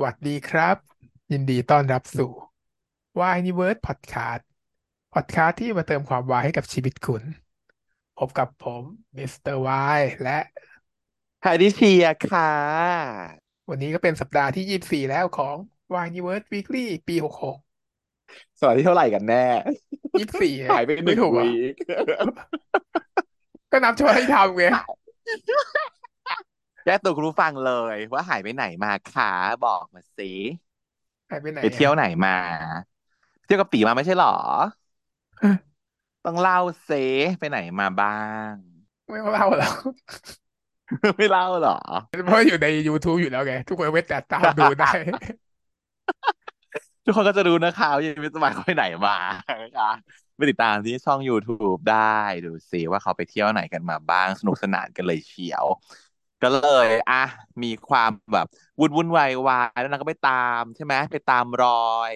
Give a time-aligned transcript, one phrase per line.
[0.00, 0.76] สวัสดีครับ
[1.32, 2.30] ยินดีต้อนรับสู่
[3.18, 4.42] Yniverse Podcast
[5.14, 7.22] Podcast ที่มาเติมความวายให้กับชีวิตคุณ
[8.18, 8.82] พบกับผม
[9.16, 10.38] มิสเตอร์วายและ
[11.42, 12.52] ไฮดิเชียค่ะ
[13.70, 15.56] วันนี้ก็เป็นสัปดาห์ที่ยี่สิบสี่แล้วของ
[15.92, 17.56] Yniverse Weekly ปีหกหก
[18.60, 19.46] สวัสดีเท่าไหร่กันแน่
[20.18, 21.74] ยี่สิบสี่หายไปหไม่นึ่งไม่ถูกเหรอ week
[23.72, 24.64] ก็นับเฉพาะที่ทำไง
[26.88, 29.32] แก้ตัวคุณผู้ฟังเลย ว่าหายไปไหนมาคะ
[29.66, 30.30] บอกมาสิ
[31.30, 32.36] หายไปไหนไปเที่ยวอะไหนมา
[33.44, 34.34] เที่ยวกับตีมาไม่ใช่หรอ
[35.42, 35.54] ฮะ
[36.26, 36.90] ต้องเล่าเซ
[37.38, 38.20] ไปไหนมาบ้า
[38.50, 38.52] ง
[39.10, 39.74] ไม่ต้องเล่าแล้ว
[41.16, 41.78] ไม่เล่าหรอ
[42.24, 44.90] เพราะอยู่ใน YouTube อยู่แล้วไง ทุกคนเว้นแต่ตามดูได้
[47.04, 49.16] ทุกคนก็จะรู้นะคะว่ายังไม่สบายเขาไปไหนมา
[49.62, 49.90] นะคะ
[50.36, 55.66] ไปติดตามที่ช่อง YouTube ได้ดูสิว่าเขาไปเที่ยวไหนกันมาบ้าง สนุกสนานกันเลยเชียว
[56.42, 57.14] ก็เลยอะ
[57.62, 58.46] มีความแบบ
[58.80, 61.70] วุ่นวุ่นวายวายแล้วนางก็ไปตามใช่ไหมไปตามรอ
[62.12, 62.14] ย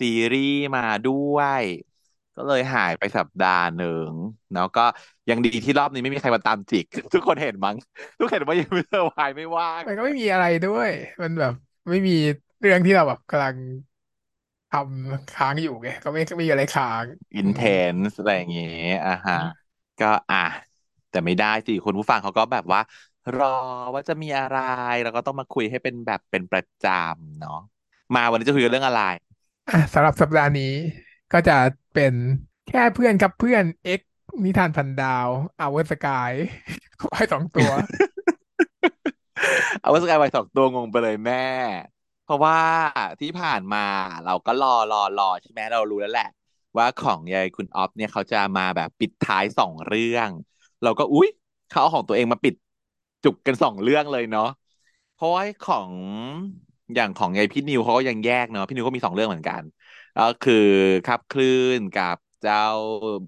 [0.00, 1.64] ซีรีส์มาด้วย
[2.36, 4.12] ก็เลยหายไปสัปดาห์หนึ่ง
[4.52, 4.80] แล้วก็
[5.28, 7.76] ยังดีที่รอบนี้ไม่มีใครมาตามจิก ทุกคนเห็นมั้ง
[8.18, 10.90] ทุกคนเห็นว่ายังไม่เซอร์ไพรส์ไม่ว่างมันก็ไม่มีอะไรด้วย
[11.22, 11.52] มันแบบ
[11.90, 12.12] ไม่มี
[12.60, 13.56] เรื่องที่เราแบบกำลัง
[14.70, 19.36] ทำค้างอยู่ไงก็ไม่ไม่มีอะไรค้าง intense อะไรอย่างเงี้ยอะฮะ
[19.98, 20.36] ก็อะ
[21.10, 22.80] แต่ไม่ได้สิคุณผู้ฟังเขาก็แบบว่า
[23.38, 23.56] รอ
[23.94, 24.60] ว่าจะมีอะไร
[25.04, 27.60] แล้วก็ต้องมาคุยให้เป็นแบบเป็นประจำเนาะ
[28.14, 29.02] มาวันนี้จะคุยกันเรื่องอะไร
[29.68, 30.72] อะสำหรับสัปดาห์นี้
[31.32, 31.56] ก็จะ
[31.94, 32.12] เป็น
[32.68, 33.64] แค่เพื่อนครับเพื่อน
[33.98, 34.00] X
[34.44, 35.28] นิทานพันดาว
[35.60, 37.70] Our Sky Y สองตัว
[39.80, 41.46] Our Sky Y สองตัวงงไปเลยแม่
[42.24, 42.58] เพราะว่า
[43.20, 43.86] ที่ผ่านมา
[44.26, 46.30] เราก็รอรอรอใช่ไหมเรารู้แล้วแหละ
[46.76, 50.28] ว่าของยายคุณออฟเนี่ยเขาจะมาแบบปิดท้ายสองเรื่อง
[50.84, 51.28] เราก็อุ๊ย
[51.70, 52.54] เขาเอาของตัวเองมาปิด
[53.28, 54.48] จุกกันสองเรื่องเลยเนาะ
[55.14, 55.90] เพราะว่าของ
[56.94, 59.62] อย่างของยายพี่นิวเขาก็ยังแยกเนาะพี่นิวก็มีสองเรื่องเหมือนกัน
[60.16, 60.54] ก็คือ
[61.06, 61.46] คับคลื่
[61.78, 62.64] นกับเจ้า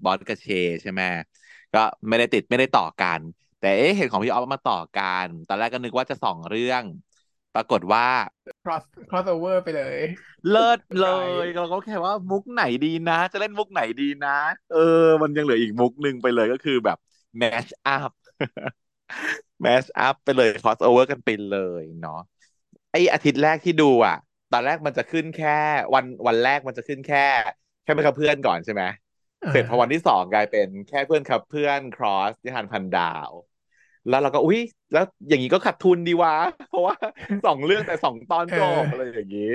[0.03, 0.47] บอสกระเช
[0.81, 1.01] ใช่ไหม
[1.73, 3.19] ก็ไม่ได้ติดไม่ได้ต่อกัน
[3.59, 6.83] แต่เอ๊ะเห็นของพี่ออฟมาต่อกันตอนแรกก็นึกว่าจะสองเรื่อง
[7.55, 8.07] ปรากฏว่า
[8.65, 9.97] cross crossover ไปเลย
[10.49, 14.37] เลิศสเลกายยเราก็แค่ว่ามุกไหนดีนะ จะเล่นมุกไหนดีนะ
[14.73, 16.97] เออ มันยังเหลืออีกมุกหนึ่งไปเลยก็คือแบบ
[17.41, 18.11] mash up
[19.65, 22.19] mash up ไปเลย cross over กันไปเลยเนาะ
[22.91, 24.17] ไออาทิตย์แรกที่ดูอะ
[24.53, 25.57] ตอนแรกมันจะขึ้นแค่
[25.93, 27.25] วันวันแรกมันจะขึ้นแค่
[27.83, 28.83] แค่เป็นกับเพื่อนก่อนใช่ไหม
[29.41, 33.31] เอเสร็จพออวันที่สองกลายเป็นแค่เพื่อนครับเพื่อน cross นิทานพันดาว
[34.09, 34.59] แล้วเราก็อุ๊ย
[34.93, 36.35] แล้วอย่างนี้ก็ขาดทุนดีวะ
[36.69, 36.95] เพราะว่า
[37.45, 39.53] สองเรื่องแต่สองตอนเอจอบอะไรอย่างนี้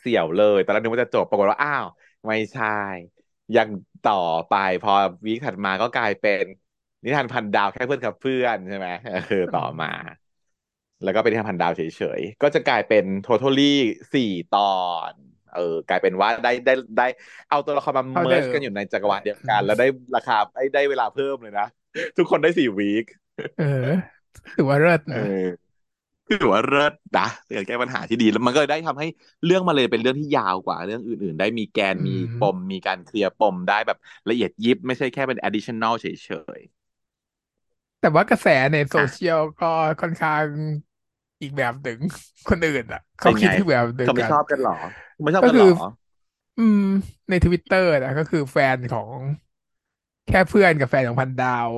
[0.00, 1.86] เสี่ยวเลยตอนแรกนึกว่าจะจบปรากฏว่าอ้าว
[2.26, 2.66] ไม่ใช่
[3.56, 3.68] ยัง
[4.02, 4.14] ต่อ
[4.48, 4.92] ไปพอ
[5.26, 6.44] วีคถัดมาก็กลายเป็น
[7.06, 8.88] นิทานพันดาวแค่เพื่อนกับเพื่อนใช่ไหม
[9.28, 9.86] เออต่อมา
[11.02, 13.72] แล้วก็เป็นนิทานพันดาวเฉยๆ ก็จะกลายเป็น totally
[14.14, 14.60] สี่ตอ
[15.10, 15.12] น
[15.54, 17.06] เออกลายเป็นว่าได้ได้ได้
[17.48, 21.66] เอาตัวละครมาเท่าเมิเดิร์จกันมอยู่ในจักรวาลเดียวอืกันมแล้วได้ราคาได้ได้เวลาเพิ่มเลยนะ
[22.16, 23.04] ทุกคนได้สี่วีค
[23.56, 23.64] เออ
[24.54, 25.66] ถือว่าเลิศเอนะอ
[26.26, 29.06] คือถือว่าเลิศนะเป็นการแก้ปัญหาที่ดี แล้วมันก็ได้ทำให้
[29.44, 36.06] เรื่องมาเลยเป็นเรื่องที่ยาวกว่า เรื่องอื่น ๆ ได้มีแกนอืมีมปม มีการเคลียร์ปมได้แบบละเอียดยิบ ไม่ใช่แค่เป็น additional เฉ
[36.58, 36.60] ย
[37.98, 39.66] แต่ว่ากระแสในๆโซอะเชียลก็
[40.00, 40.46] ค่อนข้าง
[41.40, 41.98] อีกแบบหนึ่ง
[42.48, 44.72] คนอื่นอะเป็เขานคิไงดที่แบบเดียวเขาไม่กันชอบกันเหรอ
[45.22, 45.70] ไม่ชอบก็กันเหคืรออ
[46.58, 46.80] อืม
[47.28, 49.12] ในทวิตเตอร์นะก็คือแฟนของ
[50.26, 51.70] แค่เพื่อนกับแฟนของพันดาว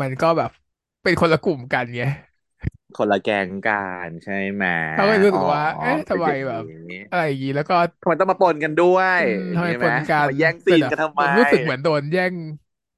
[0.00, 0.50] มันก็แบบ
[1.02, 2.02] เป็นคนละกลุ่มกันไง
[2.94, 3.74] คนละแกงกั
[4.06, 6.74] นใช่ไหมเขาก็เลยรู้อ๋สึอกว่า เอ๊ะเป็นทำไมอย่างแบบนี้
[7.08, 12.34] อะไรอย่างนี้แล้วก็ทำไมต้องมาปนกันด้วยอืมอย่าทำงไมนี้ปไหมนกันมาแย่งเป็ซีนนแบบกันทำเหไมมือนรู้สึกเหมือนโดนแย่ง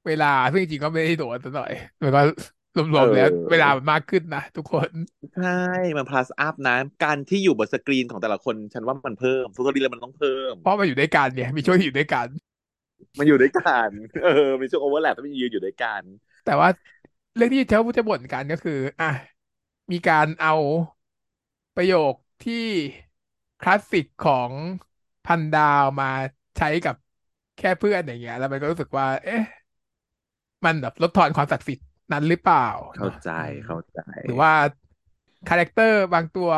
[0.05, 1.71] เวลาซึ่งจริงๆก็ไม่ได้โดนซะหน่อย
[2.03, 2.19] มันก็
[2.95, 4.89] รเอวมๆแล้วเวลาอมันมากขึ้นนะทุกคน
[5.33, 5.49] ใช่
[5.97, 12.27] มัน plus up นะ การที่อยู่บนสกรีนของแต่ละคน ฉันว่ามันเพิ่มทุกทีเลยมันต้องเพิ่ม เพราะมันอยู่ด้วยกันเนี่ยมีช่วงที่อยู่ด้วยกัน
[13.17, 13.91] มันอยู่ด้วยกัน
[14.23, 16.03] เออมีช่วงโอเวอร์แลปที่มันยืนอยู่ด้วยกัน
[16.43, 16.69] แต่ว่า
[17.35, 19.05] เรื่องที่เขาจะบ่นกันก็คือ อะ
[19.91, 20.51] มีการเอา
[21.75, 22.65] ประโยคที่
[23.59, 24.53] คลาสสิกของ
[25.25, 26.05] พันดาวมา
[26.57, 26.95] ใช้กับ
[27.57, 29.41] แค่เพื่อนอย่างเงี้ย แล้วมันก็รู้สึกว่า เอ๊ะ
[30.65, 32.59] มันแบบลดทอนความศักดิ์สิทธิ์ นั้นหรือเปล่า
[32.95, 34.51] เข้าเนาะอืมเข้าใจ หรือว่า
[35.47, 36.49] character บางตัว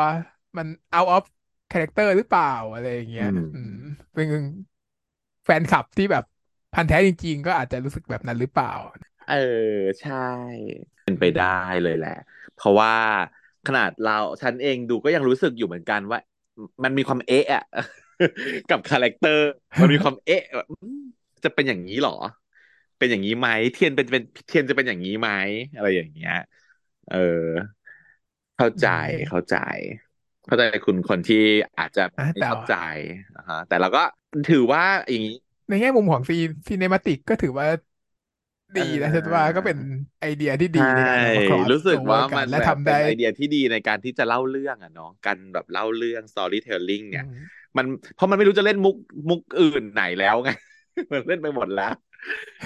[0.56, 1.24] มัน out of
[1.70, 3.72] คาแรคเตอร์หรือเปล่าอะไรอย่างเงี้ยอืมอืม
[4.14, 4.28] ซึ่ง
[5.44, 6.24] แฟนคลับที่แบบ
[6.74, 8.72] พันธุ์แท้จริง ๆ ก็อาจจะรู้สึกแบบนั้นหรือเปล่า
[9.26, 9.34] เออ
[10.00, 11.44] ใช่ เป็นไปได้
[11.82, 12.10] เลยแหละ
[12.54, 12.92] เพราะว่า
[13.66, 16.18] ขนาดเราฉันเองดูก็ยังรู้สึกอยู่เหมือนกันว่า
[16.84, 17.62] มันมีความเอ๊ะอะ
[18.70, 19.42] กับ character
[19.80, 21.00] มันมีความเอ๊ะแบบอืม
[21.44, 22.12] จะเป็นอย่างนี้เหรอ
[23.00, 25.30] เป็นอย่างนี้ไหมเทียนเป็นเป็นเทียนจะเป็นอย่างนี้ไหม
[25.74, 26.32] อะไรอย่างเงี้ย
[27.06, 27.16] เออ
[28.56, 29.56] เข้าอืใจมเข้าใจ
[30.46, 31.36] เข้าใจคุณคนที่
[31.78, 32.74] อาจจะนะแต่ไม่ชอบใจ
[33.36, 34.02] นะฮะแต่เราก็
[34.50, 35.36] ถือว่าอย่างนี้
[35.68, 36.34] ในแง่มุมของซี
[36.66, 37.66] ซีเนมาติกก็ถือว่า
[38.72, 39.78] เดีนะฉันว่าออก็เป็น
[40.20, 47.34] ไอเดียที่ดีใช่ในการเอามา cross รู้สึกว่า over กันมันแบบและทำได้เป็นไอเดียที่ดีในการที่จะเล่าเรื่องอะเนาะการแบบเล่าเรื่อง storytelling เนี่ยอืม
[47.76, 48.96] มันเพราะมันไม่รู้จะเล่นมุก
[49.28, 50.50] มุกอื่นไหนแล้วไง
[51.12, 51.84] มันเล่นไปหมดแล้ว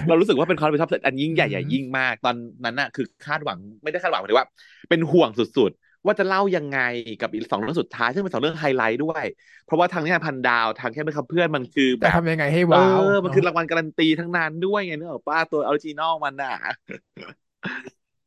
[0.07, 4.49] เรารู้สึกว่าเป็นความรับผิดชอบอันยิ่งใหญ่อืมใหญ่ยิ่งมาก ตอนนั้นน่ะคือคาดหวังไม่ได้คาดหวังหมายถึงว่า
[4.91, 6.79] เป็นห่วงสุดๆ ว่าจะเล่ายังไง
[7.21, 9.25] กับอีกสองเรื่องสุดท้าย ซึ่งเป็นสองเรื่องไฮไลท์ด้วย
[9.65, 16.53] เพราะว่าทางนิทานพันดาวทางแค่เพื่อนครับเพื่อนมันคือแบบจะทำยังไงให้เออว้าวมันเนาะคือรางวัลการันตีทั้งนั้นด้วยไงนึกออกป้าตัว original มันน่ะ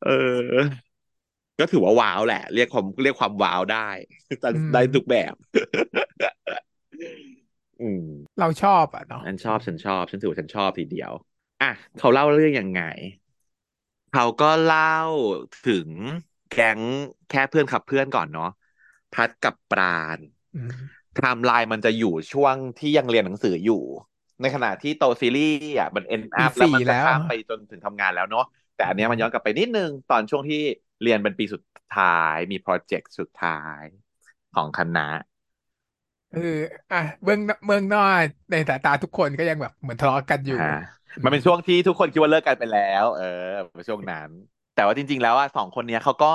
[0.02, 0.78] เออ
[1.58, 3.88] ก็ถือว่าว้าวแหละ เรียกความเรียกความว้าวได้
[4.52, 5.34] อืมได้ทุกแบบ
[7.80, 8.04] อืม
[8.38, 11.12] เราชอบอะเนาะฉันชอบฉันชอบฉันถือว่าฉันชอบทีเดียว
[11.60, 12.80] อะเขาเล่าเรื่องยังไง
[14.10, 14.80] เขาก็เล่า
[15.62, 15.90] ถึง
[16.48, 16.80] แก๊ง
[17.28, 18.46] แค่เพื่อนครับเพื่อนก่อนเนาะ
[19.12, 19.84] พัดกับปรา
[20.16, 20.18] ณ
[20.54, 20.74] อืม
[21.14, 23.82] ไทม์ไลน์มันจะอยู่ช่วงที่ยังเรียนหนังสืออยู่
[24.40, 28.44] ในขณะที่ตัวซีรีส์อะมัน end up แล้วมันจะสี่แล้วข้ามไปจนถึงทำงานแล้วเนาะ
[28.76, 30.60] แต่อืม อันเนี้ยมันย้อนกลับไปนิดนึง ตอนช่วงที่
[31.02, 31.62] เรียนเป็นปีสุด
[31.96, 33.82] ท้ายมีโปรเจกต์สุดท้าย
[34.54, 35.08] ของคณะ
[36.34, 36.54] คือ
[36.92, 38.06] อะเบื้องเบื้องนอก
[38.50, 40.74] ในสายตาทุกคนก็ยังแบบเหมือนทะเลาะกันอยู่ฮะ
[41.16, 44.28] อืมมันเป็นช่วงที่ทุกคนคิดว่าเลิกกันไปแล้ว เออเป็นช่วงนั้น
[44.74, 46.32] แต่ว่าจริง ๆ แล้วอะสองคนเนี้ยเขาก็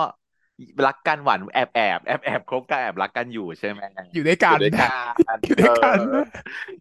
[0.85, 3.81] รักกันหวานแอบแอบแอบแอบคบกันแอบรักกันอยู่ใช่ไหม
[4.13, 4.87] อยู่ด้วยกันอยู่ด้วยกั
[5.35, 5.97] นอยู่เออด้วยกัน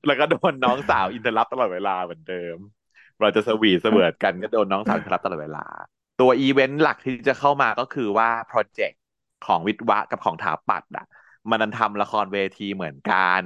[0.06, 2.56] แล้วก็โดนน้องสาว interrupt ตลอดเวลาเหมือนเดิม
[3.20, 5.64] เราจะสวีทเสมอกันก็โดนน้องสาว interrupt ตลอดเวลา
[6.20, 9.00] ตัวอีเวนต์หลักที่จะเข้ามาก็คือว่าโปรเจกต์
[9.46, 11.06] ของวิทย์วะกับของถาปัตย์อะ
[11.50, 13.42] มันดันทำละครเวทีเหมือนกัน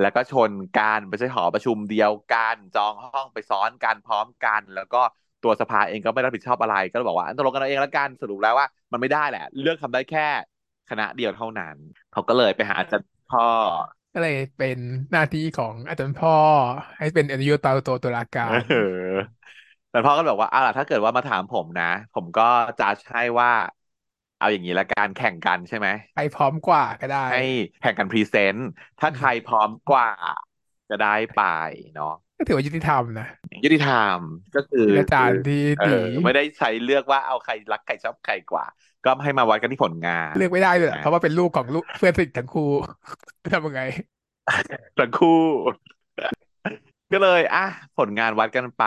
[0.00, 5.02] แล้วก็ชนกันไปใช้หอประชุมเดียวกันจองห้องไปซ้อนกันพร้อมกัน แล้วก็
[5.42, 10.28] ตัวสภาเองก็ไม่รับผิดชอบอะไร ก็เลยบอกว่าอันตกลงกันเอาเองแล้วกันสรุปแล้วว่า มันไม่ได้แหละ เลือกทำได้แค่
[10.90, 11.76] คณะเดียวเท่านั้น
[12.12, 13.46] เขาก็เลยไปหาอาจารย์พ่อ
[14.14, 14.78] ก็เลยเป็น
[15.12, 16.36] หน้าที่ของอาจารย์พ่อ
[16.98, 18.76] ให้เป็นอนุโยตาโตตุลาการเออ
[19.90, 21.84] แต่พ่อก็บอกว่าอะล่ะถ้าเกิดว่ามาถามผมนะ
[22.14, 22.42] ผมก็
[22.78, 23.50] จะให้ว่า
[24.44, 27.44] เอาอย่างนี้ละกันแข่งกันใช่ไหมใครพร้อมกว่าก็ได้ ให้
[27.80, 28.70] แข่งกันพรีเซนต์
[29.00, 30.10] ถ้าใครอืมพร้อมกว่า
[30.90, 31.42] จะได้ไป
[31.94, 33.28] เนาะก็ถือว่ายุติธรรมนะ
[33.64, 34.18] ยุติธรรม
[34.56, 35.94] ก็คือเป็นอาจารย์ที่เออดี
[36.24, 38.64] ไม่ได้ใช้เลือกว่าเอาใครรักใครชอบใครกว่า
[39.04, 42.70] ก็ให้มาวัดกันที่ผลงาน เลือกไม่ได้เลยอะนะเพราะว่าเป็นลูกของลูกเพื่อนสนิททั้งคู่
[43.54, 43.82] ทำยังไง
[44.98, 45.40] ทั้งคู่
[47.12, 47.66] ก็เลยอะ
[47.98, 48.84] ผลงานวัดกันไป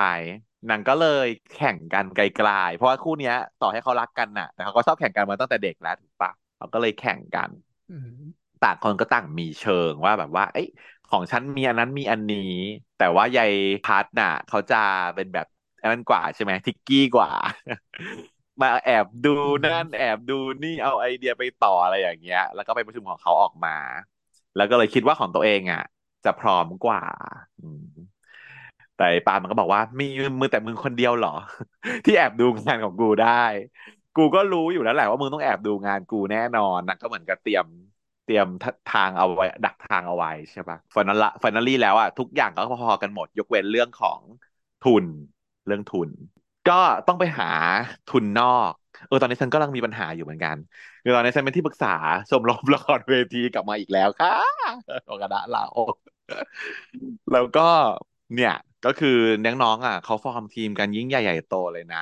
[0.67, 7.49] หนังก็เลยแข่งกันไกลๆ เพราะว่าคู่เนี้ย ต่อให้เขารักกันน่ะ แต่เขาก็ชอบแข่งกันมาตั้งแต่เด็กแล้วถูกปะเขาก็เลยแข่งกัน
[7.89, 10.67] อืมต่างคนก็ต่างมีเชิงว่าแบบว่า เอ้ย
[11.07, 12.37] ของฉันมีอันนั้นมีอันนี้
[12.95, 13.51] แต่ว่ายาย
[13.83, 14.75] พัดน่ะ เขาจะ
[15.15, 15.45] เป็นแบบ
[15.81, 17.29] อันนั้นกว่าใช่ไหมทิกกี้กว่า
[18.61, 20.33] มาแอบดูนั่น อืม แอบดู
[20.63, 23.75] นี่เอาไอเดียไปต่ออะไรอย่างเงี้ย แล้วก็ไปประชุมของเขาออกมา
[24.55, 25.83] แล้วก็เลยคิดว่าของตัวเองอะ
[26.25, 27.01] จะพร้อมกว่า
[27.59, 27.83] อืม
[28.97, 31.29] แต่ปราณมันก็บอกว่าอืม มีแต่มึงคนเดียวเหรอ
[32.05, 33.27] ที่แอบดูงานของกูได้
[34.15, 37.65] กูก็รู้อยู่แล้วแหละว่ามึงต้องแอบดูงานกูแน่นอนนะก็เหมือนกับเตรียม
[38.23, 38.47] เตรียม
[38.87, 44.21] ทางเอาไว้ ดักทางเอาไว้ใช่ปะ final finally แล้วอะทุกอย่างก็พอๆกันหมด ยกเว้นเรื่องของ
[44.81, 45.05] ทุน
[45.65, 46.09] เรื่องทุน
[46.65, 46.73] ก็
[47.07, 47.45] ต้องไปหา
[48.07, 48.73] ทุนนอก
[49.05, 50.57] เออตอนนี้ฉันก็กำลังมีปัญหาอยู่เหมือนกัน
[51.03, 51.87] คือตอนนี้ฉันเป็นที่ปรึกษา
[52.29, 54.31] ชมรมละครเวทีกลับมาอีกแล้วค่ะ
[55.07, 55.95] โอกาสลาออก
[57.31, 57.61] แล้วก็
[58.33, 58.51] เนี่ย
[58.83, 59.09] ก็คือ
[59.43, 61.97] น้องๆอะเขาฟอร์มทีมกันยิ่งใหญ่ใหญ่โตเลยนะ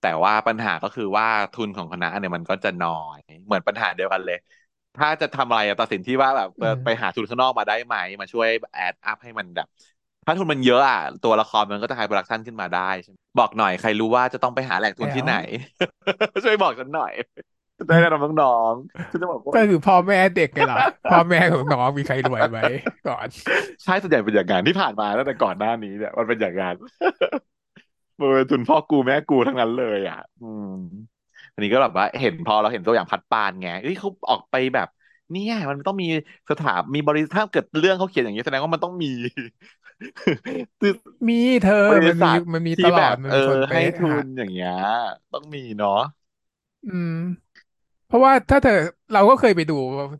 [0.00, 4.36] แต่ว่าปัญหาก็คือว่าทุนของคณะเนี่ยมันก็จะน้อย เหมือนปัญหาเดียวกันเลย
[4.96, 9.66] ถ้าจะทำอะไรอะตัดสินที่ว่าแบบเอออืมไปหาทุนข้างนอกมาได้ไหม มาช่วยadd up ให้มันแบบ
[10.26, 15.32] ถ้าทุนมันเยอะอะตัวละครมันก็จะ high production ขึ้นมาได้ใช่ไหมบอกหน่อยใครรู้ว่าจะต้องไปหาแหล่งทุนแล้วที่ไหน
[16.44, 17.53] ช่วยบอกฉันหน่อยจะ
[17.88, 20.78] ได้แนะนำน้องๆฉันจะบอกว่าก็คือพ่อแม่เด็กไงล่ะ
[21.08, 22.58] พ่อแม่ของน้องมีใครรวยไหม
[23.06, 23.28] ก่อน
[23.84, 26.76] ใช่ส่วนใหญ่เป็นอย่างนั้นที่ผ่านมาตั้งแต่ก่อนหน้านี้เนี่ยมันเป็นอย่างนั้น
[28.20, 30.66] มันเป็นทุนพ่อกูแม่กูทั้งนั้นเลยอะ อืม
[31.52, 34.88] อันนี้ก็แบบว่าเห็นพอเราเห็นตัวอย่างพัดปราณไงเอ้ยเขาออกไปแบบ
[35.30, 36.06] เนี่ยมันต้องมี
[36.50, 39.08] สถามีบริษัทถ้าเกิดเรื่องเขาเขียนอย่างนี้แสดงว่ามันต้องมี
[40.80, 40.86] คื
[41.28, 44.70] มีเธอ มันมีอบริษัทมันมีตที่ลอแบบเออดมันมีคนไปให้ทุหานอย่างเงี้ย
[45.32, 45.90] ต้องมีเนาะ
[46.84, 47.10] อืม
[47.43, 47.43] เพ
[48.14, 48.72] ราะว่าถ้าเธอ
[49.12, 49.74] เราก็เคยไปดู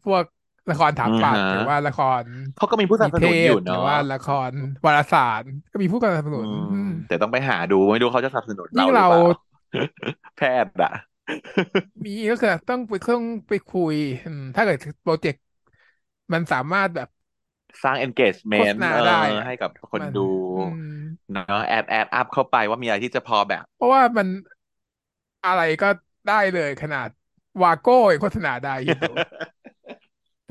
[0.05, 0.25] พวก
[0.69, 2.25] ละครถาอือฮะปัตย์หรือว่าละคร
[2.57, 4.53] เขาก็มีผู้สนับสนิเทนุนอยู่เนาะศหรือว่าละคร
[4.85, 9.23] วารสารก็มีผู้สนับสอืนุนมอืมแต่ต้องไปหาดูไม่รู้เขาจะสนับสนุนเรายิ่งเราหรือเปล่า
[10.37, 10.91] แพทย์อะ
[12.05, 15.43] มีก็คือต้องไปต้องไปคุยอืมถ้าเกิดโปรเจกต์
[16.33, 17.09] มันสามารถแบบ
[17.83, 17.97] สร้าง
[18.53, 20.21] โฆษ engagement ณาเออได้อะให้กับคนมันดู
[20.57, 20.85] อืม
[21.33, 24.29] เนาะ add add up เข้าไปว่ามีอะไรที่จะพอแบบ เพราะว่ามัน
[25.45, 25.87] อะไรก็
[26.27, 27.09] ได้เลยขนาด
[27.63, 29.09] วาโก้ยังโฆษณาได้คิดดู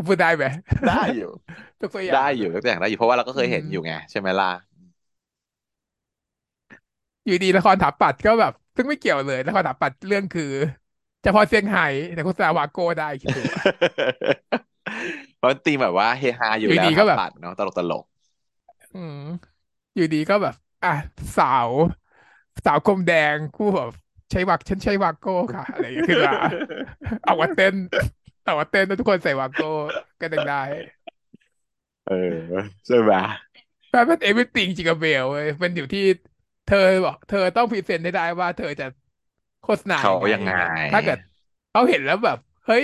[0.07, 0.45] พูดได้ไหม
[0.87, 1.31] ได้อยู่
[1.81, 4.47] ยกตัวอย่าได้อยู่ยกตัวอย่างได้อยู่เพราะว่าเราก็อืเคยเห็นอยู่ไง อืมใช่ไหมล่ะ
[7.25, 10.43] อยู่ดีละครถาปัตย์ก็แบบ ซึ่งไม่เกี่ยวเลยละครถาปัตย์เรื่องคือ
[11.23, 11.81] เฉพาะเซี่ยงไฮ้
[12.13, 13.63] แต่โฆษณาวาโก้ได้คิดดูอะ
[15.37, 18.03] เพราะตีมแบบว่าเฮฮาออยู่ยู่แล้วดีก็แบบทับปัดเนาะตลกตลก
[18.93, 19.15] อืม
[19.95, 20.89] อยู่ดีก็แบบ อะ
[21.35, 21.71] สาว
[22.65, 23.91] สาวกรมแดงคู่แบบ
[24.33, 26.33] ใช้วักฉันใช้วากโก้ค่ะอะไรอย่างเงี้ยขึ้นมา
[27.23, 27.75] เอาว่าเต้น
[28.43, 29.71] เอาว่าเต้นแล้วทุกคนใส่วากโก้
[30.21, 30.61] ก็ดังได้
[32.07, 32.33] เออ
[32.85, 33.13] ใช่ไหม
[33.91, 36.05] แต่เป็นเอ r y t ติงจริงกับเบลเว้ยมันอยู่ที่
[36.69, 38.87] เธอบอกเธอต้องพรีเซนต์ได้ได้ว่าเธอจะ
[39.63, 41.19] โฆษณาเขายังไงยังไงอย่างเงี้ยถ้าเกิด
[41.71, 42.37] เขาเห็นแล้วแบบ
[42.67, 42.83] เฮ้ย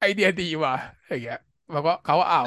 [0.00, 0.74] ไอเดียดีว่ะ
[1.08, 2.42] อย่างเงี้ยมันก็เขาเอา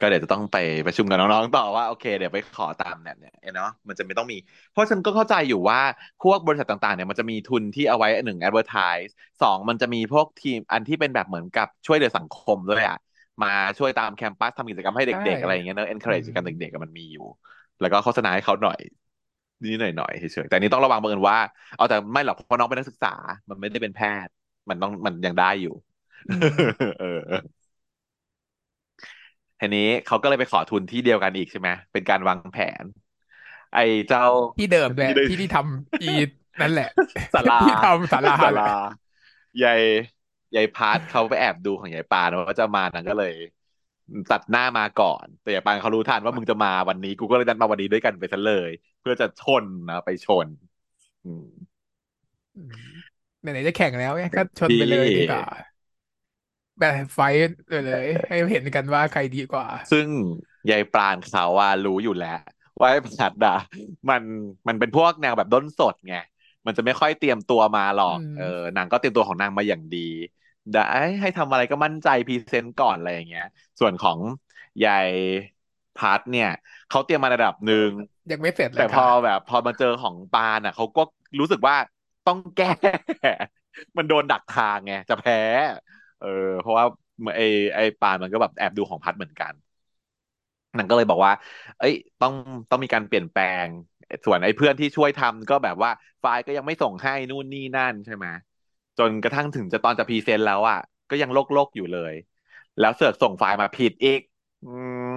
[0.00, 4.36] อ่าฮะเว้ยอืมก็เดี๋ยวจะต้องไปประชุมกับน้องๆต่อว่าโอเคเดี๋ยวไปขอตามเนี่ยเนี่ยเนาะมันจะไม่ต้องมี
[4.70, 5.80] เพราะฉันก็เข้าใจอยู่ว่า
[6.22, 9.10] พวกบริษัทต่างๆเนี่ยมันจะมีทุนที่เอาไว้หนึ่ง advertise
[9.42, 12.96] สองมันจะมีพวกทีมอันที่เป็นแบบเหมือนกับช่วยเหลือสังคมด้วยอะ
[13.42, 17.22] มาช่วยตามแคมปัสทำกิจกรรมให้ใช่เด็กๆอะไรอย่างเงี้ยเนอะอื encourage มกันเด็กๆอะมันมีอยู่
[17.80, 18.78] แล้วก็โฆษณาให้เขาหน่อย
[19.60, 21.38] นิดๆหน่อยๆเฉยๆแต่อันนี้ต้องระวังเบอร์ว่า
[21.76, 23.08] เอาแต่ไม่หรอกเพราะน้องเป็นนักศึกษา
[23.50, 24.32] มันไม่ได้เป็นแพทย์
[24.68, 25.70] มันต้องมันยังได้อยู่
[26.26, 26.44] อืม
[26.98, 27.06] เออ
[29.60, 32.84] ทีนี้เขาก็เลยไปขอทุนที่เดียวกันอีกใช่ไหมเป็นการวางแผน
[33.74, 34.26] ไอ้เจ้า
[34.58, 36.14] ที่เดิมด้วยที่ได้ที่ที่ทำอี
[36.60, 36.88] นั่นแหละ
[37.34, 38.72] ศาลาที่ทำศาลาศาลาแหละ
[39.64, 39.80] ยาย
[40.56, 43.34] ยายพาร์ทเขาไปแอบดูของยายปานว่าจะมานางก็เลย
[44.32, 50.46] ตัดหน้ามาก่อน แต่ยายปานเขารู้ทันว่ามึงจะมาวันนี้ กูก็เลยดันมาวันนี้ด้วยกันไปซะเลย เพื่อจะชนนะไปชน
[51.24, 51.46] อืม
[52.56, 52.72] อืม
[53.40, 55.46] ไหนๆจะแข่งแล้วเนี่ยก็ชนที่ไปเลยดีกว่า
[56.78, 60.08] แบบไฟต์เลยเลยให้เห็นกันว่าใครดีกว่า ซึ่ง
[60.70, 62.28] ยายปราณเขาว่ารู้อยู่แล้ว
[62.80, 63.54] ว่าไอ้ผัดอะ
[64.08, 64.22] มัน
[64.68, 66.14] มันเป็นพวกแนวแบบด้นสดไง
[66.66, 68.44] มันจะไม่ค่อยเตรียมตัวมาหรออืกเออม
[68.76, 69.98] นางก็เตรียมตัวของนางมาอย่างดี
[70.70, 70.80] ได้
[71.20, 73.44] ให้ทำอะไรก็มั่นใจพรีเซนต์ก่อนอะไรอย่างเงี้ย
[73.80, 74.18] ส่วนของ
[74.82, 75.10] ยาย
[75.94, 76.46] พัดเนี่ย
[76.88, 77.90] เขาเตรียมมาระดับหนึ่ง
[78.30, 81.00] ยังไม่เสร็จเลแต่พอยค่ะแบบ พอมาเจอของปานอะเขาก็
[81.40, 81.76] รู้สึกว่า
[82.24, 82.66] ต้องแก้
[83.96, 85.34] มันโดนดักทางไงจะแพ้
[86.18, 86.28] เออ
[86.60, 86.84] เพราะว่า
[87.36, 87.44] ไอ้
[87.74, 89.54] ไอ้ปานมันก็แบบแอบดูของพัดเหมือนกัน
[90.78, 91.32] นางก็เลยบอกว่า
[91.78, 92.34] เอ้ย ต้อง
[92.70, 93.66] ต้องมีการเปลี่ยนแปลง
[94.24, 98.26] ส่วนไอ้เพื่อนที่ช่วยทำก็แบบว่าไฟล์ก็ยังไม่ส่งให้นู่นนี่นั่นใช่ไหม
[98.98, 100.78] จนกระทั่งถึงจะตอนจะพรีเซนต์แล้วอะ
[101.10, 102.14] ก็ยังโหลดๆอยู่เลย
[102.78, 104.20] แล้วเสือกส่งไฟล์มาผิดอีก
[104.62, 104.66] อื
[105.12, 105.14] ม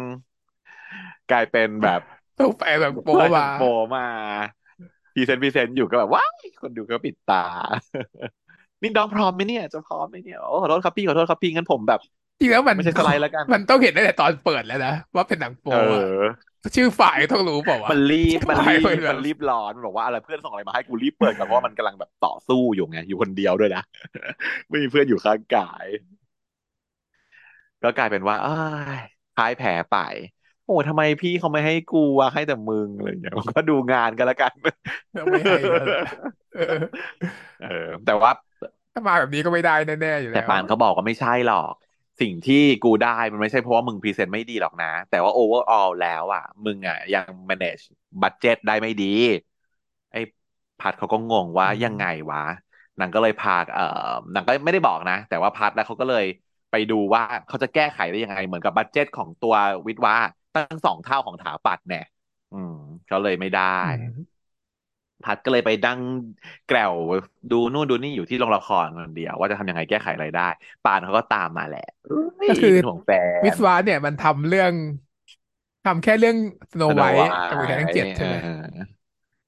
[1.30, 2.02] กลายเป็นแบบ
[2.38, 4.02] ต้องไปแบบโปไฟล์ถึมางโปรมา
[5.14, 7.44] พรีเซนต์พรีเซนต์อยู่ก็แบบว้ายคนดูก็ปิดตา
[8.82, 12.00] นี่น้องพร้อมไหมเนี่ย จะพร้อมไหมเนี่ยโอ้ขอโทษครับพี่ขอโทษครับพี่งั้นผมแบบ
[12.40, 16.24] จริงแล้วมันไม่ใช่สไลด์แล้วกัน มันต้องเห็นตั้งแต่ตอนเปิดแล้วนะว่าเป็นหนังโปเอะออ
[16.76, 23.84] ชื่อฝ่ายต้องรู้เปล่าวะมันรีบชื่อมันรีฝ่ายเป็นแบบบมันรีบร้อนบอกว่าอะไรเพื่อนส่งอะไรมาให้กูรีบเปิดก่อนเพราะว่ามันกำลังแบบต่อสู้อยู่ไงอยู่คนเดียวด้วยนะ
[24.70, 25.86] ไม่มีเพื่อนอยู่ข้างกาย
[27.84, 28.52] ก็กลายเป็นว่าเอ้
[29.00, 29.02] ย
[29.36, 29.98] พ่ายแพ้ไป
[30.66, 34.52] โอ้ทำไมพี่เขาไม่ให้กูวะให้แต่มึงอะไรอย่างเงี้ยก็ดูงานกันแล้วกัน
[35.32, 36.04] ไม่ให้แล้วแหละ
[36.56, 36.80] เออ
[37.60, 38.32] เออ แต่ว่า
[38.94, 41.74] ถ้ามาแบบนี้ก็ไม่ได้แน่ๆอยู่แล้วแต่ปราณเขาบอกว่าไม่ใช่หรอก
[42.22, 47.84] สิ่งที่กูได้มันไม่ใช่เพราะว่ามึงพรีเซนต์ไม่ดีหรอกนะ แต่ว่า overall แล้วอะ มึงอะ ยัง manage
[48.22, 49.06] budget ได้ไม่ดี
[50.12, 50.20] ไอ้
[50.80, 52.40] พัดเขาก็งงว่าอืยังไงวะ
[53.00, 53.84] นางก็เลยพาเอ่อ
[54.34, 56.26] นางก็ไม่ได้บอกนะ แต่ว่าพัดแล้วเขาก็เลย
[56.72, 59.54] ไปดูว่าเขาจะแก้ไขได้ยังไง เหมือนกับ budget ของตัว
[59.88, 60.16] วิทย์ว่า
[60.54, 62.04] ตั้งสองเท่าของถาปัตย์เนี่ย
[62.52, 62.74] อืม
[63.06, 64.31] เขาเลยไม่ได้อืม
[65.26, 66.00] พัดก็เลยไปดั้ง
[66.68, 66.94] แกลว
[67.52, 70.48] ดูนู่นดูนี่อยู่ที่โรงละครคนเดียว ว่าจะทำยังไงแก้ไขอะไรได้
[70.86, 74.72] ปานเขาก็ตามมาแหละเอ้ยก็คือเป็นห่วงแฟนวิศวะเนี่ยมันทำเรื่อง
[75.86, 76.38] ทำแค่เรื่อง
[76.72, 78.48] สโนไวท์สโนไวกับมือแทนทั้งเจ็ดท์เอใช่ไหมอ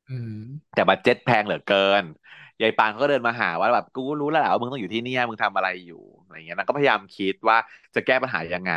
[0.09, 0.35] อืม
[0.73, 2.03] แต่บัดเจ็ตแพงเหลือเกิน
[2.61, 7.57] ยายปานเขาก็เดินมาหาว่าแบบกูรู้แล้วแหละว่ามึงต้องอยู่ที่เนี่ยมึงทำอะไรอยู่อะไรเงี้ยนางก็พยายามคิดว่า
[7.95, 8.71] จะแก้ปัญหายังไง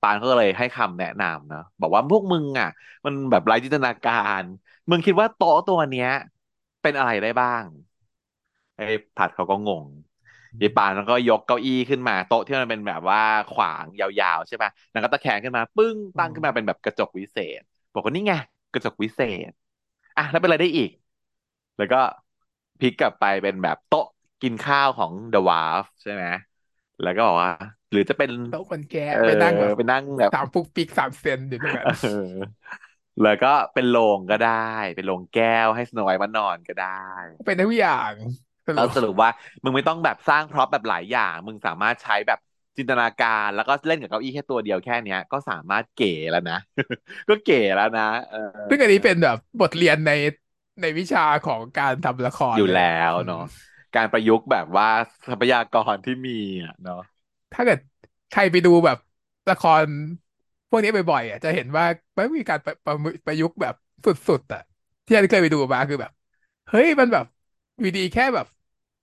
[0.00, 2.68] ปานเขาก็เลยให้คำแนะนำเนาะบอกว่าพวกมึงอะ
[3.04, 4.42] มันแบบไร้จินตนาการ
[4.90, 6.08] มึงคิดว่าโต๊ะตัวเนี้ย
[6.86, 7.64] เป็นอะไรได้บ้าง
[8.76, 8.84] ไอ้
[9.16, 9.84] ผัดเขาก็งง
[10.60, 17.60] ยายปานแล้วก็ยกเก้าอี้ขึ้นมาโต๊ะที่มันเป็นแบบว่าขวางยาวๆใช่ปะนางก็ตะแคงขึ้นมา ปึ้งอืตั้งขึ้นมาเป็นมแบบกระจกวิเศษ
[17.92, 18.34] บอกว่านี่ไง
[18.72, 19.50] กระจกวิเศษ
[20.16, 20.90] อะแล้วเป็นอะไรได้อีก
[21.76, 21.96] แล้วก็
[22.78, 24.06] พลิกกลับไปเป็นแบบโต๊ะ
[24.42, 26.24] กินข้าวของ The Dwarf ใช่ไหม
[27.02, 27.50] แล้วก็บอกว่า
[27.90, 32.66] หรือจะเป็นโต๊ะคนแก่เออไปนั่งแบบไปนั่งแบบสามปุกปิกสามเซนอยู่ตรงนั้นเออ
[33.22, 34.50] แล้วก็เป็นโรงก็ได้
[34.96, 36.86] เป็นโรงแก้วให้สโนไวท์มานอนก็ได้
[37.44, 38.12] เป็นทุกอย่าง
[38.66, 39.30] สแล้วรุปสรุปว่า
[39.64, 42.38] มึงไม่ต้องแบบสร้างพร็อพแบบหลายอย่าง มึงสามารถใช้แบบ
[42.76, 46.58] จินตนาการแล้วก็เล่นกับเก้าอี้แค่ตัวเดียวแค่เนี้ย ก็สามารถเก๋แล้วนะ
[47.28, 50.10] ก็เก๋แล้วนะเออซึ่งอันนี้เป็นแบบบทเรียนใน
[50.80, 53.38] ในวิชาของการทำละครอยู่แล้เลยแหละอืมวเนาะ
[53.94, 54.86] การประยุกต์แบบว่า
[55.28, 56.32] ทรัพยากรที่มี
[56.64, 56.96] อะเนาะ
[57.52, 57.78] ถ้าเกิด
[58.30, 58.98] ใครไปดูแบบ
[59.48, 59.86] ละคร
[60.68, 61.84] พวกนี้บ่อยๆอะจะเห็นว่า
[62.16, 62.94] มันมีการประประ
[63.26, 64.60] ประยุกต์แบบสุดๆอะ
[65.06, 66.12] ที่อันเคยไปดูมาคือแบบ
[66.68, 67.24] เฮ้ยมันแบบ
[67.80, 68.46] อยู่ดีแค่แบบ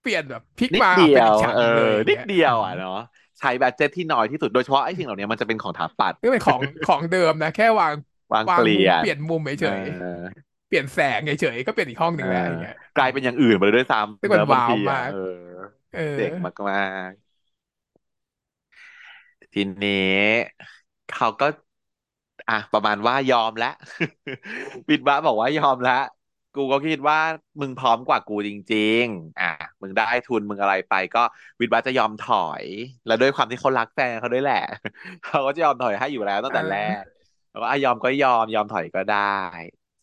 [0.00, 2.90] เปลี่ยนแบบพลิกมานิดเดียวเป็นอีกฉากเออหนึ่งเลยอย่างนิดเงี้ยอืเดียวมอะเนาะ
[3.38, 7.94] ใช้บัดเจ็ตที่น้อยที่สุดโดยเฉพาะไอ้สิ่งเหล่านี้มันจะเป็นของถาปัตย์นี่เป็นของของเดิมนะ แค่วาง
[8.32, 13.86] วางวางเปลี่ยนมุมเปลี่ยนมุมเอเฉยอๆเปลี่ยนแสงเฉยๆก็เปลี่ยนอีกห้องหเออนึ่งแล้วอย่างเงี้ย กลายเป็นอย่างอื่นไปเลยด้วย
[14.20, 15.16] ซึ่งซ้ำมันว้าแล้วบางทีวมากอะเออ
[15.92, 16.32] เออเจ๋ง
[16.70, 16.76] มา
[17.08, 19.92] กๆทีนี้
[21.14, 21.46] เขาก็
[22.48, 23.74] อะประมาณว่ายอมแล้ว
[24.88, 25.94] บิดบ้าบอกว่ายอมแล้ว
[26.54, 27.18] กูก็คิดว่า
[27.60, 29.46] มึงพร้อมกว่ากูจริง ๆ อะ
[29.82, 31.20] มึงได้ทุนมึงอะไรไป ก็
[31.60, 32.64] วิดบ้าจะยอมถอย
[33.06, 34.56] แล้วด้วยความที่เขารักแฟนเขาด้วยแหละ
[35.22, 39.18] เขาก็จะยอมถอยให้อยู่แล้วตั้งอ่แต่แรกาแล้วก็อะยอมก็ยอมยอมถอยก็ได้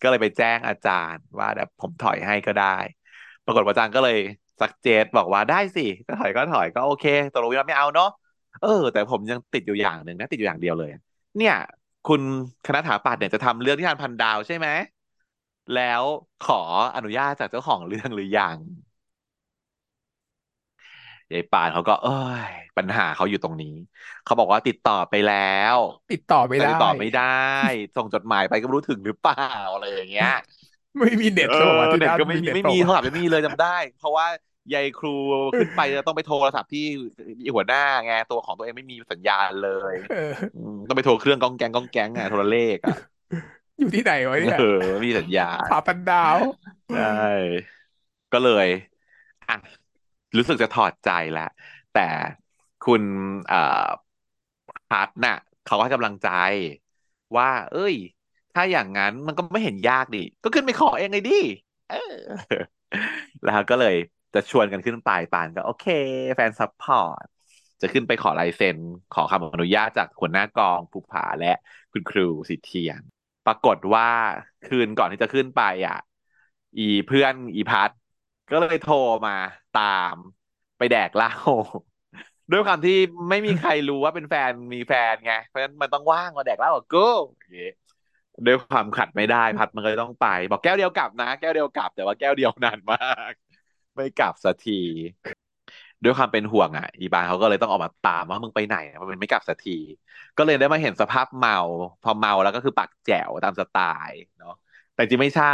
[0.02, 2.66] ก็เลยไปแจ้งอาจารย์ว่าแบบผมถอยให้ก็ได้
[3.44, 4.18] ปรากฏว่าอาจารย์ก็เลย
[4.62, 8.08] สักเจตบอกว่าได้สิก็ถอยก็ถอยก็โอเคตกลงวิดบ้าไม่เอาเนาะ
[8.60, 10.90] เออ แต่ผมยังติดอยู่อย่างหนึ่งนะ ติดอยู่อย่างเดียวเลย
[11.38, 11.54] เนี่ย
[12.06, 12.22] คุณ
[12.66, 14.68] คณะถาปัตย์เนี่ยจะทำเรื่องที่ทานพันดาวใช่ไหม
[15.74, 16.04] แล้ว
[16.42, 16.62] ขอ
[16.96, 18.58] อนุญาตจากเจ้าของเรื่องหรือยัง
[21.32, 22.10] ยายป่านเขาก็ เอ้
[22.50, 23.68] ย ปัญหาเขาอยู่ตรงนี้
[24.24, 25.34] เขาบอกว่าติดต่อไปแล้
[25.76, 25.78] ว
[26.12, 27.22] ติดต่อไม่แต่ได้ติดต่อไม่ได้
[27.96, 29.36] ส่งจดหมายไปก็ไม่รู้ถึงหรือเปล่า
[29.74, 30.28] อะไรอย่างเงี้ย
[31.00, 33.68] ไม่มีเน็ตเออเขาบอกว่าที่เน็ตด้านก็ไม่มีไม่มีเน็ตเปล่ามีโทรศัพท์ไม่มีเลยจำได้
[33.98, 34.26] เพราะว่า
[34.74, 35.10] ยายครู
[35.58, 36.80] ขึ้นไปจะต้องไปโทรศัพท์ที่
[37.56, 40.12] หัวหน้าไงตัวของตัวเองไม่มีสัญญาณเลยเอ
[40.54, 42.96] อือมต้องไปโทรเครื่องก้องแกงก้องแกงอะโทรเลขอะ
[43.80, 46.38] อยู่ที่ไหนวะเนี่ยเออไม่มีสัญญาณผาปันดาว
[46.90, 47.62] ใช่
[48.32, 48.68] ก็เลย
[49.48, 49.54] อะ
[50.38, 51.44] รู้สึกจะถอดใจแล้ว
[51.92, 52.00] แต่
[52.82, 53.04] คุณ
[53.48, 53.58] เอ่อ
[54.90, 55.36] พัดน่ะ
[55.66, 56.28] เขาก็ให้กำลังใจ
[57.38, 57.96] ว่า เอ้ย
[58.54, 61.34] ถ้าอย่างนั้นมันก็ไม่เห็นยากดิก็ขึ้นไปขอเองเลยดิ
[61.88, 61.96] เออ
[63.44, 63.96] แล้วก็เลย
[64.34, 65.86] จะชวนกันขึ้นไปปราณก็โอเค
[66.36, 67.26] แฟน support
[67.82, 68.78] จะขึ้นไปขอลายเซ็น
[69.16, 71.54] ขอคำอนุญาตจากหัวหน้ากองภูผาและ
[71.92, 73.02] คุณครูสีเทียน
[73.48, 74.10] ปรากฏว่า
[74.68, 76.00] คืนก่อนที่จะขึ้นไปอะ
[76.78, 77.90] อีเพื่อนอีพัด
[78.52, 78.96] ก็เลยโทร
[79.28, 79.36] มา
[79.80, 80.16] ตาม
[80.78, 81.32] ไปแดกเหล้า
[82.52, 82.98] ด้วยความที่
[83.30, 87.08] ไม่มีใครรู้ว่าเป็นแฟนมีแฟนไง เพราะฉะนั้นมันต้องว่างมาแดกเหล้ากับกู
[88.46, 92.98] ด้วยความขัดไม่ได้พัดมันก็เลยต้องไป บอกแก้วเดียวกลับนะ แก้วเดียวกลับ แต่ว่าแก้วเดียวนานมา
[93.32, 93.34] ก
[94.02, 94.72] ไม่กลับสักที
[96.04, 98.76] ด้วยความเป็นห่วงอะ อีบานเขาก็เลยต้องออกมาตามว่ามึงไปไหน
[99.12, 99.72] มันไม่กลับสักที
[100.38, 101.56] ก็เลยได้มาเห็นสภาพเมา
[102.02, 103.76] พอเมาแล้วก็คือปากแจ๋วตามสไต
[104.10, 104.52] ล์เนาะ
[104.94, 105.46] แต่จริงไม่ใช่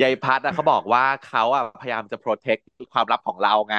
[0.00, 2.60] ยายพัดอะเขาบอกว่าเขาอะพยายามจะ protect
[2.92, 3.76] ความลับของเราไง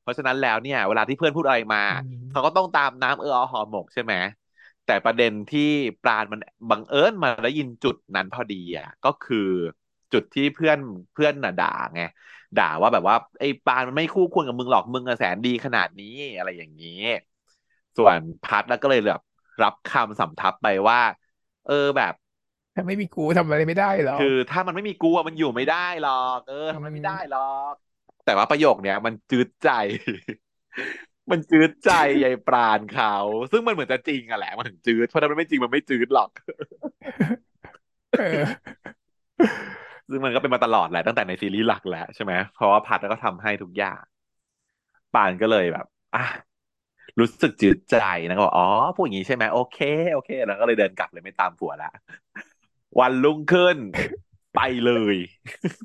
[0.00, 1.94] เพราะฉะนั้นแล้วเนี่ย เวลาที่เพื่อนพูดอะไรมาอื
[2.30, 4.14] เขามก็ต้องตามน้ำเออเอาหอมหมกใช่ไหม
[4.84, 5.60] แต่ประเด็นที่
[6.02, 9.36] ปราณมันบังเอิญมาได้ยินจุดนั้นพอดีอะก็คือ
[10.12, 10.78] จุดที่เพื่อน
[11.12, 12.00] เพื่อนน่ะด่าไง
[12.56, 16.90] ด่าว่าแบบว่าไอ้ปราณมันไม่คู่ควรกับมึงหรอกมึงอะแสนดีขนาดนี้อะไรอย่างนี้
[17.96, 19.20] ส่วนพัดแล้วก็เลยแบบ
[19.62, 20.98] รับคำสำทับไปว่า
[21.64, 22.12] เออแบบ
[22.74, 27.40] ถ้าไม่มีกูทำอะไรไม่ได้หรอคือ ถ้ามันไม่มีกูอะมันอยู่ไม่ได้หรอกเอออืทำอะไรไม่ได้หรอม
[27.72, 27.74] ก
[28.24, 29.68] แต่ว่าประโยคเนี้ย มันจืดใจ
[31.30, 31.90] มันจืดใจ
[32.24, 33.08] ยายปราณเขา
[33.52, 36.30] ซึ่งมันเหมือนจะจริงอะแหละมันถึงจืดเพราะถ้ามันไม่จริงมันไม่จืดหรอก
[38.16, 38.46] เออ
[40.10, 44.00] ซึ่งมันก็เป็นมาตลอดแหละตั้งแต่ในซีรีส์หลักแหละใช่ไหมเพราะว่าพัดก็ทำให้ทุกอย่าง
[45.14, 46.24] ปานก็เลยแบบอะ
[47.20, 47.96] รู้สึกจืดใจ
[48.28, 49.78] นะก็บอกอ๋อพูดอย่างนี้ใช่ไหมโอเค
[50.14, 51.90] โอเค แล้วก็เลยเดินกลับเลยไม่ตามผัวละ
[53.00, 53.76] วันรุ่งขึ้น
[54.54, 55.16] ไปเลย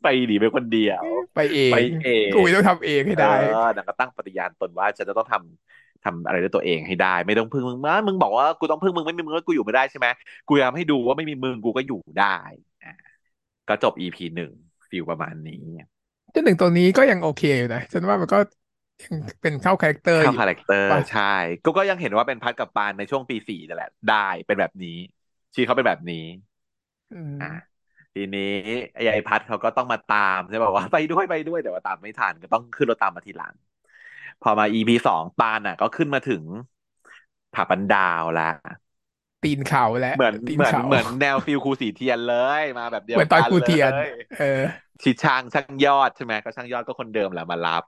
[0.03, 1.03] ไปดีไปคนเดียว
[1.35, 3.33] ไปเอไปงเอกูงต้องทำเองให้เออได้
[3.75, 10.07] นางก็ตั้งปฏิญาณตนว่าฉันจะต้องทำทำอะไรด้วยตัวเองให้ได้ ไม่ต้องพึ่งมึงมามึงบอกว่ากูต้องพึ่งมึงไม่มีมึงแล้วกูอยู่ไม่ได้ใช่ไหม
[10.47, 12.35] กูจะทำให้ดูว่าไม่มีมึงกูก็อยู่ได้
[12.83, 12.93] อะ
[13.69, 14.51] ก็จบอีพีหนึ่ง
[14.89, 15.63] feel ประมาณนี้
[16.35, 18.37] จนถึงตัวนี้ก็ยังโอเคอยู่นะฉันว่ามันก็
[19.03, 21.21] ยังเป็นเข้าคาแรคเตอร์เข้าอยู่ character ป่ะใช่
[21.63, 24.97] ก็ก็ยังเห็นว่าเป็นพัดกับปราณในช่วงปีสี่นั่นแหละ ได้เป็นแบบนี้
[25.53, 26.25] ชีวิตเขาเป็นแบบนี้
[27.11, 27.79] อะ อืม
[28.13, 28.41] ทีนี้
[28.95, 33.55] ไอ้ไอ้พัดเขาก็ต้องมาตามใช่บอกว่าไปด้วยไปด้วยแต่ว่าตามไม่ทันก็ต้องขึ้นรถตามมาทีหลัง
[34.41, 36.43] พอมา EP สองปราณอะ ก็ขึ้นมาถึง
[37.53, 38.43] ผาปันดาวละ
[39.43, 44.07] ตีนเขาและเหมือนเหมือนตีนเขาเหมือนแนว feel ครูสีเทียนเลยมาแบบเดีเหมือนตอนยวกันเลกูเทียนย
[44.39, 44.63] เออ
[45.03, 47.83] ชิช่างช่างยอดใช่ไหมก็ช่างยอดก็คนเดิมแหละมารับ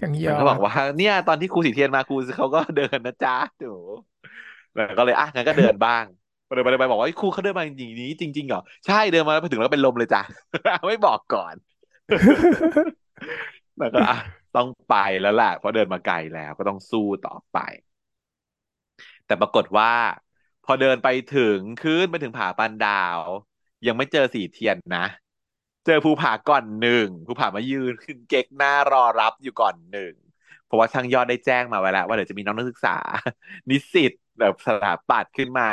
[0.00, 3.74] ช่างยอดมันก็บอกว่าเนี่ยตอนที่ครูสีเทียนมาครูเขาก็เดินนะจ๊ะหนู
[4.74, 6.04] แล้วก็เลยอะงั้นก็เดินบ้าง
[6.46, 10.22] ไปเดินไปเดินไปบอกว่าครูเขาเดินมาอย่างนี้จริงๆเหรอใช่เดินมาแล้วไปถึงแล้วก็เป็นลมเลยจ้ะ
[10.88, 11.54] ไม่บอกก่อน
[13.78, 14.16] แล้วก็อะ
[14.56, 17.58] ต้องไปแล้วแหละเพราะเดินมาไกลแล้วก็ต้องสู้ต่อไป
[19.26, 19.90] แต่ปรากฏว่า
[20.64, 23.20] พอเดินไปถึงขึ้นไปถึงผาปันดาว
[23.86, 25.06] ยังไม่เจอสีเทียนนะ
[25.86, 30.12] เจอภูผาก่อนหนึ่งภูผามายืนขึ้นเก๊กหน้ารอรับอยู่ก่อนหนึ่ง
[30.64, 32.96] เพราะว่าช่างยอดได้แจ้งมาไว้แล้ว ว่าเดี๋ยวจะมีน้องนักศึกษา
[33.70, 35.70] นิสิตแบบสถาปัตย์ขึ้นมา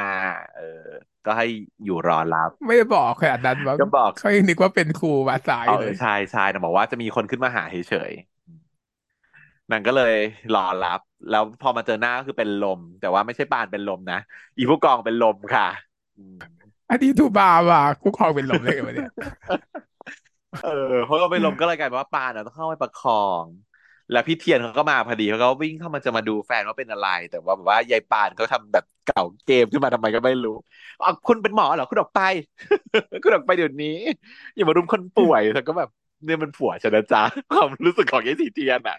[0.55, 0.87] เออ
[1.25, 1.45] ก็ให้
[1.83, 8.36] อยู่รอรับ ไม่ได้บอกขนาดนั้นว่าก็บอกเขายังนึกว่าเป็นครูภาษาอเอายู่เลยเออใช่ใช่นะบอกว่าจะมีคนขึ้นมาหาเฉยๆ
[9.71, 10.13] นางก็เลย
[10.53, 10.99] รอรับ
[11.29, 14.19] แล้วพอมาเจอหน้าก็คือเป็นลม แต่ว่าไม่ใช่ปานเป็นลมนะ
[14.57, 15.67] อีผู้กองเป็นลมค่ะ
[16.17, 16.37] อืม
[16.89, 19.09] อันนี้ถูกบาว่ะคุกครองเป็นลมเลยกันวะเนี่ย
[20.61, 20.69] เออ
[21.03, 23.11] เพราะเราไปลมก็เลยกลายเป็นว่าปานอะต้องเข้าไปประคอ
[23.45, 23.47] ง
[24.11, 30.51] แล้วพี่เทียนเขาก็มาพอดีเขาก็วิ่งเข้ามาจะมาดูแฟนว่าเป็นอะไร แต่ว่าแบบว่ายายปานเขาทำแบบเก่าเกมขึ้นมาทำไมก็ไม่รู้
[31.01, 32.19] อ๋อคุณเป็นหมอเหรอคุณออกไป
[33.23, 33.87] คุณออกไปเดี๋ยวนี้
[34.55, 35.89] อย่ามารุมคนป่วยแต่ก็แบบ
[36.25, 38.97] เนี่ยมันผัวฉันนะจ๊ะความรู้สึกของยายสีเทียนอะ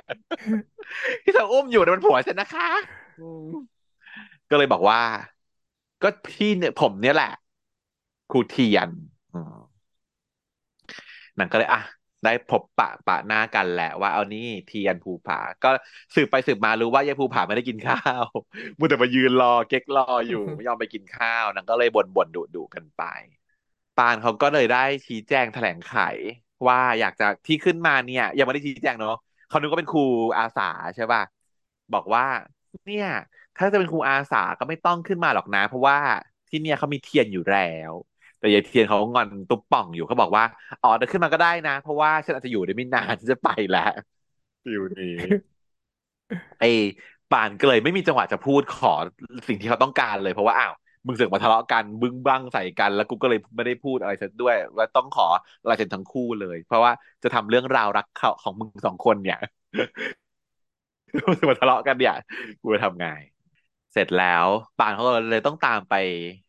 [1.25, 2.69] ที่เธออุ้มอยู่เนี่ยมันผัวฉันนะคะ
[3.21, 3.47] อืม
[4.51, 5.01] ก็เลยบอกว่า
[6.03, 7.33] ก็พี่เนี่ยผมเนี่ยแหละ
[8.31, 8.89] ครูเทียน
[9.35, 9.57] อืม
[11.37, 11.81] หนังก็เลยอะ
[12.25, 15.71] ได้พบปะปะหน้ากันแหละว่าเอานี่เทียนภูผา ก็
[16.15, 18.25] สืบไปสืบมารู้ว่ายายภูผาไม่ได้กินข้าว
[18.79, 23.03] มัวแต่มายืนรอเก๊กรออยู่ไม่ยอมไปกินข้าวนางก็เลยบ่นบ่นดุดุกันไป
[23.99, 25.95] ปานเขาก็เลยได้ชี้แจงแถลงไข
[26.69, 29.13] ว่าอยากจะที่ขึ้นมาเนี่ย ยังไม่ได้ชี้แจงเนาะ
[29.47, 30.01] เขานึกว่าเป็นครู
[30.39, 30.63] อาสา
[30.95, 31.23] ใช่ป่ะ
[31.93, 32.25] บอกว่า
[32.85, 33.07] เนี่ย
[33.57, 35.99] ถ้าจะเป็นครูอาสาก็ไม่ต้องขึ้นมาหรอกนะ เพราะว่า
[36.49, 37.59] ที่เนี่ยเขามีเทียนอยู่แล้
[37.91, 37.93] ว
[38.39, 40.45] แต่ยายเทียนเขางอนตุ๊บป่องอยู่เขาบอกว่า
[40.83, 43.81] อ๋อเดี๋ยวขึ้นมาก็ได้นะ เพราะว่าฉันอาจจะอยู่ได้ไม่นานฉันจะไปแล้ว
[44.65, 45.17] ฟิวนี้
[46.59, 46.67] ไอ้
[47.31, 48.89] ปานก็เลยไม่มีจังหวะจะพูดขอ
[49.49, 50.73] สิ่งที่เขาต้องการเลยเพราะว่าอ้าว
[51.09, 55.27] มึงเสือกมาทะเลาะกันบึ้งบั้งใส่กัน แล้วกูก็เลยไม่ได้พูดอะไรเสักด้วย ว่าต้องขอ
[55.69, 56.93] ลายเซ็นทั้งคู่เลย เพราะว่า
[57.23, 59.39] จะทำเรื่องราวรักเขาของมึงสองคนเนี่ย
[61.49, 62.15] มาทะเลาะกันเนี่ย
[62.63, 63.07] กูจะทำไง
[63.93, 64.47] เสร็จแล้ว
[64.79, 65.95] ปานเขาก็เลยต้องตามไป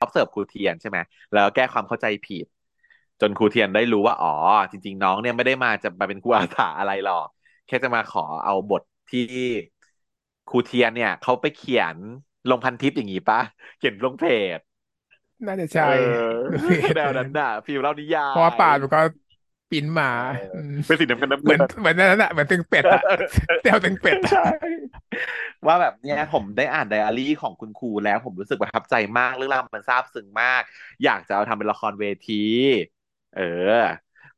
[0.04, 0.98] observe ครูเทียนใช่ไหม
[1.34, 2.46] แล้วแก้ความเข้าใจผิด
[3.22, 4.30] จนครูเทียนได้รู้ว่า อ๋อ
[4.72, 7.28] จริง ๆ น้องเนี่ยไม่ได้มาจะมาเป็นครูอาสาอะไรหรอก
[7.66, 9.22] แค่จะมาขอเอาบทที่
[10.50, 11.98] ครูเทียนเนี่ยเขาไปเขียน
[12.50, 13.40] ลงพันทิปอย่างนี้ปะ
[13.78, 14.24] เขียนลงเพ
[14.58, 14.60] จ
[15.48, 15.86] น่าจะเอใช่อ
[16.64, 19.00] ดูเพจแนวเออนั้นน่ะฟีลเล่านิยาเพราะว่ายป่านมันก็
[19.70, 23.02] ปิ้นมาเอออืมเป็นสีน้ำเงินน้ำเหมือนเงินเหมือนนั่นแหละเหมือนตึงเป็ดอะ
[23.64, 24.40] แนวตึงเป็ดอะใช่
[25.68, 30.62] ว่าแบบเนี้ยผมได้อ่านไดอารี่ของคุณครูแล้วผมรู้สึกประทับใจมากเรื่องราวมันซาบซึ้งมาก
[31.04, 32.34] อยากจะเอาทำเป็นละครเวที
[33.36, 33.42] เออ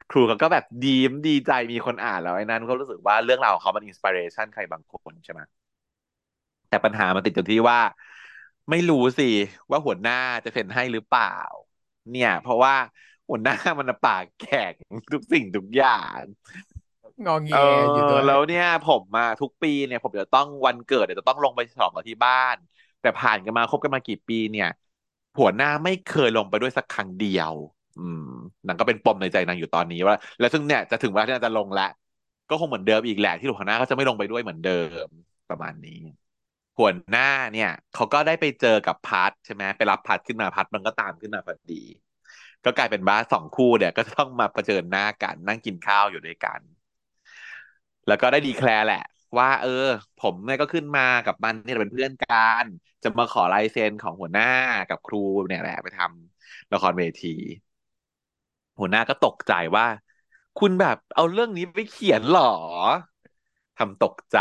[0.10, 5.42] ครูเขาก็แบบดีมดีใจมีคนอ่านแล้วไอ้นั่นก็รู้สึกว่าเรื่องราวของเขามันอินสปิเรชันใครบางคนใช่ไหม
[6.72, 7.80] แต่ปัญหามันติดตรงที่ว่า
[8.70, 9.24] ไม่รู้สิ
[9.72, 10.14] ว่าหัวหน้า
[10.46, 11.26] จะเซ็นให้หรือเปล่า
[12.10, 12.76] เนี่ย เพราะว่า
[13.30, 14.76] หัวหน้ามันน่ะปากแข็ง
[15.14, 16.22] ทุกสิ่งทุกอย่าง
[17.26, 17.58] งอแงเออ
[17.94, 22.56] อยู่ด้วยแล้วเนี่ย ผมมาทุกปีเนี่ย ผมจะต้องวันเกิดเดี๋ยวจะต้องลงไปฉลองกับที่บ้าน
[23.00, 24.68] แต่ผ่านกันมาคบกันมากี่ปีเนี่ย
[25.40, 27.54] หัวหน้าไม่เคยลงไปด้วยสักครั้งเดียว
[27.96, 28.22] อืม
[28.66, 31.86] นางก็เป็นปมในใจนางอยู่ตอนนี้ว่า แล้วซึ่งเนี่ยจะถึงเวลาที่นางจะลงแล้ว
[32.48, 34.72] ก็คงเหมือนเดิมอีกแหละที่หัวหน้าก็จะไม่ลงไปด้วยเหมือนเดิ
[35.06, 35.08] ม
[35.50, 35.92] ประมาณนี้
[36.82, 41.82] หัวหน้าเนี่ย เขาก็ได้ไปเจอกับพัดใช่ไหมไปรับพัดขึ้นมาพัดมันก็ตามขึ้นมาพอดี
[42.66, 46.62] ก็กลายเป็นว่าสองคู่เนี่ยก็ต้องมาเผชิญหน้ากันนั่งกินข้าวอยู่ด้วยกัน
[48.08, 49.00] แล้วก็ได้ดีแคลร์แหละ
[49.38, 49.70] ว่า เออ
[50.18, 52.66] ผมเนี่ยก็ขึ้นมากับมันเนี่ยเป็นเพื่อนกัน
[53.04, 54.46] จะมาขอลายเซ็นของหัวหน้า
[54.88, 55.18] กับครู
[55.48, 57.28] เนี่ยแหละไปทำละครเวที
[58.80, 59.86] หัวหน้าก็ตกใจว่า
[60.60, 62.44] คุณแบบเอาเรื่องนี้ไปเขียนหรอ
[63.78, 64.38] ทำตกใจ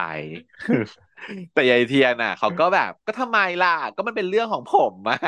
[1.55, 5.19] แต่ยายเทียนน่ะเขาก็แบบ ก็ทำไมล่ะ ก็มันเป็นเรื่องของผมอะ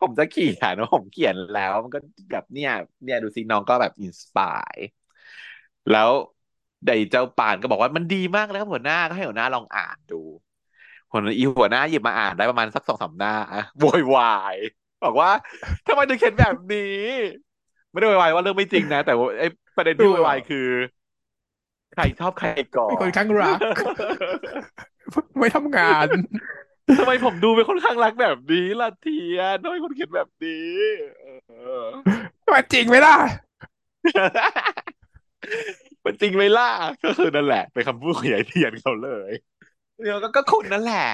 [0.00, 1.98] ผมจะเขียนผมเขียนแล้ว มันก็
[2.32, 2.72] แบบเนี่ย
[3.04, 4.76] เนี่ยดูสิน้องก็แบบ inspire
[5.92, 6.10] แล้ว
[6.86, 10.20] ไอ้เจ้าปราณก็บอกว่ามันดีมากเลยครับหัวหน้าก็ให้หัวหน้าลองอ่านดู
[11.12, 14.56] หัวหน้าอีหัวหน้าหยิบมาอ่านได้ประมาณสักสองสามหน้าอะโวยวาย
[15.04, 15.30] บอกว่า
[15.86, 17.00] ทำไมถึงเขียนแบบนี้
[17.90, 20.66] ไม่ได้โวยวายว่าเรื่องไม่จริงนะ แต่ไอ้ประเด็นที่โวยวายคือ
[21.94, 23.58] ใครชอบใครก่อนคนข้างรัก
[25.38, 26.06] ไม่ทำงาน
[26.98, 30.74] ทำไมผมดูเป็นคนข้างรักแบบนี้ล่ะเทียนทำไมคุณเขียนแบบนี้
[31.48, 31.84] เออ
[32.54, 33.16] มันจริงไหมล่ะ
[36.04, 36.70] มันจริงไหมล่ะ
[37.04, 39.32] ก็คือนั่นแหละเป็นคำพูดของยายเทียนเขาเลย
[40.02, 41.08] เดี๋ยวก็ก็คุณนั่นแหละ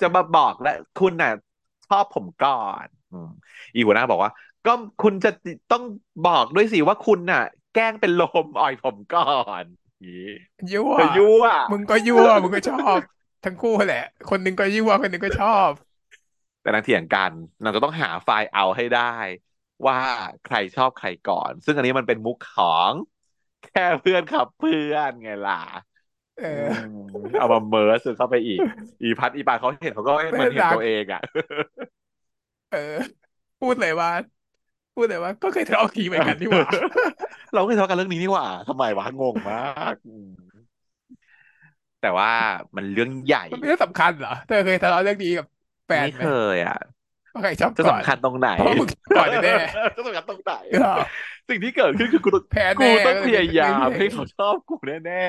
[0.00, 1.32] จะมาบอกแล้วคุณน่ะ
[1.88, 3.30] ชอบผมก่อนอืม
[3.74, 4.30] อีหัวหน้าบอกว่า
[4.66, 5.30] ก็คุณจะ
[5.72, 5.82] ต้อง
[6.28, 7.42] บอกด้วยสิว่าคุณน่ะ
[7.74, 9.64] แกล้งเป็นลมอ่อยผมก่อน
[9.98, 10.30] อย่างงี้
[10.72, 12.98] ยั่วเธอยั่วมึงก็ยั่วมึงก็ชอบ
[13.44, 15.72] ทั้งคู่แหละ คนหนึ่งก็ยั่วคนหนึ่งก็ชอบ
[16.60, 19.00] แต่นางเถียงกันนางจะต้องหาไฟล์เอาให้ได้
[19.86, 19.96] ว่า
[20.42, 22.94] ใครชอบใครก่อน ซึ่งอันนี้มันเป็นมุกของ
[23.62, 25.54] แค่เพื่อนขับเพื่อนไงล่ะ
[26.36, 26.84] เออืม
[27.32, 28.60] อเอามาเมิร์สเข้าไปอีก
[29.02, 31.20] อีพัดอีปานเขาเห็นเขาก็เหเพื่มันเห็นอนรักตัวเองอะ
[32.68, 32.78] เออ
[33.58, 34.08] พูดเลยว่า
[34.94, 36.66] พูดเลยว่า ก็เคยทะเลาะกับทีเหมือนกันนี่หว่า
[37.54, 39.58] เราไม่ทะเลาะกันเรื่องนี้นี่หว่าทำไมวะงงมา
[39.92, 40.49] กอืม
[42.00, 42.30] แต่ว่า
[42.76, 45.46] มันเรื่องใหญ่มันเป็นเรื่องสำคัญเหรอเธอเคยทะเลาะเรื่องนี้กับ
[45.86, 46.76] แฟนไหมไม่เคยอะ
[47.32, 49.52] ว่าใครชอบจะก่อนสำคัญตรงไหนเพราะว่ามึงชอบก่อนแน่
[49.96, 50.96] จะสำคัญตรงไหนๆเหรอ
[51.48, 55.22] สิ่งที่เกิดขึ้นคือกูแพ้กูแน่ต้องพก็เลยไม่ยายามไม่ไม่ให้เขาชอบกูแน่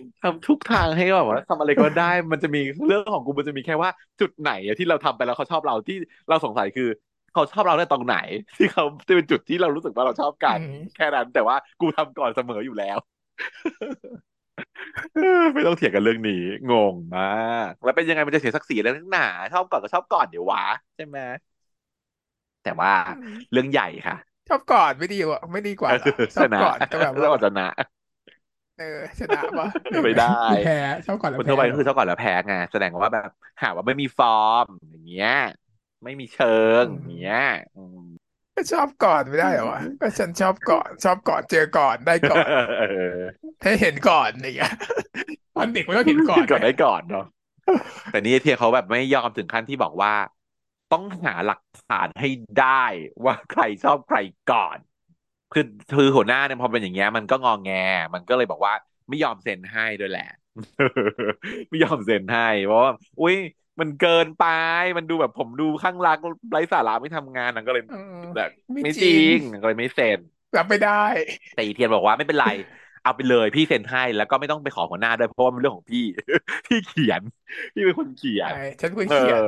[0.00, 3.90] ๆทำทุกทางให้แบบว่าทำอะไรก็ได้ มันจะมีเรื่องของกูมันจะมีแค่ว่า
[4.20, 5.96] จุดไหนอะที่เราทำไปแล้วเขาชอบเราที่
[6.28, 6.88] เราสงสัยคือ
[7.32, 8.16] เขาชอบเราได้ตรงไหน
[8.58, 10.60] ที่เขาจะเป็นจุดที่เรารู้สึกว่าเราชอบอืกัน
[10.94, 12.98] แค่มนั้นแต่ว่ากูทำก่อนเสมออยู่แล้ว
[13.78, 13.86] เออ
[15.54, 16.34] ไม่ต้องเถียงกันเรื่องนี้
[16.70, 17.22] งงมา
[17.68, 20.62] ก แล้วเป็นยังไงมันจะเสียศักดิ์ศรีแล้วนักหนาชอบก่อนก็ชอบก่อนเดี๋ยววะ
[20.96, 21.18] ใช่ไหม
[22.62, 24.16] แต่ว่าอืมเรื่องใหญ่ค่ะ
[24.48, 27.62] ชอบก่อนไม่ดีกว่าไม่ดีกเออว่าเหรอชอบชนะก่อนก็แบบต้ว่าองชนะ
[28.76, 28.84] เออ
[29.20, 30.74] ชนะปะหรือไม่ได้หรือแพ้
[31.06, 33.28] ชอบก่อนแล้วคนทั่วไปก็แพ้เหรอคือชอบก่อนแล้วแพ้ไงแสดงว่าแบบ
[33.62, 35.28] หาว่าไม่มีฟอร์มอย่างเงี้ย
[36.04, 36.46] ไม่มีเชิ
[36.82, 37.98] งอือย่างเงี้ยมอืม
[38.56, 44.72] ก็ชอบก่อนไม่ได้เหรอวะก็ฉันชอบก่อน ชอบก่อนเจอก่อนได้ก่อนเออ ให้เห็นก่อนอย่างเงี้ย
[45.54, 47.24] ตอนเด็กมันต้องเห็นก่อนไหมก่อนได้ก่อนเนาะ
[48.10, 50.12] แต่นี่เทียเขาแบบไม่ยอมถึงขั้นที่บอกว่า
[50.90, 52.84] ต้องหาหลักฐานให้ได้
[53.24, 54.18] ว่าใครชอบใคร
[54.50, 54.78] ก่อน
[55.52, 57.70] คือคือหัวหน้าเนี่ยพอเป็นอย่างเงี้ยมันก็งอแง
[58.14, 58.74] มันก็เลยบอกว่า
[59.08, 60.22] ไม่ยอมเซ็นให้ด้วยแหละ
[61.68, 63.36] ไม่ยอมเซ็นให้เพราะว่าอุ้ย
[63.80, 64.42] มันเกินไป
[64.96, 66.18] มันดูแบบผมดูข้างรัก
[66.50, 67.96] ไร้สาระไม่ทำงานนันก็เลยเออ
[68.36, 70.20] แบบไม่ไม่จริจริงงนางก็เลยไม่เซ็น
[70.56, 71.04] รับไม่ได้
[71.52, 72.46] แต่อีเทียนบอกว่าไม่เป็นไร
[73.02, 76.00] เอาไปเลยพี่เซ็นให้แล้วก็ไม่ต้องไปขอหัวหน้าด้วยเพราะว่ามันเรื่องของพี่
[76.66, 77.22] พี่เขียน
[77.74, 79.44] พี่เป็นคนเขียใช่นฉันเป็นคนเออเขียน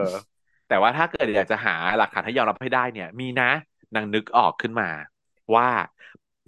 [0.66, 3.44] แต่ว่าถ้าเกิดอยากจะหาหลักฐานให้ยอมรับให้ได้เนี่ย มีนะ
[3.94, 4.86] นางนึกออกขึ้นมา
[5.56, 5.68] ว่า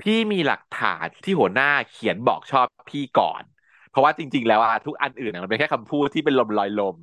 [0.00, 3.44] พี่มีหลักฐานที่หัวหน้าเขียนบอกชอบพี่ก่อน
[3.88, 6.96] เพราะว่าจริง ๆ แล้วอะทุกอันอื่นอะมันเป็นแค่คำพูดที่เป็นลมลอยลม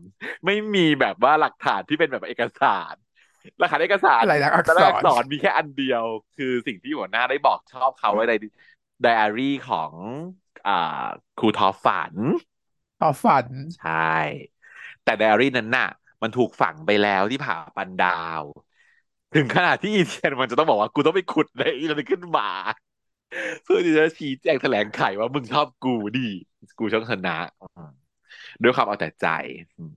[0.46, 2.96] ไม่มีแบบว่าหลักฐานที่เป็นแบบเอกสาร
[3.58, 6.04] หลักฐานเอกสารอะไรนะอักษแต่ละอักรษรมีแค่อันเดียว
[6.36, 8.34] คือสิ่งที่หัวหน้าได้บอกชอบเขาไว้ใน
[9.04, 9.94] ไดอารี่ของ
[10.66, 10.72] อ่า
[11.38, 12.16] ครูทอฝัน
[13.02, 14.54] ต่อฝัน ใช่
[15.04, 15.88] แต่ไดอารี่นั้นน่ะ
[16.22, 18.08] มันถูกฝังไปแล้วที่ผาปันดา
[18.42, 18.44] ว
[19.34, 22.48] ถึงขนาดที่อีเทียนมันจะต้องบอกว่ากูต้องไปขุดในอีนั้นขึ้นมา
[23.63, 26.22] เพื่อที่จะชี้แจงแถลงไขว่ามึงชอบกูดิ
[26.78, 27.89] กูชอบชนะอืม
[28.63, 29.28] ด้วยความเอาแต่ใจ
[29.78, 29.94] อืม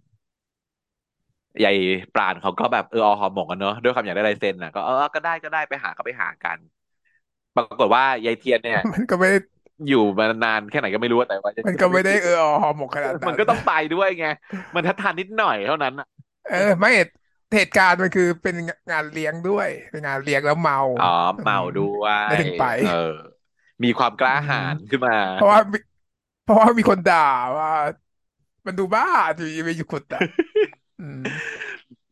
[1.64, 1.76] ยาย
[2.14, 6.58] ปราณเขาก็แบบเออเอาหอมหมกกันเนอะด้วยความอยากได้ลายเซ็นน่ะก็เออก็ได้ก็ได้ไปหาก็ไปหากัน
[7.56, 9.38] ปรากฏว่ายายเทียนเนี่ย มันก็ไม่ได้
[9.88, 14.24] อยู่มานานแค่ไหนก็ไม่รู้แต่ว่าจะมันก็จะไม่ติดไม่ได้เออออหอหมกขนาดมันนั้นก็ต้องไปด้วยไง
[14.74, 16.06] มันทัดทานนิดหน่อยเท่านั้นอะ
[16.44, 16.88] เออ ไม่
[17.54, 18.54] เหตุการณ์มันคือเป็น
[18.90, 21.04] งานเลี้ยงด้วยเป็นงานเลี้ยงแล้วเมาอ๋อ
[21.36, 22.88] อืมเมาด้วยได้ถึงไป เออ
[23.82, 25.78] มีความกล้าอืมหาญขึ้นมา เพราะว่ามี
[26.42, 27.16] เพราะว่ามีคนด่า
[27.58, 27.68] ว่า
[28.66, 29.04] มันดูบ้า
[29.36, 30.22] อยู่ไปอยู่ขุดอะ
[30.98, 31.20] อืม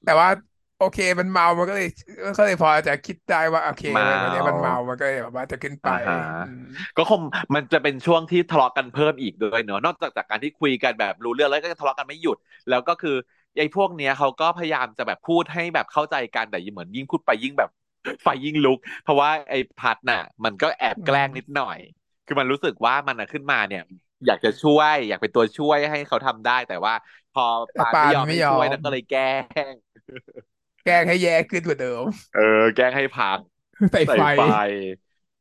[0.05, 0.29] แต่ว่า
[0.77, 1.87] โอเคมันเมา มันก็เลย
[2.37, 6.65] ก็เลยพอจะคิดได้ว่าโอเคเมาวันนี้มันเมา มันก็เลยแบบว่าจะขึ้นไปอ่าฮะอืม
[6.97, 7.21] ก็คง
[7.55, 12.37] มันจะเป็นช่วงที่ทะเลาะกันเพิ่มอีกด้วยเนอะนอกจากจากการที่คุยกันแบบรู้เรื่องแล้วก็ทะเลาะกันไม่หยุด
[12.69, 13.17] แล้วก็คือ
[13.59, 17.71] ไอ้พวกเนี้ยเขาก็พยายามจะแบบพูดให้แบบเข้าใจกันแต่เหมือนยิ่งพูดไปยิ่งแบบ
[18.23, 21.79] ไฟยิ่งลุก เพราะว่าไอ้พัดน่ะ มันก็แอบอืแกล้งนิดมหน่อย
[22.27, 23.83] คือมันรู้สึกว่ามันอะขึ้นมาเนี่ย
[24.27, 26.95] อยากจะช่วย อยากเป็นตัวช่วยให้เขาทำได้ แต่ว่า
[27.33, 27.43] พอ
[27.77, 29.23] ปานแต่ปานไม่ยอมให้ช่วยไม่ยอมนั่นก็เลยแกล้
[29.73, 29.75] ง
[30.85, 32.41] แกล้งให้แย่ขึ้นกว่าเดิม เออ
[32.75, 33.39] แกล้งให้พัก
[33.91, 34.41] ใส่ไฟใส่ไฟ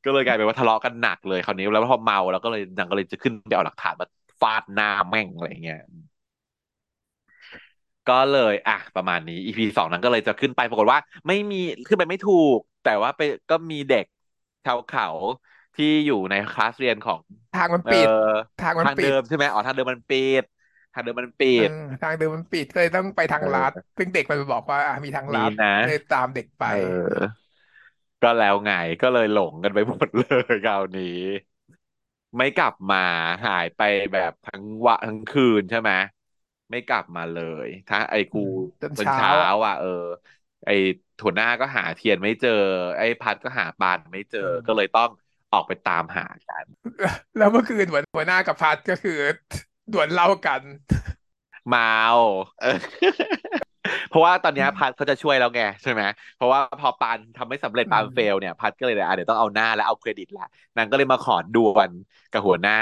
[0.04, 4.08] ก็เลยกลายเป็นว่าทะเลาะกันหนักเลยคราวนี้แล้วพอเมาแล้วก็เลยนางก็เลยจะขึ้นไปเอาหลักฐานมา
[4.42, 5.78] ฟาดหน้าแม่งอะไรเงี้ย
[8.08, 11.56] ก็เลยอะประมาณนี้ EP สองนั้นก็เลยจะขึ้นไปปรากฏว่า ไม่มี
[11.88, 14.06] ขึ้นไปไม่ถูก แต่ว่าไปก็มีเด็ก
[14.64, 15.06] ชาวเขา
[15.76, 17.22] ที่อยู่ในคลาสเรียนของ
[17.54, 18.10] ทางมันเอ่อปิด
[18.62, 20.44] ทางมันทางเดิปิดมใช่ไหมอ๋อทางเดิมมันปิด
[20.94, 27.34] ทางเดิมมันปิเออดทางเดินมันปิดก็เลยต้องไปทางลัดเออซึ่งเด็กมันบอกว่าอะมีทางลัดมีนะก็เลยตามเด็กไปเออ
[28.22, 31.06] ก็แล้วไงก็เลยหลงกันไปหมดเลยคราวนี้
[32.38, 32.98] ไม่กลับมา
[33.46, 33.80] หายไป
[34.14, 35.92] แบบทั้งวันทั้งคืนใช่ไหม
[36.72, 39.88] ไม่กลับมาเลยถ้าไอ้กูอืมจนเช้าจนเช้าอะอะเออ
[40.66, 40.72] ไอ้
[41.18, 42.50] ถั่วหน้าก็หาเทียนไม่เจอ
[42.98, 45.10] ไอ้พัดก็หาปานไม่เจออืมก็เลยต้อง
[45.52, 46.68] ออกไปตามหากัน
[47.38, 49.18] แล้วเมื่อคืนหัวหัวหน้ากับพัดก็คือ
[49.92, 50.62] ดวลเหล้ากัน
[51.68, 51.84] เมา
[52.60, 52.68] เออ
[54.10, 56.02] เพราะว่าตอนเนี้ยพัดเขาจะช่วยแล้วไงใช่ไหม
[56.36, 60.46] เพราะว่าพอปานทำไม่สำเร็จอืปานเฟลมเนี่ยพัดก็เลยอะเดี๋ยวต้องเอาหน้าและเอาเครดิตละ
[60.78, 61.92] นางก็เลยมาขอดวล
[62.32, 62.74] กับหัวหน้า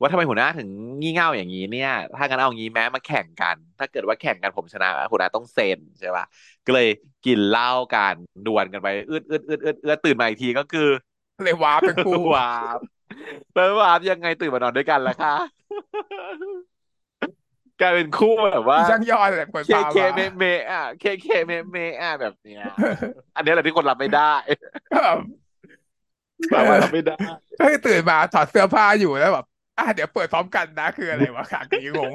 [0.00, 0.68] ว่าทำไมหัวหน้าถึง
[1.00, 6.24] งี่เง่าอย่างนี้เนี่ย ถ้างั้นเอางี้แม้มาแข่งกัน ถ้าเกิดว่าแข่งกันผมชนะหัวหน้าต้องเซ็นใช่ป่ะ
[6.66, 6.88] ก็เลย
[7.24, 10.88] กินเหล้ากันดวลกันไปอืดอืดอืดอืดอืดตื่นมาอีกทีก็คือ
[11.44, 12.78] เลยวาร์ปเป็นคู่วาบ
[13.54, 15.59] แล้ววาบยังไงตื่นมานอนด้วยกันล่ะคะ
[17.80, 22.64] กลายเป็นคู่แบบว่าอีช่างยอดแหละคนเคเคพามาเมเมอะเคเคเมเมอะแบบเนี้ย
[23.34, 24.20] อันนี้แหละที่คนรับไม่ได้
[24.90, 25.18] ก็แบบ
[26.50, 27.14] แบบว่ารับไม่ได้
[27.58, 29.44] ก็คือตื่นมาถอดเสื้อผ้าอยู่แล้วแบบ
[29.78, 32.12] อะเดี๋ยวเปิดพร้อมกันนะคืออะไรวะขากนี้งง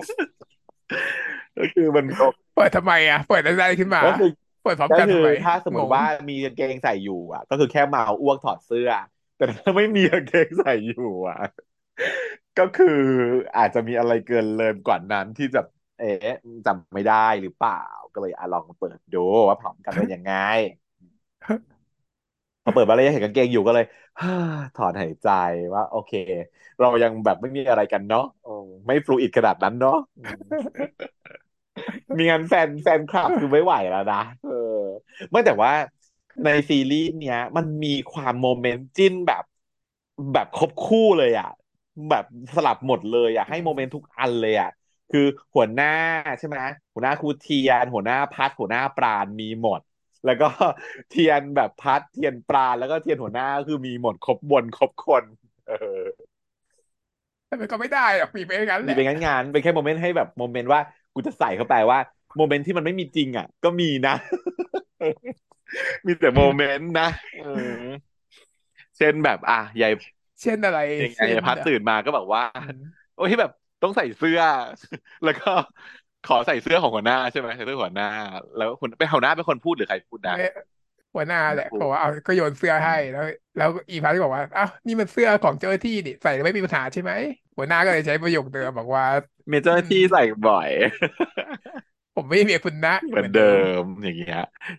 [1.57, 2.05] ก็คือมัน
[2.55, 4.27] เปิดทำไมอะเปิดอะไรขึ้นมาก็คือ
[4.61, 8.89] เปิดพร้อมก็คือกันทำไมถ้าสมมงงติว่ามีกางเกงใส่อยู่อะ ก็คือแค่เมาอ้วกถอดเสื้อ
[9.35, 10.95] แต่ถ้าไม่มีกางเกงใส่อยู่
[11.29, 11.37] อะ
[12.57, 12.87] ก็คือ
[13.57, 15.59] อาจจะมีอะไรเกินเลยกว่านั้นที่จะ
[15.99, 17.73] เอ๊ะจำไม่ได้หรือเปล่า
[18.13, 20.31] ก็เลยอะลองเปิดดูว่าพร้อมกันเป็นยังไง
[22.63, 23.85] พอเปิดมาแล้วยังเห็นกางเกงอยู่ก็เลย
[24.75, 25.27] ถอนหายใจ
[25.73, 26.11] ว่า โอเค
[26.79, 30.35] เรายังแบบไม่มีอะไรกันเนาะอืมไม่ฟลูอิดขนาดนั้นเนาะอืม
[32.17, 34.51] มีงานแฟนแฟนคลับคือไม่ไหวแล้วนะเออ
[35.31, 35.71] ไม่แต่ว่า
[36.43, 39.43] ในซีรีส์เนี้ย มันมีความโมเมนต์จิ้นแบบ
[40.33, 41.47] แบบครบคู่เลยอะ
[42.09, 44.69] แบบสลับหมดเลยอะให้ moment ทุกอันเลยอะ
[45.11, 45.93] คือหัวหน้า
[46.39, 46.57] ใช่ไหม
[46.93, 49.81] หัวหน้าครูเทียน หัวหน้าพัดหัวหน้าปราณมีหมด
[50.25, 50.47] แล้วก็
[51.11, 55.23] เทียนแบบพัดเทียนปราณแล้วก็เทียนหัวหน้าคือมีหมดครบบนครบคน
[55.67, 56.01] เออ
[57.47, 60.79] แต่มันก็ไม่ได้หรอกมีไปอย่างนั้นแหมีละเป็นงานๆเป็นแค่ moment ให้แบบ moment ว่า
[61.13, 61.99] กูจะใส่เข้าไปว่า
[62.37, 64.15] moment ที่มันไม่มีจริงอะ ก็มีนะ
[66.05, 67.07] มีแต่ moment นะ
[67.39, 67.79] เออ
[68.97, 69.93] เช่นแบบ อะยาย
[70.41, 72.81] เช่นอะไรยังไงเช่นยายพัดอะตื่นมาก็แบบว่าอืม
[73.15, 73.49] โอ้ยแบบ
[73.81, 74.39] ต้องใส่เสื้อ
[75.23, 75.49] แล้วก็
[76.23, 78.05] ขอใส่เสื้อของหัวหน้าใช่ไหมใส่เสื้อหัวหน้า
[78.55, 80.41] แล้วคุณเป็นหัวหน้าเป็นคนพูดหรือใครพูดนะไม่
[81.15, 83.23] หัวหน้าแหละพูดบอกว่าเอาก็โยนเสื้อให้อืมแล้ว
[83.55, 87.13] แล้วอีพัทก็บอกว่าอ้าวนี่มันเสื้อของเจ้าหน้าที่นี่ใส่แล้วไม่มีปัญหาใช่ไหม
[87.57, 89.03] หัวหน้าก็เลยใช้ประโยคเดิมบอกว่า
[89.49, 90.69] เมเจ้าหอืมน้าที่ใส่บ่อย
[92.15, 94.37] ผมไม่มีเมียคุณนะเหมือนเดิเหมือนเดิมมอย่างเงี้ย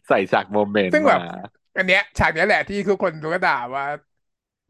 [0.09, 1.21] ใส่ฉากโมเมนต์มาซึ่งแบบ
[1.77, 3.85] อันเนี้ยฉากเนี้ยแหละที่ทุกคนก็ด่าว่า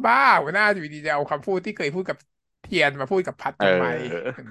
[0.04, 2.16] บ้าหัวหน้าอยู่ดีๆจะเอาคำพูดที่เคยพูดกับ
[2.62, 3.84] เทียนมาพูดกับพัดเทำไมอ
[4.26, 4.40] ออื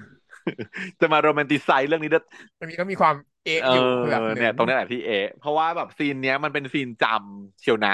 [1.00, 2.24] จะมา romanticize เรื่องนี้ด้วย
[2.58, 7.90] มันมีก็มีความเอะเอออยู่ระดับหนึ่งเนี่ย ตรงนี้แหละที่เอะเพราะว่าแบบ scene เนี้ยมันเป็น scene จำเชียวนะ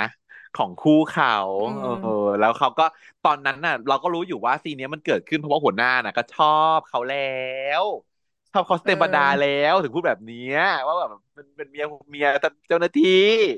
[0.54, 1.28] ของคู่เขา
[1.64, 2.82] อืเออมแล้วเขาก็
[3.22, 7.16] ตอนนั้นน่ะ เราก็รู้อยู่ว่า scene เนี้ยมันเกิดขึ้นเพราะว่าหัวหน้าน่ะ ก็ชอบเขาแล้
[7.82, 7.84] ว
[8.52, 12.26] ชอบเขาสเอเตปดาแล้อวถึงพูดแบบเนี้ยว่าแบบเป็นเป็นเมียเมีย
[12.68, 13.10] เจ้าหน้าที่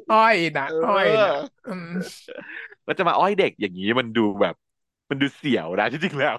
[0.09, 1.31] อ้อยนะเอ้อยนะ
[1.67, 1.89] อออืม
[2.85, 4.55] แล้วจะมาอ้อยเด็กอย่างนี้มันดูแบบ
[5.11, 6.37] มันดูเสียวนะที่จริงแล้ว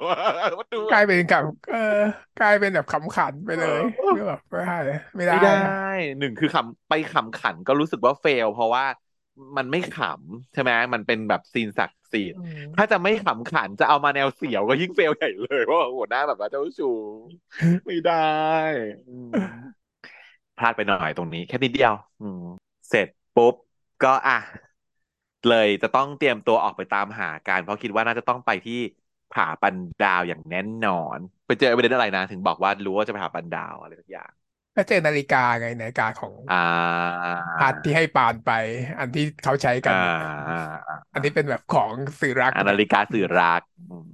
[0.59, 1.77] มันดูแบบกลายเป็นกับเออ
[2.37, 3.81] กลายเป็นแบบขำขันไปเเลย
[4.13, 4.73] ก็ออแบบไม่ได้
[5.15, 5.49] ไม่ได้ไม่ได้
[6.19, 8.85] หนึ่งคือขำไปขำขันก็รู้สึกว่าเฟล เพราะว่า
[9.57, 12.39] มันไม่ขำใช่ไหมมันเป็นแบบซีนศักดิ์สิทอืธิ์
[12.75, 16.87] ถ้ามจะไม่ขำขันจะเอามาแนวเสียวก็ยิ่งเฟลใหญ่เลยเพราะว่าหัวหน้าแบบว่าเจ้าชู้
[17.85, 18.13] ไม่ได้
[19.07, 19.35] อืม
[20.57, 22.39] พลาดไปหน่อยตรงนี้ แค่นิดเดียว อืม
[22.89, 23.55] เสร็จปุ๊บ
[24.01, 24.33] ก็อะ
[25.47, 28.73] เลยจะต้องเตรียมตัวออกไปตามหากันเพราะคิดว่าน่าจะต้องไปที่
[29.29, 34.31] ผาปันดาวอย่างแน่นอน ไปเจอประเด็นอะไรนะ ถึงบอกว่ารู้ว่าจะไปหาปันดาวอะไรสักอย่าง
[34.75, 37.25] ก็เจอนาฬิกาไงนาฬิกาของอ่า
[37.57, 38.49] พัดที่ให้ปานไป
[38.99, 39.95] อันที่เขาใช้กัอ่นา
[41.13, 44.07] อันนี้เป็นแบบของสื่อรักอ่านาเนี่ยฬิกาสื่ออืมรักอืม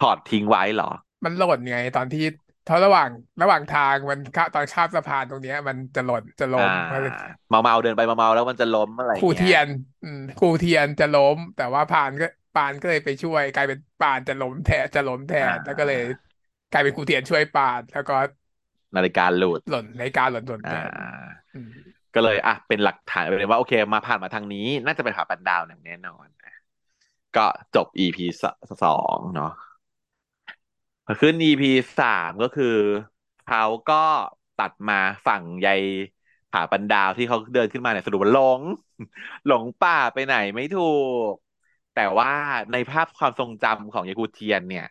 [0.00, 0.90] ถอดทิ้งไว้เหรอ
[1.24, 2.20] มันหล่นไงตอนที่
[2.70, 3.10] เท่าระหว่าง
[3.42, 7.02] ระหว่างทางมันข้าตอนข้ามสะพานตรงเนี้ย มันจะหล่นจะล้อ่ามมัน
[7.48, 9.68] เมาเมาเดินไปเมาเมาแล้วมันจะล้มอะไรครูเงี้ยเทียน
[10.02, 16.00] อืมครูเทียนจะล้ม แต่ว่าพานก็ปานก็เลยไปช่วย กลายเป็นปานจะล้มแทนจะล้มแทอ่นแล้วก็เลยา
[16.70, 18.14] กลายเป็นครูเทียนช่วยปานแล้วก็
[18.96, 21.70] นาฬิกาหลุดหล่นในการหล่นหล่นอ่แทนาอืม
[22.14, 26.26] ก็เลยอะเป็นหลักฐานไปเลยว่าโอเค มาผ่านมาทางนี้ น่าจะไปหาปันดาวอย่างแน่นอน
[27.36, 28.44] ก็จบ EP ส
[28.82, 29.69] สองเนาะพอ
[31.20, 31.66] ขึ้น EP
[31.98, 32.66] สามก็คือ
[33.42, 33.94] เขาก็
[34.56, 34.94] ตัดมา
[35.26, 35.66] ฝั่งใย
[36.50, 38.62] ผาปันดาวที่เขาเดินขึ้นมาเนี่ยสรุปว่าหลง
[39.46, 40.80] หลงป่าไปไหนไม่ถู
[41.30, 41.32] ก
[41.92, 42.30] แต่ว่า
[42.72, 44.84] ในภาพความทรงจำของยายกูเทียนเนี่ย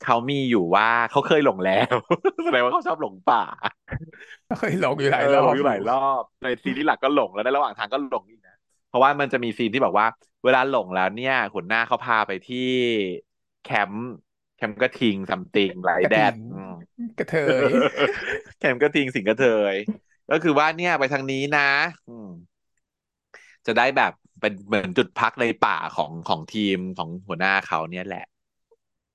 [0.00, 1.96] เขามีอยู่ว่าเขาเคยหลงแล้ว
[2.44, 3.42] แสดงว่าเขาชอบหลงป่า
[4.48, 8.54] ก็เคยหลงอยู่หเออลายรหอบอยู่ลงอยู่หลายรอบในซีรีส์หลักก็หลงแล้วในระหว่างทางก็หลงอีกนะ
[8.86, 10.06] เพราะว่ามันจะมีซีนที่บอกว่า
[10.44, 12.58] เวลาหลงแล้วเนี่ยหัวหน้าเขาพาไปที่
[13.62, 14.23] แคมป์แค
[14.68, 16.72] มป์กระทิงซัมติงไรแดดกระถิ่นอืม
[17.18, 17.32] กระเท
[17.66, 17.68] ย
[18.58, 19.42] แคมป์กระทิงสิงกระเท
[19.74, 19.76] ย
[20.30, 21.60] ก็คือว่าเนี่ยไปทางนี้นะ
[22.08, 22.28] อืม
[23.66, 28.24] จะได้แบบเป็นเหมือนจุดพักในป่าของของทีมของหัวหน้าเขาเนี่ยแหละ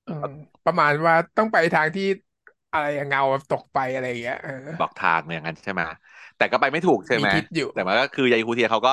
[0.06, 0.26] อืม
[0.64, 2.02] ประมาณว่าต้องไปทางที่
[2.72, 5.82] อะไรอะเงาตกไปอะไรอย่างเงี้ยเออบอกทางอย่างนั้นใช่ไหม
[6.36, 8.92] แต่ก็ไปไม่ถูกใช่มีไหมทิศอยู่แต่มันก็คือยายคูเทียเขาก็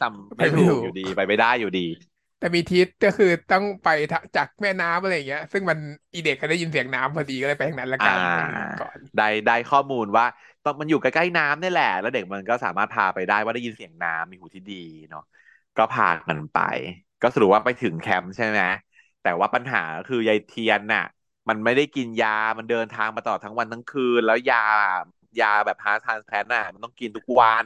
[0.00, 1.80] จำไปไม่ไม่ถูกถูกอยู่ดีไปไม่ได้อยู่ดี
[2.38, 5.78] แต่มีทิศก็คือต้องไปทะจากแม่น้ำอะไรอย่างเงี้ย ซึ่งมัน
[6.12, 8.22] อีเด็กก็ได้ยินเสียงน้ำพอดีก็เลยไปทางนั้นละอ่กัน
[8.52, 10.24] เออาก่อนได้ได้ข้อมูลว่า
[10.62, 14.74] ตอนมันอยู่ใกล้ๆน้ำนี่แหละ แล้วเด็กมันก็สามารถพาไปได้ว่าได้ยินเสียงน้ำมีหูที่ดี
[15.08, 15.22] เนาะ
[15.76, 16.56] ก็พากันไป
[17.20, 18.60] ก็สรุปว่าไปถึงแคมป์ใช่ไหม
[19.20, 21.02] แต่ว่าปัญหาก็คือยายเทียนน่ะ
[21.48, 22.28] มันไม่ได้กินยา
[22.58, 24.58] มันเดินทางมาตลอดทั้งวันทั้งคืน แล้วยา
[25.40, 27.64] ยาแบบ heart transplant น่ะมันต้องกินทุกวัน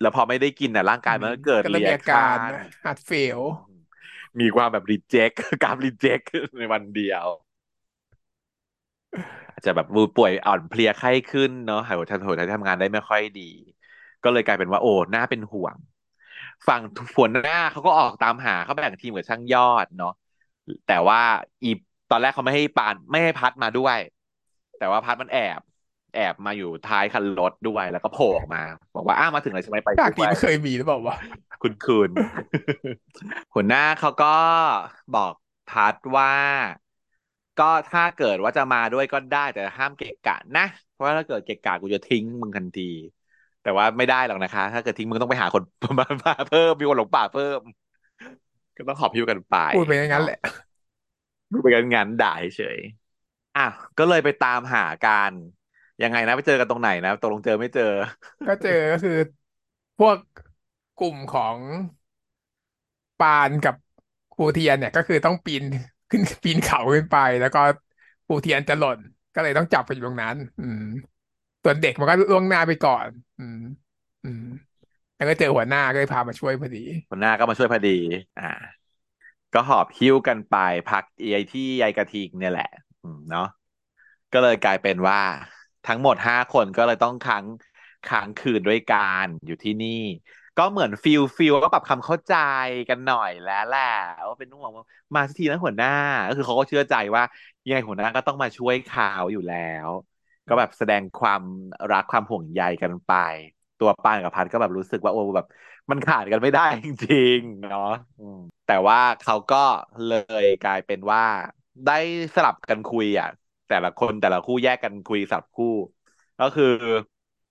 [0.00, 3.40] แล้วพอไม่ได้กินน่ะร่างอืมกายมันก็เกิดรีก็เริ่มมีอาแอคชั่การนะ heart fail
[4.40, 5.30] มีความแบบ reject
[5.64, 6.20] การ reject
[6.58, 7.26] ในวันเดียว
[9.52, 9.86] อาจจะแบบ
[10.16, 13.42] ป่วยอ่อนเพลียไข้ขึ้นเนาะหายหัวใจหัวใจทำงานได้ไม่ค่อยดี
[14.22, 15.76] ก็เลยกลายเป็นว่าโอ้น่าเป็นห่วง
[16.68, 16.80] ฝั่ง
[17.16, 20.10] หัวหน้าเขาก็ออกตามหาเขาแบ่งทีมกับช่างยอดเนาะ
[20.86, 21.18] แต่ว่า
[21.62, 21.68] อี
[22.08, 23.98] ตอนแรกเขาไม่ให้ปานไม่ให้พัดมาด้วย
[24.76, 25.60] แต่ว่าพัดมันแอบ
[26.14, 28.62] แอบมาอยู่ท้ายคันรถด้วยแล้วก็โผล่ออกมา
[28.94, 31.16] บอกว่าอ้ามาถึงเลยใช่ไหมไปฉากด้วยนี้ไม่เคยมีหรือเปล่าวะ
[31.62, 32.10] คุณคืน
[33.54, 34.34] หัวหน้าเขาก็
[35.16, 35.32] บอก
[35.70, 36.32] พัดว่า
[37.60, 42.90] ก็ถ้าเกิดว่าจะมาด้วยก็ได้แต่ห้ามเกะกะนะ เพราะว่าถ้าเกิดเกะกะกูจะทิ้งมึงทันที
[43.62, 45.62] แต่ว่าไม่ได้หรอกนะคะ ถ้าเกิดทิ้งมึงต้องไปหาคน
[45.98, 47.60] มามาเพิ่มมีคนหลงป่าเพิ่ม
[48.76, 50.40] ก็ต้องขอบพิวกันไปพูดไปอย่างนั้นเนาะแหละ
[51.62, 53.66] ไปกันงานด่าเฉยๆอะ
[53.98, 55.32] ก็เลยไปตามหากัน
[56.02, 57.82] ยังไงนะไปเจอกันตรงไหนนะตกลงเจอไม่เจอ
[58.46, 59.12] ก็เจอก็คือ
[59.98, 60.18] พวก
[60.96, 61.58] กลุ่มของ
[63.18, 63.74] ปานกับ
[64.32, 65.62] ครูเทียนเนี่ยก็คือต้องปีน
[66.10, 67.58] ขึ้นปีนเขาขึ้นไป แล้วก็
[68.26, 68.98] ครูเทียนจะหล่น
[69.34, 70.80] ก็เลยต้องจับไปอยู่ตรงนั้น อืม
[71.62, 73.56] ส่วนเด็กมันก็ล่วงหน้าไปก่อน อืม
[74.24, 74.42] อืม
[75.16, 76.78] แล้วก็เจอหัวหน้าก็เลยพามาช่วยพอดี
[77.10, 77.90] หัวหน้าก็มาช่วยพอดี
[78.38, 78.44] อ่า
[79.54, 80.56] ก็หอบหิ้วกันไป
[80.90, 82.70] พักไอ้ที่ไยกระทิงเนี่ยแหละ
[83.02, 83.46] อืมเนาะ
[84.32, 85.20] ก็เลยกลายเป็นว่า
[85.84, 87.44] ทั้งหมดห้าคนก็เลยต้องค้าง
[88.04, 89.88] ค้างคืนด้วยกันอยู่ที่นี่
[90.56, 92.32] ก็เหมือน feel feel ก็ปรับความเข้าใจ
[92.88, 93.80] กันหน่อยแล้วแหละ
[94.28, 94.70] ว่าเป็นห่วง
[95.14, 95.88] มาสักทีนะหัวหน้า
[96.26, 97.22] ก็คือเขาก็เชื่อใจว่า
[97.64, 99.56] ยังไงหัวหน้าก็ต้องมาช่วยข่าวอยู่แล้
[99.86, 99.88] ว
[100.48, 101.42] ก็แบบแสดงความ
[101.92, 103.10] รักความห่วงใยกันไป
[103.78, 105.46] ตัวปานกับพัดก็แบบรู้สึกว่าโอ้แบบ
[105.90, 107.82] มันขาดกันไม่ได้จริงๆเนาะ
[108.64, 109.56] แต่ว่าเขาก็
[110.06, 110.10] เล
[110.42, 111.22] ยกลายเป็นว่า
[111.84, 111.92] ได้
[112.34, 113.28] สลับกันคุยอะ
[113.68, 115.66] แต่ละคนแต่ละคู่แยกกันคุยสับคู่
[116.38, 116.64] ก็คือ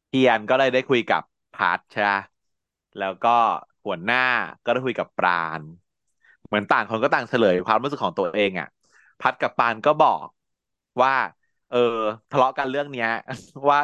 [0.08, 1.22] เทียนก็เลยได้คุยกับ
[1.54, 2.12] พัชใช่ไหม
[2.98, 3.30] แล้วก็
[3.86, 4.18] หัวหน้า
[4.64, 5.62] ก็ได้คุยกับปราณ
[6.46, 8.68] เหมือนต่างคนก็ต่างเฉลยความรู้สึกของตัวเองอะ
[9.20, 10.28] พัดกับปานก็บอก
[11.02, 11.12] ว่า
[11.70, 11.78] เออ
[12.30, 13.08] ทะเลาะกันเรื่องเนี้ย
[13.70, 13.80] ว่า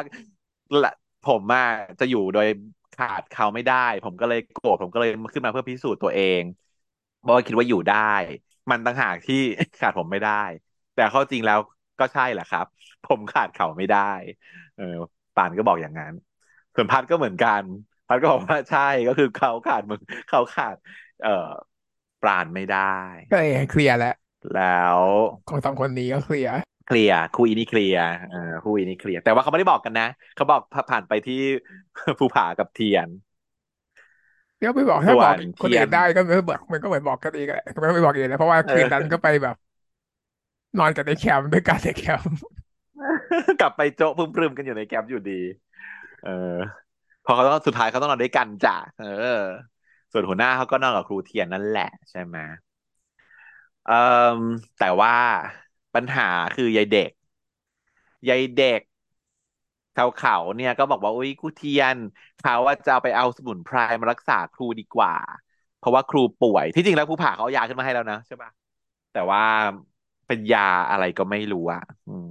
[1.22, 1.62] ผมอะ
[1.98, 2.46] จะอยู่โดย
[2.92, 3.74] ขาดเขาไม่ได้
[4.04, 6.42] ผมก็เลยโกรธผมก็เลยขึ้นมาเพื่อพิสูจน์ตัวเอง
[7.18, 7.96] เพราะว่าคิดว่าอยู่ได้
[8.70, 9.34] มันต่างหากที่
[9.80, 10.30] ขาดผมไม่ได้
[10.94, 11.58] แต่ข้าจริงแล้ว
[12.00, 12.66] ก็ใช่แหละครับ
[13.04, 13.98] ผมขาดเขาไม่ได้
[14.74, 14.84] เออ
[15.34, 16.12] ปานก็บอกอย่างนั้น
[16.74, 17.64] ส่วนพัดก็เหมือนกัน
[18.06, 20.76] พัดก็บอกว่าใช่ก็คือเขาขาดมึงเขาขาด
[21.20, 21.30] เอ่อ
[22.20, 22.78] ปราณไม่ได้
[23.28, 24.14] ก็เลย clear แล้ว
[24.52, 25.00] แล้ว
[25.48, 26.54] ของสองคนนี้ก็ clear
[26.86, 31.34] clear คู่อีนี่ clear เออคู่อีนี่ clear แต่ว่าเขาไม่ได้บอกกันนะเขาบอกผ่านไปที่
[32.18, 33.08] ภูผากับเทียน
[34.58, 39.56] เดี๋ยวไปบอกถ้าบอกส่วนคนเทียนอื่นได้ก็ไม่บอกมันก็เหมือนบอกกันเองแหละก็ไม่บอกเองนะเพราะว่าเคืนนั้นก็ออไปแบบ
[40.78, 42.38] นอนกันในแคมป์ด้วยกันในแคมป์
[43.60, 45.40] กลับไปโจ๊ะพึ่มๆกันอยู่ในแคมป์อยู่ดี
[46.22, 46.30] เออ
[47.24, 49.06] พอเขาต้องสุดท้ายเขาต้องนอนด้วยกันจ้ะเออ
[50.12, 52.36] ส่วนหัวหน้าเขาก็นอนกับครูเทียนนั่นแหละใช่ไหม
[53.84, 53.92] เออ
[54.76, 55.12] แต่ว่า
[55.94, 56.22] ปัญหา
[56.54, 57.10] คือยายเด็ก
[58.28, 58.80] ยายเด็ก
[59.96, 61.96] ชาวเขาเนี่ยก็บอกว่าอุ้ยครูเทียน
[62.36, 65.14] เขาว่าจะเอาไปเอาสมุนไพรมารักษาครูดีกว่า
[65.78, 68.50] เพราะว่าครูป่วยที่จริงแล้วผู้ผ่าเขาเอายาขึ้นมาให้แล้วนะใช่ปะ
[69.12, 69.40] แต่ว่า
[70.30, 72.30] เป็นยาอะไรก็ไม่รู้อะอืม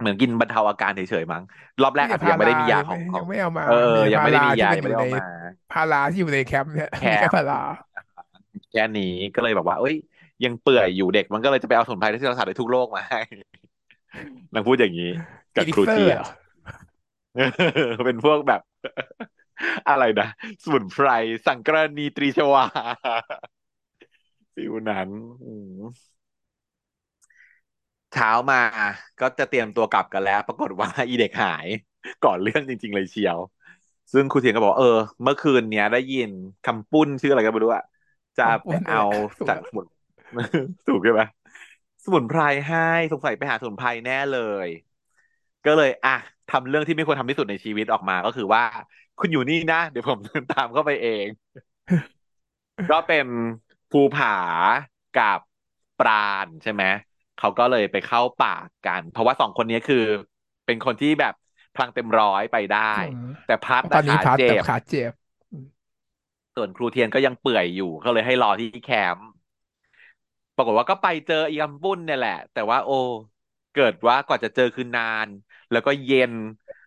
[0.00, 1.42] เหมือนกินบรรเทาอาการเฉยๆมั้ง
[1.82, 5.24] รอบแรมีกอาจจะแต่พารายังไม่ได้มียายังไม่ของของยังไม่เอามา เออมีแต่ยังไม่ได้พารามียายังที่มันอยู่ในไม่ได้เอามา
[5.72, 7.60] พาราที่อยู่ในแคมป์เนี่ยแคมีแค่ปพารา
[8.72, 9.96] แค่นี้ก็เลยแบบว่า เอ้ย
[10.44, 13.20] ยังเปื่อยอยู่เด็กมันก็เลยจะไปเอาสมุนไพรที่รักษาได้ทุกโรคมาให้
[14.54, 15.10] นางพูดอย่างนี้
[15.56, 16.28] กับอีลิครูเทียนเซอร์เหรอ
[18.06, 18.60] เป็นพวกแบบ
[19.88, 20.28] อะไรนะ
[20.62, 21.08] สมุนไพร
[21.46, 22.64] สังกรณีตรีชวา
[24.54, 25.08] ฟิวนั้น
[25.44, 25.70] อืม
[28.14, 28.60] เช้ามา
[29.20, 31.66] ก็จะเตรียมตัวกลับกันแล้ว ปรากฏว่าอีเด็กหาย
[32.24, 33.38] ก่อนเรื่องจริง ๆ เลยเชียว
[34.12, 36.30] ซึ่งครูเทียนก็บอกเออ เมื่อคืนเนี้ยได้ยิน
[36.66, 37.84] คำปุ้นชื่ออะไรก็ไม่รู้อะ
[38.38, 39.02] จะของปุ้ไปเอาน
[39.36, 39.86] นั่นแหละถูกแล้วจากสมุน
[40.88, 41.22] ถูกใช่ไหม
[42.04, 44.68] สมุนไพรให้สงสัยไปหาสมุนไพรแน่เลย
[45.66, 46.16] ก็เลย อะ
[46.52, 48.62] ทำเรื่องที่ไม่ควรทำที่สุดในชีวิตออกมาก็คือว่า
[49.18, 51.26] คุณอยู่นี่นะ เดี๋ยวผมเดินตามเข้าไปเอง
[52.90, 53.26] ก็เป็น
[53.90, 54.36] ภูผา
[55.18, 55.40] กับ
[56.00, 56.82] ปราณใช่ไหม
[57.36, 58.50] เขาก็เลยไปเข้าป่า
[58.84, 59.96] กัน เพราะว่าสองคนนี้คือ
[60.66, 61.32] เป็นคนที่แบบ
[61.74, 65.12] พลังเต็มร้อยไปได้อืมแต่พัดตอนนี้นะขาเจ็พัดแต่บขาเจ็บ
[66.54, 69.28] ส่วนครูเทียนก็ยังเปื่อยอยู่ก็เลยให้รอที่แคมป์
[70.54, 72.92] ปรากฏว่าก็ไปเจออีกัมปุ้นเนี่ยแหละ แต่ว่าโอ้
[73.72, 75.28] เกิดว่ากว่าจะเจอคือนาน
[75.70, 76.32] แล้วก็เย็น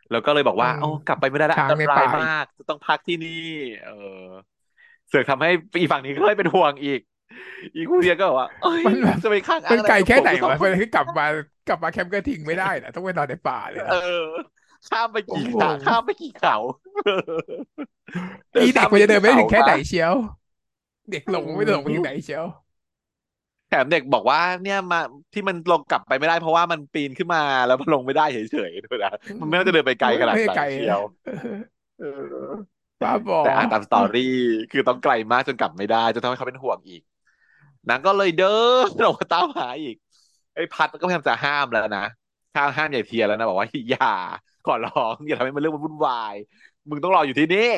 [0.09, 3.29] แล้วก็เลยบอกต้องว่า โอ้กลับไปไม่ได้แล้วอัค้างนตรายในป่าอีกมาก จะต้องพักที่นี่
[3.81, 3.91] เออ
[5.07, 6.99] เสือกทำให้อีฝั่งนี้ก็เลยเป็นห่วงอีก
[7.75, 11.25] อีครูเทียนก็บอกว่าเอ้ยมันแบบจะไปข้างอ้ามันไกลงอะไรกับผมแค่ไหนวะก็สองคนเพื่อที่กลับมา
[11.65, 13.93] กลับมาแคมป์กระทิงไม่ได้นะต้องไปนอนในป่าเลยเออนะ
[14.87, 16.55] ข้ามไปผมงกี่ขางข้ามไปกี่เขา
[18.51, 20.15] เดิอีนข้ามไปกี่เด็กมันจะเดินไปถึงแค่ไหนเขาคะเชียว
[21.09, 22.45] เด็กอืหลงไม่หลงไปถึงไหนมเชียว
[23.67, 24.97] แถมเด็กบอกว่าเนี่ยมา
[25.33, 28.37] ที่มันลงกลับไปไม่ได้เพราะว่ามันปีนขึ้นมาแล้วมันลงไม่ได้เฉ
[28.69, 29.09] ยๆด้วยนะ
[29.39, 31.33] มันไม่น่าจะเดินไปไกลขนาดไม่ไกลนั้นเชียวเออ
[31.97, 32.07] เออ
[33.01, 34.21] บ้าบอแต่อ่านตามสตอรี่
[34.71, 37.01] คือต้องไกลมากจนกลับไม่ได้จนทำให้เขาเป็นห่วงอีก
[37.89, 38.57] นางก็เลยเดิ
[38.87, 39.95] นออกมาตามหาอีก
[40.55, 42.05] ไอ้พัดก็พยายามจะห้ามแล้วนะ
[42.55, 44.13] ห้ามห้ามใหญ่เทียแล้วนะบอกว่าอย่า
[44.65, 46.35] ขอร้องอย่าทำให้มันเรื่องมันวุ่นวาย
[46.89, 47.71] มึงต้องรออยู่ที่นี่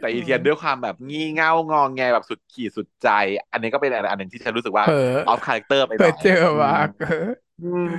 [0.00, 3.08] แต่อีเทียนด้วยความแบบงี่เง่างองแงแบบสุดขีดสุดใจ
[3.52, 7.28] อันนี้ก็เป็นอันหนึ่งที่ฉันรู้สึกว่าเผลอ off character ไปหน่อยเผลอเจออืมมากเออ
[7.62, 7.90] อืม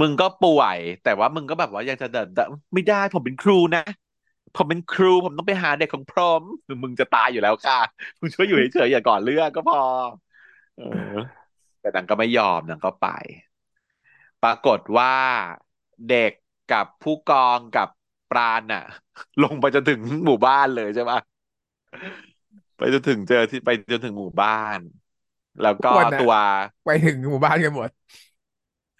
[0.00, 3.84] มึงก็ป่วย แต่ว่ามึงก็แบบว่ายังจะเดินเดินไม่ได้ผมเป็นครูนะ
[4.54, 6.42] ผมเป็นครูผมต้องไปหาเด็กของพรอม
[6.82, 7.78] มึงจะตายอยู่แล้วค่ะ
[8.20, 9.80] มึงช่วยอยู่เฉยๆอย่าก่อเรื่องก็พอ
[10.76, 11.16] เออ
[11.80, 13.06] แต่นางก็ไม่ยอมนางก็ไป
[14.42, 15.14] ปรากฏว่า
[16.08, 16.32] เด็ก
[16.72, 17.88] กับผู้กองกับ
[18.30, 18.84] ปราณน่ะ
[19.42, 21.20] ลงไปจนถึงหมู่บ้านเลยใช่ปะ
[22.76, 24.78] ไปจนถึงเจอที่ไปจนถึงหมู่บ้าน
[25.60, 26.32] แล้วก็ทุกคนน่ะตัว
[26.84, 27.90] ไปถึงหมู่บ้านกันหมด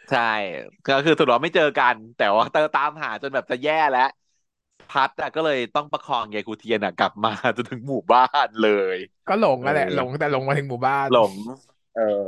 [0.09, 0.21] ใช่
[0.87, 4.03] ก็คือสรุปว่าไม่เจอกัน แต่ว่าเตอตามหาจนแบบจะแย่แล้ว
[4.91, 8.97] พัดอะก็เลยต้องประคองยายกูเทียนอะกลับมาจนถึงหมู่บ้านเลย
[9.29, 11.33] ก็หลงเอออะแหละหลงแต่หลงมาถึงหมู่บ้านหลง
[11.97, 12.25] เออ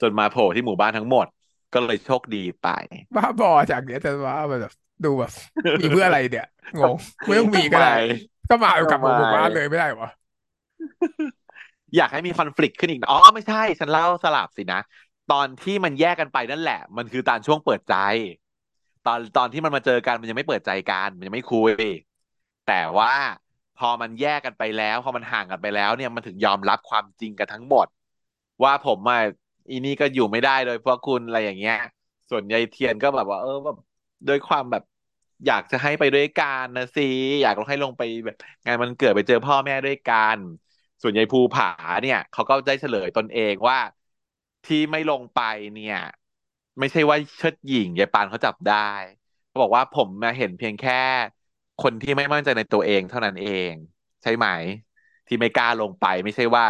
[0.00, 1.26] จนมาโผล่ที่หมู่บ้านทั้งหมด
[1.74, 2.68] ก็เลยโชคดีไป
[3.16, 4.72] บ้าบอจากเนี้ยแต่ว่ามันแบบ
[5.04, 5.32] ดูแบบ
[5.80, 6.46] มีเพื่ออะไรเนี่ย
[6.78, 7.94] งงไม่ต้องมีทำไมก็ได้
[8.50, 10.08] ก็มาเอากลับทำไมหมู่บ้านเลยไม่ได้เหรอ
[11.96, 14.80] อยากให้มีคอนฟ lict ขึ้นอีกนะอ๋อไม่ใช่ ฉันเล่าสลับสินะ
[15.32, 17.94] ตอนที่มันแยกกันไปนั่นแหละ มันคือตอนช่วงเปิดใจ
[19.04, 21.72] ตอนตอนที่มันมาเจอกันมันยังไม่เปิดใจกันมันยังไม่คุย
[22.64, 23.12] แต่ว่า
[23.76, 27.86] พอมันแยกกันไปแล้ว พอมันห่างกันไปแล้ว เนี่ยมันถึงยอมรับความจริงกันทั้งหมด
[28.64, 29.18] ว่าผมอะ
[29.70, 31.74] อีนี่ก็อยู่ไม่ได้โดยเพราะคุณอะไรอย่างเงี้ย
[32.30, 33.76] ส่วนยายเทียนก็แบบว่า เออแบบ
[34.28, 34.82] ด้วยความแบบ
[35.46, 37.02] อยากจะให้ไปด้วยกันนะสิ
[37.42, 40.38] อยากให้ลงไปแบบงานมันเกิดไปเจอพ่อแม่ด้วยกัน
[41.02, 41.66] ส่วนใหญ่ภูผา
[42.00, 43.78] เนี่ยเขาก็ได้เฉลยตนเองว่า
[44.64, 45.38] ที่ไม่ลงไป
[45.72, 45.94] เนี่ย
[46.78, 48.74] ไม่ใช่ว่าเชิดหยิ่งยายปานเขาจับได้
[49.46, 50.92] เขาบอกว่าผมมาเห็นเพียงแค่
[51.78, 53.72] คนที่ไม่มั่นใจในตัวเองเท่านั้นเอง
[54.22, 54.46] ใช่ไหม
[55.26, 56.64] ที่ไม่กล้าลงไป ไม่ใช่ว่า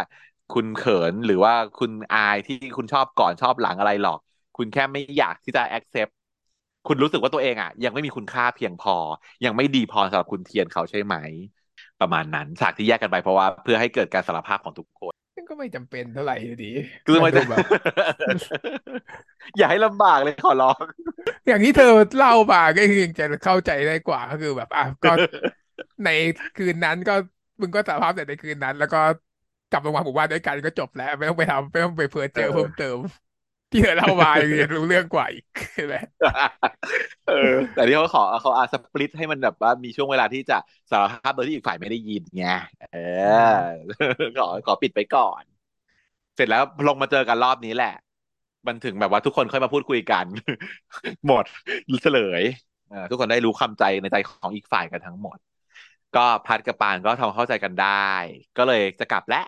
[0.49, 4.19] คุณเขินหรือว่าคุณอายที่คุณชอบก่อนชอบหลังอะไรหรอก
[4.57, 6.11] คุณแค่ไม่อยากที่จะ accept
[6.87, 8.95] คุณรู้สึกว่าตัวเองอะ ยังไม่มีคุณค่าเพียงพอ
[9.45, 11.15] ยังไม่ดีพอสำหรับคุณเทียนเขาใช่ไหม
[11.99, 15.20] ประมาณนั้นฉากที่แยกกันไปเพราะว่า เพื่อให้เกิดการสารภาพของทุกคน
[15.51, 16.71] ก็ไม่จำเป็นเท่าไหร่อยู่ดี
[17.05, 17.65] คือมันจะมันดูแบบ
[19.57, 20.83] อย่าให้ลำบากเลยขอร้อง
[21.47, 25.11] อย่างที่เธอเล่ามาก็คือยังจะเข้าใจได้กว่าก็คือแบบอะก็
[26.05, 26.09] ใน
[26.57, 27.15] คืนนั้นก็
[27.61, 29.01] มึงก็สารภาพแต่ในคืนนั้น แล้วก็
[29.71, 32.97] กลับลงมาหมู่บ้านด้วยกันก็จบแล้ว ไม่ต้องไปทำไม่ต้องไปเพ้อเอเจอเพิ่มอเติม
[33.71, 35.95] ที่เธอเล่ามายังจะรู้เรื่องกว่าอีกใช่ไหม
[37.25, 37.33] เออ
[37.73, 40.55] แต่ที่เขาขอเขาอาสปลิตให้มันแบบว่ามีช่วงเวลาที่จะ
[40.91, 42.43] สารภาพโดยที่อีกฝ่ายไม่ได้ยินไง
[42.79, 42.89] เออ
[43.23, 43.27] อื
[43.59, 43.61] ม
[44.37, 45.43] ขอขอปิดไปก่อน
[46.35, 47.93] เสร็จแล้วลงมาเจอกันรอบนี้แหละ
[48.67, 50.25] มันถึงแบบว่าทุกคนค่อยมาพูดคุยกัน
[51.27, 51.45] หมด
[52.03, 52.43] เฉลย
[52.89, 55.37] เออทุกคนได้รู้ความใจในใจของอีกฝ่ายกันทั้งหมด
[56.15, 57.89] ก็พัดกับปานก็ทำความเข้าใจกันได้
[58.57, 59.45] ก็เลยจะกลับแล้ว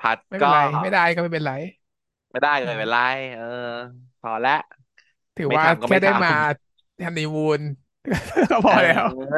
[0.00, 1.52] พัดก็ไม่เป็นไรไม่ได้ก็ไม่เป็นไร
[2.32, 2.96] ไม่ได้อืมเลยไม่เป็นไร
[3.34, 3.44] เออ
[4.20, 4.52] พอแล้ว
[5.36, 6.30] ถือว่าไม่ทำก็แค่ได้มา
[6.94, 7.62] ไม่ทำฮันนีมูน
[8.50, 9.34] ก็พเอแล้วอ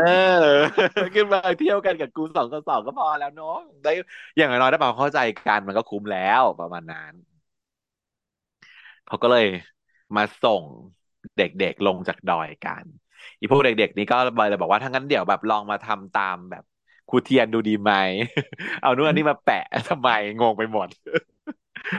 [1.04, 3.90] อขึ้นมาเที่ยวกันกับกูสองต่อสองก็พอแล้วเนาะได้
[4.36, 7.12] อย่างน้อยๆได้ปรับความเข้าใจกันมันก็คุ้มแล้วประมาณนั้น
[9.06, 9.44] เขาก็เลย
[10.16, 10.64] มาส่ง
[11.36, 12.84] เด็กๆลงจากดอยกัน
[13.38, 14.16] อีพวกเด็กๆนี้ก็
[14.50, 16.62] เลยบอกว่าถ้างั้นเดี๋ยวแบบลองมาทำตามแบบ
[17.08, 17.92] ครูเทียนดูดีไหม
[18.80, 20.08] เอานู่นอันนี้มาแปะทำไม
[20.40, 20.88] งงไปหมด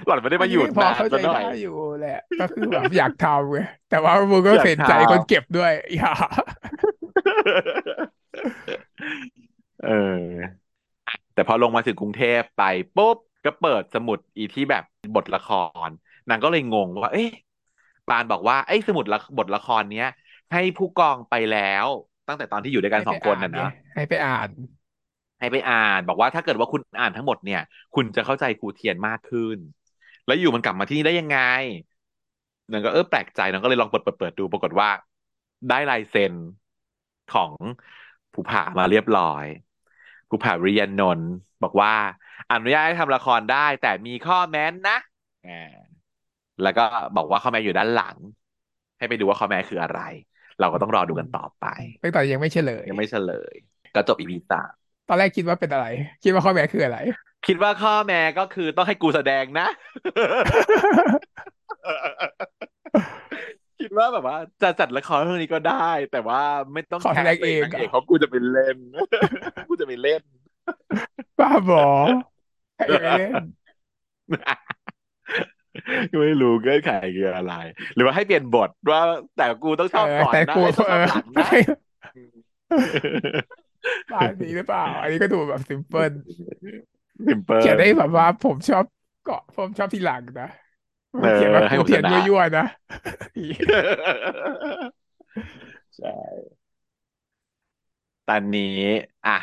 [0.06, 3.58] หล่อนไม่ได้อันนี้มาอยู่นานพอเข้าใจซะหน่อยได้อยู่แหละ ก็คือแบบอยากทำไง
[3.90, 6.24] แต่ว่ามึงก็อยากทเห็นใจคนเก็บด้วยอย่าำ
[9.86, 10.22] เออ
[11.34, 12.64] แต่พอลงมาถึงกรุงเทพไป
[12.98, 14.84] ปุ๊บก็เปิดสมุดอีที่แบบ
[15.16, 15.50] บทละค
[15.88, 15.90] ร
[16.30, 17.30] นางก็เลยงงว่า เอ๊ะ
[18.10, 20.10] ปานบอกว่าไอ้สมุดละบทละครเนี้ย
[20.54, 21.86] ให้ผู้กองไปแล้ว
[22.28, 24.50] ตั้งแต่ตอนที่อยู่ด้วยกันให้ไปสองคนน่ะนะอ่านไงให้ไปอ่าน
[25.40, 27.60] ให้ไปอ่าน บอกว่าถ้าเกิดว่าคุณอ่านทั้งหมดเนี่ย
[27.94, 29.58] คุณจะเข้าใจครูเทียนมากขึ้น
[30.26, 31.38] แล้วอยู่มันกลับมาที่นี่ได้ยังไง
[32.72, 34.90] นางก็เออแปลกใจนางก็เลยลองเปิดเปิดเปิดดูปรากฏว่า
[35.68, 36.34] ได้ลายเซ็น
[37.34, 37.54] ของ
[38.34, 39.46] ภูผามาเรียบร้อย
[40.30, 41.30] ภูผาวิริยานนท์
[41.64, 41.94] บอกว่า
[42.52, 44.98] อนุญาตให้ทำละครได้ แต่มีข้อแม้นนะ
[45.46, 45.52] อ่า
[46.62, 48.18] แล้วก็บอกว่าข้อแม้อยู่ด้านหลัง
[48.98, 50.00] ให้ไปดูว่าข้อแม้คืออะไร
[50.60, 51.66] เราก็ต้องรอดูกันต่อไป
[52.02, 53.56] ตั้งแต่ยังไม่เฉลย ยังไม่เฉลย
[53.96, 55.88] ก็จบอีพีสาม ตอนแรกคิดว่าเป็นอะไร
[56.24, 57.00] คิดว่าข้อแม้คืออะไร
[57.48, 59.68] คิดว่าข้อแม้ก็คือต้องให้กูแสดงนะ
[63.80, 66.42] คิดว่าแบบว่า จะจัดละครเรื่องนี้ก็ได้ แต่ว่า
[66.74, 68.78] ไม่ต้องขอแสดงแคสตัเองเหรอวเองนางเอกเพราะกูจะไปเล่น
[69.70, 70.22] กูจะไปเล่น
[71.40, 71.88] บ้าบอ
[72.78, 73.44] ให้ไปเล่น
[76.20, 77.54] ไม่รู้เงื่อนไขคืออะไร
[77.96, 79.02] หรือว่าให้เปลี่ยนบทว่า
[79.38, 81.78] แต่กูต้องเออชอบก่อนแต่กูนะไอ้ยต้องเออชอบหลังไม่นะ
[82.16, 82.36] อืม
[84.12, 86.12] บ้านนี้หรือเปล่า อันนี้ก็ดูแบบซิมเพิล
[87.28, 88.86] ซิมเปิเขียนลได้แบบว่าผมชอบ
[89.24, 90.50] เกาะผมชอบทีหลังนะ
[91.20, 92.66] เออเขียนว่าให้ผมชนะกูเขียนยั่วๆนะ
[95.98, 96.10] ใช่
[98.28, 98.64] ตอนนี้
[99.26, 99.38] อะ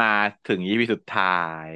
[0.00, 0.12] มา
[0.48, 1.26] ถึงอีพีสุดท้า
[1.66, 1.68] ย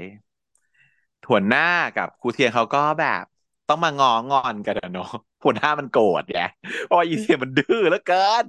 [1.31, 1.61] หัวหน้า
[1.99, 3.25] กับครูเทียนเขาก็แบบ
[3.69, 5.07] ต้องมางองอนกันอะเนาะ
[5.45, 6.39] หัวหน้ามันโกรธไง
[6.85, 8.45] เพราะว่าอีเทียนมันดื้อเหลือเกิน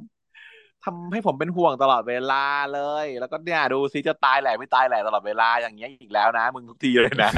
[0.85, 7.31] ทำให้ผมเป็นห่วงตลอดเวลาเลย แล้วก็เนี่ยดูซิจะตายแหล่ไม่ตายแหล่ตลอดเวลาอย่างเงี้ยอีกแล้วนะ มึงทุกทีเลยนะ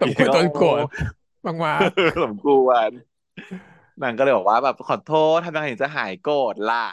[0.00, 0.84] สอีมควรเทียนก็โอ้โดนโกรธ
[1.64, 1.90] มาก
[2.24, 2.88] สมควร
[4.02, 6.86] นางก็เลยบอกว่าแบบขอโทษทำยังไงถึงจะหายโกรธล่ะ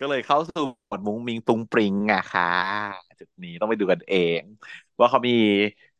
[0.00, 2.52] ก็เลยเข้าสู่โหมดมุ้งมิงตุงปริงอะค่ะ
[3.20, 4.40] จุดนี้ต้องไปดูกันเอง
[4.98, 5.32] ว่าเขามี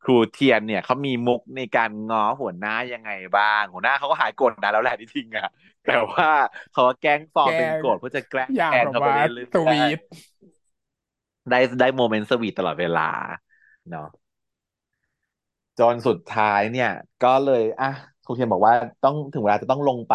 [0.03, 5.47] ครูเทียนเนี่ยเขามีมุกในการง้อหัวหน้ายังไงบ้าง หัวหน้าเขาก็หายโกรธนานแล้วแหละที่จริงอะ
[5.85, 6.27] แต่ว่า
[6.73, 9.23] เขาก็แกล้งฟอๆแกร์มเป็นโกรธเพื่อจะแกล้งอยาแทกแบบว่านเขาไปเรื่
[9.55, 13.01] สอยวีทๆได้ได้โมเมนต์สวีทตลอดเวลา
[13.89, 14.03] เนาะ
[15.79, 16.89] จนสุดท้ายเนี่ย
[17.21, 17.87] ก็เลยอะ
[18.23, 20.13] ครูเทียนบอกว่าต้องถึงเวลาจะต้องลงไป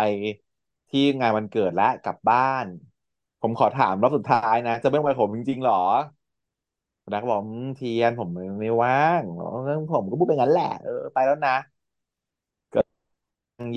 [0.89, 2.65] ที่งานวันเกิดและกลับบ้าน
[3.39, 5.75] ผมขอถามรอบสุดท้ายนะ จะไม่ไปผมจริงๆหรอ
[7.05, 7.41] คุณนักบอก
[7.75, 8.29] เทียนผม
[8.61, 9.21] ไม่ว่าง
[9.91, 11.51] ผมก็พูดไปงั้นแหละเออไปแล้วนะ
[12.73, 12.81] ก็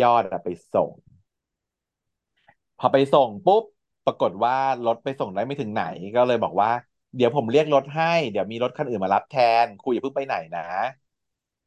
[0.02, 0.90] ยอดอะไปส่ง
[2.78, 3.62] พอไปส่งปุ๊บ
[4.04, 4.54] ปรากฏว่า
[4.84, 5.82] รถไปส่งได้ไม่ถึงไหน
[6.14, 6.70] ก็เลยบอกว่า
[7.16, 10.60] เดี๋ยวผมเรียกรถให้ เดี๋ยวมีรถคันอื่นมารับแทนครูอย่าเพิ่งไปไหนนะ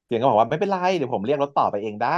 [0.06, 2.10] เสียงก็บอกว่าไม่เป็นไรเดี๋ยวผมเรียกรถต่อไปเองได้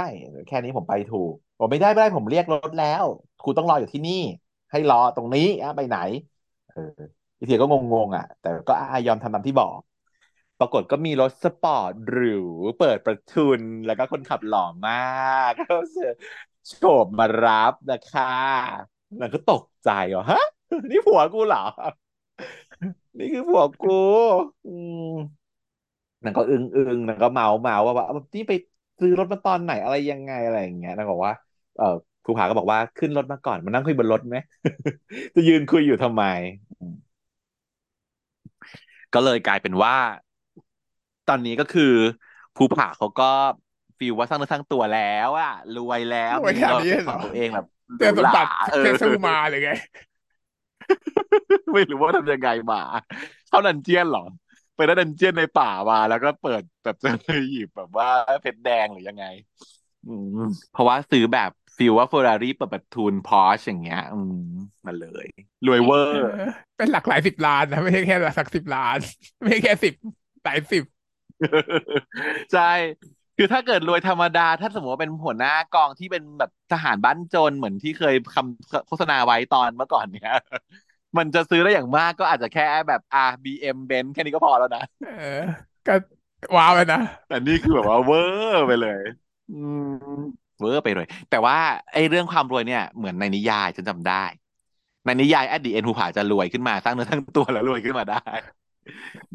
[0.46, 3.04] แค่นี้ผมไปถูกบอกไม่ได้ไม่ได้ผมเรียกรถแล้ว
[3.40, 4.12] ครูต้องรออยู่ที่นี่
[4.70, 5.96] ให้รอตรงนี้อะไปไหน
[6.66, 6.78] เออ
[7.44, 9.80] อีเทียก็งงๆอะ แต่ก็อะยอมทำตามที่บอก
[10.58, 12.26] ปรากฏก็มีรถสปอร์ตหรู
[12.78, 14.94] เปิดประทุนแล้วก็คนขับหล่อมา
[15.48, 15.74] กก็
[16.68, 16.72] โฉ
[17.04, 18.24] บมารับนะคะ
[19.18, 20.40] แล้วก็ตกใจว่าฮะ
[20.90, 21.58] นี่ผัวกูเหรอ
[23.18, 23.90] นี่คือผัวกู
[24.64, 24.68] อื
[25.08, 25.44] ม
[26.24, 28.52] นางก็อึ้งอึ้งนางก็เมาเมาว่าว่านี่ไป
[28.98, 31.34] ซื้อรถมาตอนไหนอะไรยังไงอะไรอย่างเงี้ยนางบอกว่า
[31.76, 31.84] เออ
[32.22, 34.36] ครูผาก็บอกว่าขึ้นรถมาก่อนมานั่งคุยบนรถไหม
[35.34, 36.22] จะยืนคุยอยู่ทำไม
[39.14, 39.96] ก็เลยกลายเป็นว่า
[41.28, 41.92] ตอนนี้ก็คือ
[42.56, 43.30] ภูผาเขาก็
[43.98, 47.66] ฟีลว่าสร้างเนื้อสร้างตัวแล้วอะรวยแล้วมีรวยขนาดรถเป็นขนี้เลยเหรอองตัวเองแบบ
[47.98, 49.70] หเตืรูหราอนสมบัติเออแค่สู้มาหรือไง
[51.72, 52.80] ไม่รู้ว่าทำยังไงมา
[53.48, 54.24] เข้า dungeon เหรอ
[54.76, 57.10] ไปได้ dungeon ในป่ามาแล้วก็เปิดแบบจะ
[57.50, 58.08] หยิบแบบว่า
[58.42, 59.24] เพชรแดงหรือยังไง
[60.06, 64.34] อืมเพราะว่าซื้อแบบ feel ว่าเฟอร์รารี่เปิดประทุนพอร์ชอย่างเงี้ย อืม
[64.86, 65.26] มาเลย
[65.66, 66.22] รวยเวอเออร์
[66.76, 68.98] เป็นหลักหลายสิบล้านนะ ไม่ใช่แค่หลักสักสิบล้าน
[69.44, 69.94] ไม่ใช่แค่สิบ
[70.44, 70.82] หลายสิบ
[72.52, 72.72] ใช่
[73.36, 80.34] คือถ้าเกิดรวยธรรมดา ถ้าสมมติว่าเป็นหัวหน้ากองที่เป็นแบบทหารบ้านจนเหมือนที่เคยคำโฆษณาไว้ตอนเมื่อก่อนเนี้ย
[81.18, 85.40] มันจะซื้อได้อย่างมากก็อาจจะแค่แบบอ่า BM Benz แค่นี้ก็พอแล้วนะเออ
[85.86, 85.94] ก็
[86.56, 88.22] ว้าวเลยนะ แต่นี่คือแบบว่าเวอ
[88.52, 89.02] ร์ไปเลย
[89.50, 91.56] อืม เวอร์ไปเลยแต่ว่า
[91.92, 94.24] ไอ้เรื่องความรวยเนี่ยเหมือนในนิยายฉันจำได้
[95.04, 98.22] ในนิยายอดีเอ็นภูผาจะรวยขึ้นมาสร้างเนื้อสร้างตัวแล้วรวยขึ้นมาได้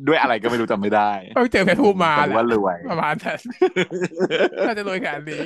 [0.07, 3.39] ด้วยอะไรก็ไม่รู้จำไม่ได้ต้องเจอเพชรอืมภูมิมาแต่แหละว่ารวยประมาณนั้น
[4.65, 5.45] ถ้าจะรวยขนาดนี้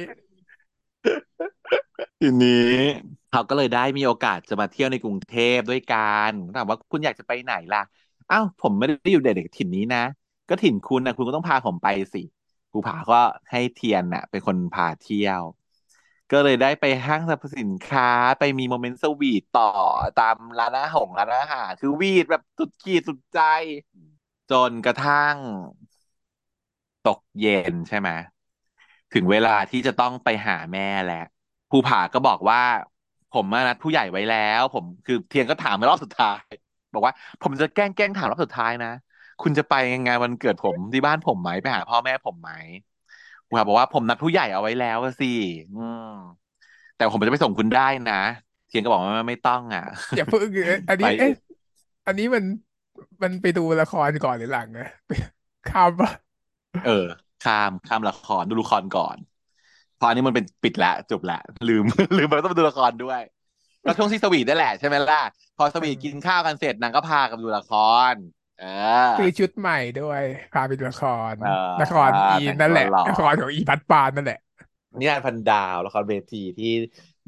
[2.20, 2.52] ทีนี้
[3.32, 5.98] เขาก็เลยได้มีโอกาสจะมาเที่ยวในกรุงเทพด้วยกั
[6.30, 7.80] นถามว่าคุณอยากจะไปไหนล่ะ
[8.30, 10.00] อ้าวผมไม่ได้อยู่เด็กๆถิ่นนี้นะ
[10.50, 12.20] ก็ถิ่นคุณนะคุณก็ต้องพาผมไปสิ
[12.72, 13.16] ภูผาก็
[13.52, 15.42] ให้เทียนน่ะ เป็นคนพาเที่ยว
[16.32, 18.04] ก็เลยได้ไปห้างสรรพสินค้า
[18.40, 19.64] ไปมีโมเมนต์สวีทต่อ
[20.16, 23.40] ตามร้านอาหารร้านอาหารคือวีดแบบสุดขีดสุดใจ
[24.52, 25.38] จนกระทั่ง
[27.08, 28.10] ตกเย็นใช่ไหม
[29.12, 31.16] ถึงเวลาที่จะต้องไปหาแม่แล้ว
[31.70, 32.60] ภูผาก็บอกว่า
[33.32, 36.42] ผมอะนัดผู้ใหญ่ไว้แล้ว ผมคือเทียนก็ถามรอบสุดท้าย
[36.94, 38.90] บอกว่า ผมจะแกล้งแกล้งถามรอบสุดท้ายนะ
[39.40, 39.74] คุณจะไป
[40.06, 42.52] งานวันเกิดผมที่บ้านผมไหมไปหาพ่อแม่ผมไหม
[43.48, 45.32] ภูผาบอกว่าผมนัดผู้ใหญ่เอาไว้แล้วอะสิ
[45.76, 46.10] อืม
[46.96, 48.22] แต่ผมจะไปส่งคุณได้นะ
[48.68, 49.86] เทียนก็บอกว่าไม่ต้องอะ
[50.18, 50.50] อย่าเพิ่ง
[50.90, 51.34] อันไปนี้เอ๊ะ
[52.08, 52.44] อันนี้มัน
[53.24, 54.88] มันไปดูละครก่อนหรือหลังนะ
[55.70, 56.12] ข้ามปะ
[56.86, 57.06] เออ
[57.46, 59.18] ข้ามข้ามละครดูละครก่อน
[59.98, 61.40] เพราะอันนี้มันเป็นปิดละจบละ
[61.70, 61.84] ลืม
[62.18, 63.22] ลืมไปว่าต้องไปดูละครด้วย
[63.86, 65.22] ก็ช่วงที่สวีทนั่นแหละใช่ไหมล่ะ
[65.58, 67.72] พอสเอวีทกินอข้าวกันเสร็จนางก็พากันไปดูละค
[68.14, 68.43] รเออ
[69.18, 70.22] ซื้อชุดใหม่ด้วย
[70.54, 71.50] พาไปดูละครเออ
[71.82, 74.40] ละครอีแต่งนั่นแหละตัวหล่อละครของอีพัดปานนั่นแหละ
[75.00, 76.72] นิทานพันดาวละครเวทีที่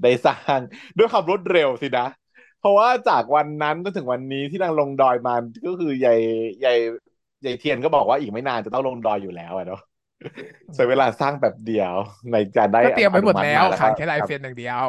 [0.04, 0.60] ได้สร้าง
[0.98, 2.08] ด้วยความรวดเร็วสินะ
[2.60, 5.36] เพราะว่าจากวันนั้นจนถึงวันนี้ที่นางลงดอยมา
[5.68, 6.20] ก็คือยาย
[6.66, 6.78] ยาย
[7.46, 9.82] ยายเทียนก็บอกว่าอีกไม่นานจะต้องลงดอยอยู่แล้วอะเนาะ
[10.68, 11.94] อืใช้เวลามสร้างแบบเดียว
[12.32, 14.84] ในการได้ก็เตรียมไว้อนุมัติหมดแล้วมาแล้วก็ขาดแค่ลายเซ็นอย่างเดียว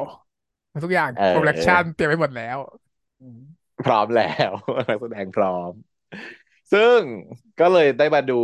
[0.85, 2.59] ทุกอย่างเโปรดักชันออเตรียมไว้หมดแล้ว
[3.21, 3.39] อืม
[3.85, 4.53] พร้อมแล้ว
[4.89, 5.73] นักแสดงพร้อม
[6.73, 6.99] ซึ่ง
[7.61, 8.41] ก็เลยได้มาดู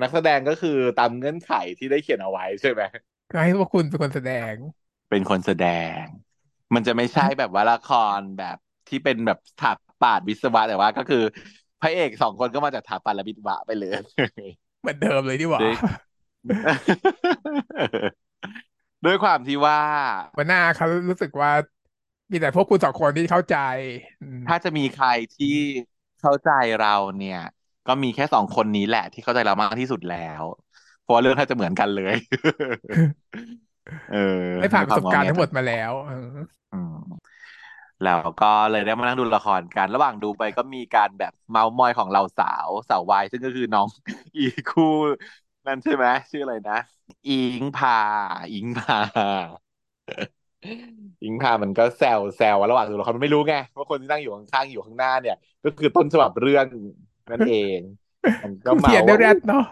[0.00, 2.82] นักแสดงก็คือตามเงื่อนไขที่ได้เขียนเอาไว้ใช่ไหม
[3.32, 4.54] ก็ให้พวกคุณเป็นคนแสดง
[5.10, 5.66] เป็นคนแสด
[6.00, 6.02] ง
[6.74, 8.56] มันจะไม่ใช่แบบว่าละครแบบ
[8.88, 11.22] ที่เป็นแบบถาปัตย์วิศวะแต่ว่าก็คือ
[11.80, 14.00] พระเอกสองคนก็มาจากถาปัตย์และวิศวะไปเลย
[14.80, 15.76] เหมือนเดิมเลยดีกว่าด้วย
[19.04, 19.80] ด้วยความที่ว่า
[20.36, 21.50] หัวหน้าเขารู้สึกว่า
[22.32, 23.56] มีแต่พวกคุณสองคนที่เข้าใจ
[24.22, 25.56] อืมถ้าจะมีใครที่
[26.20, 26.48] เข้าใจ
[26.78, 26.88] เรา
[27.18, 27.38] เนี่ย
[27.86, 30.44] ก็มีแค่สองคนนี้แหละ ที่เข้าใจเรามากที่สุดแล้ว
[31.00, 32.14] เพราะว่าเรื่องถ้าจะเหมือนกันเลย
[34.08, 34.16] เออ
[34.58, 36.14] ได้ผ่านประสบการณ์ในความงอแงทั้งหมดมาแล้วเออ
[36.72, 37.36] อืม
[38.02, 43.88] แล้วก็เลยได้มานั่งดูละครกันระหว่างดูไปก็มีการแบบเมาท์มอยของเราสาวสาววายซึ่งก็คือน้อง
[44.36, 44.84] อีคู่
[45.66, 46.74] นั่นใช่ไหมชื่ออะไรนะ
[47.26, 47.90] อิงพา
[48.52, 48.96] อิงพา
[51.24, 56.66] อิงพามันก็แซวแซวระหว่างดูละครมันไม่รู้ไงว่าคนที่นั่งอยู่ข้างๆอยู่ข้างหน้าเนี่ย ก็คือต้นฉบับเรื่อง
[57.30, 57.78] นั่นเอง
[58.42, 59.64] มันก็คู่เทียนได้เมาว่าอุ๊ยแรดเนาะ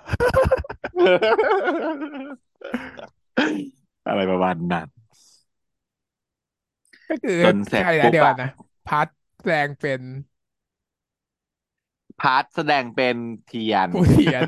[4.09, 4.89] อะไรประมาณนั้น
[7.11, 8.51] ก็คือจนเสร็จใครนะปุ๊บอะเดียวกันนะ
[8.89, 9.09] พัด
[9.43, 10.01] แปลงเป็น
[12.23, 13.17] พาร์ทแสดงเป็น
[13.47, 14.43] เทียนผู้เทียน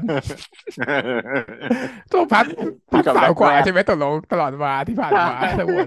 [2.12, 2.44] ตัวพัด
[2.92, 5.86] พัที่กับดสาวกว่าแรกใช่ไหมตกลงตลอดมาที่ผ่าๆใช่นมาทั้งหมด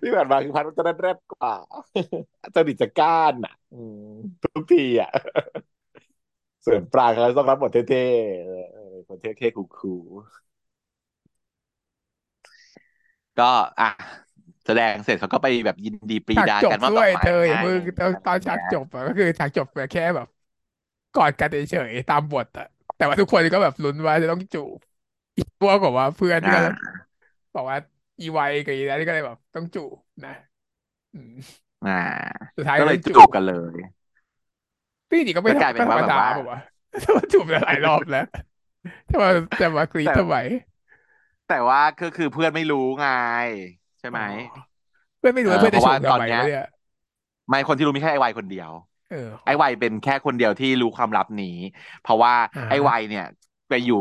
[0.00, 1.52] ที่ผ่านมาคือพัดมันจะแรดกว่า
[2.54, 3.98] จริตจักร้านอะอืม
[4.42, 5.08] ทุกทีอะ
[6.66, 13.44] ส่วนปรางเขาต้องรับบทเท่ๆเออเออคนเท่ๆคูลๆก็
[13.80, 13.86] อะ
[14.66, 20.26] แสดงเสร็จเขาก็ไปแบบยินดีปรีฉากดาจบด้กันมอบดอกไม้วยเธออย่าให้เพิ่งตอนอะไรอย่างเงี้ยตอนฉากจบอะก็คือฉากจบแค่แบบ
[21.12, 24.78] กอดกันเฉยๆตามบทอะแต่ว่าทุกคนก็แบบลุ้นว่าจะต้องจูบ
[25.38, 26.60] อีกพวกบอกว่าเพื่อนอ่ก็า
[27.54, 27.76] บอกว่า
[28.22, 30.30] อีไวกับอีนั้นก็เลยแบบ ต้องจูบนะ
[31.12, 31.32] อืม
[31.82, 31.90] อ่า
[32.56, 33.76] สุดท้ายก็เลยจูก็ต้องจูบบกันเลย
[35.10, 36.58] พี่นี่ก็ไม่ก็กลายเป็นธรรมก็ธรรมดาว่าแบบว่าบอกว่า
[37.02, 38.20] ถ้ามาจูบมาหลายรอบแล้ว
[39.10, 40.36] จะมาจะมากรีดแต่ทำไม
[41.46, 43.06] แต่ว่าก็คือเพื่อนไม่รู้ไง
[43.98, 44.20] ใช่อ๋อไหม
[45.18, 46.60] เพื่อนไม่รู้เออว่าเพื่อนเพราะว่าจะจูบทำตอนเนี้ยไมวะเนี่ย
[47.48, 48.70] ไม่คนที่รู้มีแค่ไอ้ไวคนเดียว
[49.08, 51.46] เออไอ้ไวเป็นแค่คนเดียวที่รู้ความลับนี้
[52.00, 53.24] เพราะว่าอ่ไอ้ไวาเนี่ย
[53.68, 53.96] ไปอยู่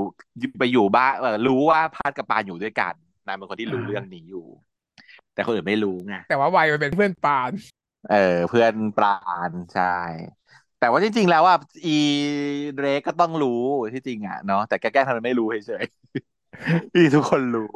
[0.60, 2.94] ไปอยู่บ้านเออรู้ว่าพัดกับปานอยู่ด้วยกัน
[3.26, 4.46] นายเป็นคนที่อ่รู้เรื่องานี้อยู่
[5.34, 7.52] แต่คนอื่นไม่รู้ไงแต่ว่าไวมันเป็นเพื่อนปาน
[8.12, 9.20] เออ เพื่อนปรา
[9.50, 9.96] นใช่
[10.80, 11.56] แต่ว่าจริง ๆ แล้วว่า
[11.86, 11.98] อี
[12.76, 13.62] เดรกก็ต้องรู้
[13.94, 17.66] ที่จริงอะเนาะแต่แกแกล้งทำเป็นไม่รู้เฉยๆพี่ทุกคนรู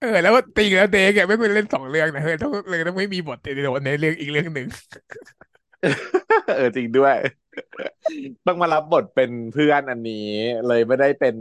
[0.00, 4.66] เออ แล้วติงแล้วเด็กแกไม่ควรเล่นสองเรื่องนะเฮ้ยต้องเลยต้องไม่มีบทในโดนในเรื่องอีกเรื่องหนึ่ง
[6.56, 7.16] เออจริงด้วย
[8.46, 10.28] ต้องมารับบทเป็นเพื่อนอันนี้
[10.68, 11.34] เลยไม่ได้เป็น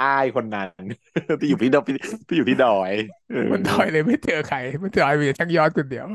[0.00, 0.84] อ้ายคนนั้น
[1.40, 1.84] ที่อยู่ที่ดอย
[2.28, 2.92] ที่อยู่ที่ดอย
[3.28, 6.06] เออบนดอยเลยไม่เจอใครบนดอยมีแต่ช่างยอดคนเดียว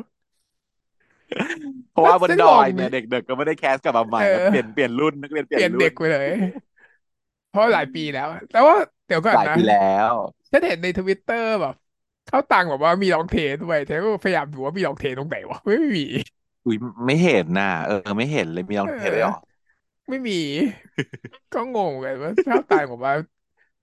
[1.92, 6.28] เพราะก็ว่าบนซึ่งงงดอยเนี่ยเด็กๆก็ไม่ได้แคสกลับมาใหเอม่ก็เปลี่ยนเปอลี่ยนรุ่นนักเรียนเปเปลี่ยนลี่ยนรุ่นเด็กไปเลย
[7.48, 8.76] เพราะหลายปีแล้ว แต่ว่า
[9.08, 10.14] เดี๋ยวก่อนนะหลายปีแล้ว
[10.52, 11.76] ฉันเห็นในทวิตเตอร์แบบ
[12.26, 16.02] เขาตังแบบว่ามี long take ด้วยแต่ก็พยายามดูว่ามี long take ตรงไหนวะไม่มี
[16.66, 19.32] อุ้ยไม่เห็นน่ะเออ ไม่เห็นเลยมีลอเองเห็นเลยเหรออ
[20.10, 20.34] ไม่มี
[21.52, 23.14] ก็งงกันว่าเขาตังบอกว่า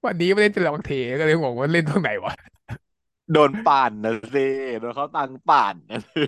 [0.05, 2.35] วันนี้ไม่ได้จะ long take ก็เลยงงว่าเล่นตรงไหนวะ
[3.33, 4.47] โดนปั่นนะสิ
[4.81, 6.25] โดนเขาตังปั่นนะสิ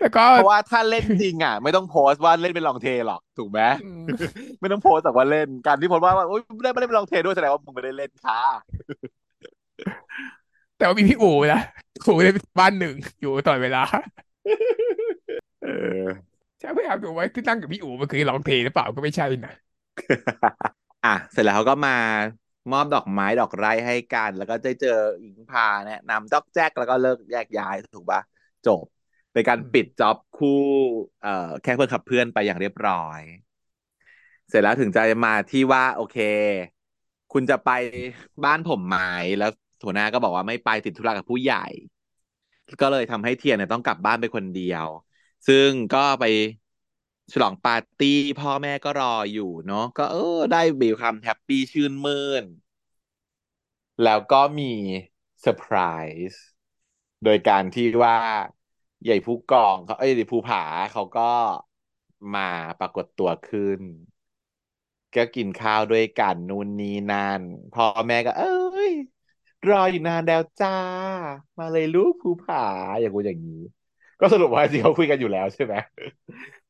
[0.00, 4.04] แล้วก็เพราะว่าถ้าเล่นจริงอะ ไม่ต้องโพสต์ว่าเล่นเป็นลองเทหรอกถูกไหมอืม
[4.60, 8.40] ไม่ต้องโพสต์แต่ว่าเล่นการที่โพสต์ว่าโอ๊ยไม่ได้ไม่ได้เป็นลองเทด้วยแสดงว่ามึงไม่ได้เล่นค่ะ
[10.78, 11.60] แต่ว่ามีพี่อู๋นะ
[12.06, 12.28] อู๋ใน
[12.60, 13.82] บ้านหนึ่งอยู่ตลอดเวลา
[15.62, 15.68] เอ
[16.02, 16.04] อ
[16.58, 19.54] ใช่พยายามดูไว้ที่นั่งกับพี่อู๋มันคือร้องเพลงหรือเปล่าก็ไม่ใช่นะ
[21.04, 21.90] อะเสร็จแล้วเขาก็มา
[22.70, 24.88] มอบดอกไม้ดอกไร่ให้กัน แล้วก็ได้เจอ
[25.20, 28.20] หญิงพาแนะนำจอกแจ๊กแล้วก็เลิกแยกย้ายถูกปะ
[28.64, 28.84] จบ
[29.32, 30.48] เป็นการปิดจ็อบคู่
[31.20, 31.30] เอ่อ
[31.62, 33.20] แค่เพื่อนขับเพื่อนไปอย่างเรียบร้อย
[34.48, 36.16] เสร็จแล้วถึงจะมาที่ว่า โอเค
[37.32, 37.70] คุณจะไป
[38.44, 38.96] บ้านผมไหม
[39.38, 39.50] แล้ว
[39.84, 41.66] หัวหน้าก็บอกว่าไม่ไปติดธุระกับผู้ใหญ่
[42.80, 44.86] ก็เลยทำให้เทียนเนี่ยต้องกลับบ้านไปคนเดียว
[45.46, 46.24] ซึ่งก็ไป
[47.32, 52.44] ฉลองปาร์ตี้ พ่อแม่ก็รออยู่เนาะก็เออ ได้มีความแฮปปี้ชื่นมื่น
[54.02, 54.72] แล้วก็มี
[55.40, 55.76] เซอร์ไพร
[56.30, 56.42] ส์
[57.24, 58.16] โดยการที่ว่า
[59.04, 60.62] ใหญ่ผู้กองเขาเอ้ยผู้ผา
[60.92, 61.22] เขาก็
[62.34, 62.48] มา
[62.80, 63.80] ปรากฏตัวขึ้น
[65.14, 68.46] ก็กินข้าวด้วยกันนู่นนี่นั่นพ่อแม่ก็ เอ้
[68.90, 68.92] ย
[69.68, 70.70] รออยู่นานแล้วจ้า
[71.58, 72.58] มาเลยลูกภูผา
[73.00, 73.62] อย่างกูอย่างนี้
[74.20, 75.74] ก็สรุปว่าจริงเขาคุยกันอยู่แล้วใช่ไหม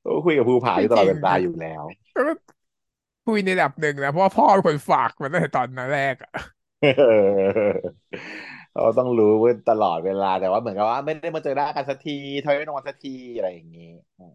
[0.09, 1.85] เขาคุยกับภูผาไม่อยู่ตลอดเวลาจริงนะอยู่แล้ว
[2.15, 2.21] ก็
[3.27, 6.31] คุยในระดับหนึ่งนะเพราะว่าพ่อเป็นคนฝากมาตั้งแต่ตอนนั้นแรกอะ
[6.83, 7.69] เออ
[8.75, 9.27] เราต้องรู้
[9.69, 12.13] ตลอดเวลาแต่ว่าเหมือนกับว่าไม่ได้มาเจอหน้ากันสักที
[12.45, 13.83] ทอยไม่นอนสักทีอะไรอย่างนี้
[14.19, 14.23] อื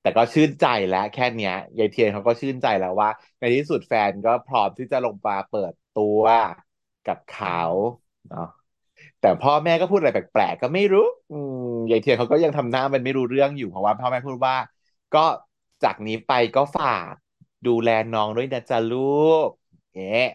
[0.00, 3.08] แต่ก็ชื่นใจแล้วแค่เนี้ยยายเทียนเขาก็ชื่นใจแล้วว่า
[3.38, 6.22] ในที่สุดแฟนก็พร้อมที่จะลงมาเปิดตัว
[7.04, 7.66] กับอืเขาม
[8.28, 8.40] เนาะ
[9.26, 11.38] แต่พ่อแม่ก็พูดอะไรแปลกๆก็ไม่รู้ อื
[11.72, 14.56] มยายเทียนเขาก็ยังทำหน้ามันไม่รู้เรื่องอยู่เพราะว่าพ่อแม่พูดว่า
[15.14, 15.24] ก็
[15.84, 17.14] จากนี้ไปก็ฝาก
[17.68, 19.48] ดูแลน้องด้วยนะจ๊ะลูก
[19.94, 20.26] เอ๊ะ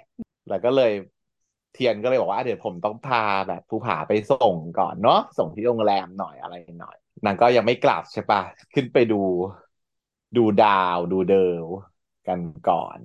[0.49, 0.91] แล้วก็เลย
[1.73, 8.41] เทียนก็เลยบอกว่าเดี๋ยวผมต้องพาแบบภูผาไปส่งก่อนเนาะส่งที่โรงแรมหน่อยอะไรหน่อยนางก็ยังไม่กลับใช่ปะ
[8.73, 9.21] ขึ้นไปดู
[10.37, 11.65] ดูดาวดูเดิว
[12.27, 12.39] กัน
[12.69, 12.99] ก่อน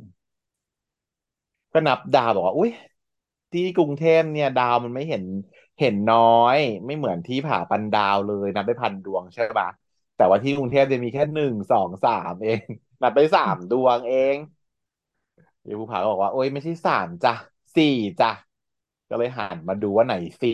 [1.72, 2.70] ก็นับดาวบอกว่า อุ้ย
[3.52, 5.24] ที่กรุงเทพเนี่ย ดาวมันไม่เห็น
[5.78, 6.18] เห็นน้อ
[6.56, 9.68] ยไม่เหมือนที่ผาปันดาวเลยนับได้พันดวงใช่ปะ
[10.16, 12.60] แต่ว่าที่กรุงเทพจะมีแค่หนึ่งสองสามเอง
[13.02, 14.36] นับได้สามดวงเอง
[15.62, 17.32] เดี๋ยวภูผาก็บอกว่า โอ้ยไม่ใช่สามจ้ะ
[17.76, 17.86] สี่
[18.20, 18.30] จ้ะ
[19.10, 20.52] ก็เลยหันมาดูว่าไหนสี่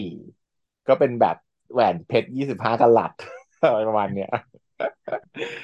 [0.88, 1.36] ก็เป็นแบบ
[1.72, 3.12] แหวนเพชรยี่สิบห้ากะรัต
[3.62, 4.28] อะไรประมาณเนี้ย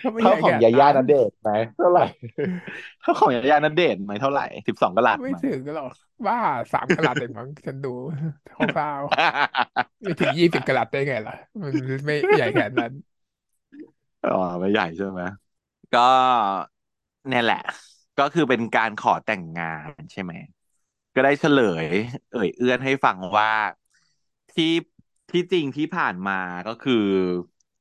[0.03, 2.05] ก็ไม่เท่าใหญ่ขนาดของยาย่านั้นณเดชน์ไหมเท่าไหร่
[3.01, 6.39] เท่าของยาย่าณเดชน์ไหมเท่าไหร่สิบสองกะรัตไหมไม่ถึงหรอก ว่า
[6.73, 7.89] สามกะลัดเองมั้งฉันดู
[8.57, 11.73] คร่าวๆไม่ถึงยี่สิบกะลัดได้ไงล่ะ มัน
[12.07, 12.93] ไม่ใหญ่ขนาดนั้น
[14.23, 15.21] อ๋อไม่ใหญ่ใช่ไหม
[15.93, 16.01] ก็
[17.29, 17.59] เนี่ยแหละ
[18.19, 20.33] ก็คือเป็นการขอแต่งงานใช่ไหม
[21.15, 21.87] ก็ได้เฉลย
[22.31, 23.51] เอ่ยเอื้อนให้ฟังว่า
[24.55, 24.65] ที่
[25.31, 26.33] ที่จริงที่ผ่านมา
[26.67, 26.95] ก็คือ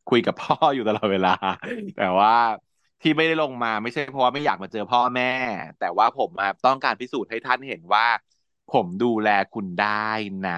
[0.08, 1.30] คุยกับพ่ออยู่ตลอดเวลา
[1.96, 2.32] แต่ว่า
[3.02, 5.26] ที่ไม่ได้ลงมาไม่ใช่เพราะว่าไม่อยากมาเจอพ่อแม่
[5.78, 8.06] แต่ว่าผมมาต้องการพิสูจน์ให้ท่านเห็นว่า
[8.68, 9.88] ผมดูแลคุณได้
[10.46, 10.52] นะ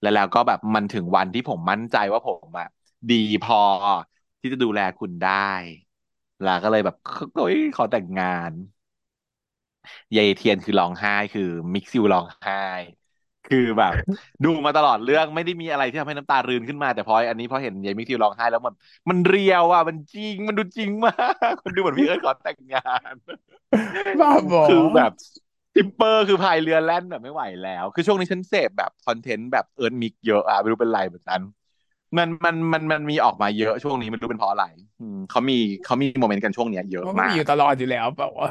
[0.00, 2.66] แล้วแล้วก็แบบมันถึงวันที่ผมมั่นใจว่าผมอะ
[3.10, 3.58] ดีพอ
[4.40, 5.30] ที่จะดูแลคุณได้
[6.44, 6.96] ลาก็เลยแบบ
[7.34, 8.52] โอ้ยขอแต่งงาน
[10.16, 11.42] ยายเทียนคือร้องไห้คือ
[11.74, 12.54] มิกซิวร้องไห้
[13.48, 13.94] คือแบบ
[14.44, 18.74] ดูมาตลอดเรื่องไม่ได้มีอะไรที่ทำให้น้ำตารืนขึ้นมาแต่พออันนี้พอเห็นยายมิกซิวร้องไห้แล้วมัน
[19.10, 21.12] มัน real อะมันจริงมันดูจริงมา
[21.52, 22.80] กมันดูเหมือนพี่เอิร์ธขอแต่งงา
[23.12, 23.14] น
[24.20, 25.12] บ้าบอคือแบบ
[25.74, 31.40] shipper คือพายเรือแล่นแบบไม่ไหวแล้ว คือช่วงนี้ฉันเสพแบบ content แบบเอิร์ธมิกเยอะอะไม่รู้เป็นไรเหมือนกัน
[32.16, 34.64] มันมันมันมันมีออกมาเยอะช่วงนี้ไม่รู้เป็นเพราะอะไร
[35.00, 38.48] อืมเขามีเขามี moment กันช่วงเนี้ยเยอะมันก็มีมากอยู่ตลอดอยู่แล้วแบบว่า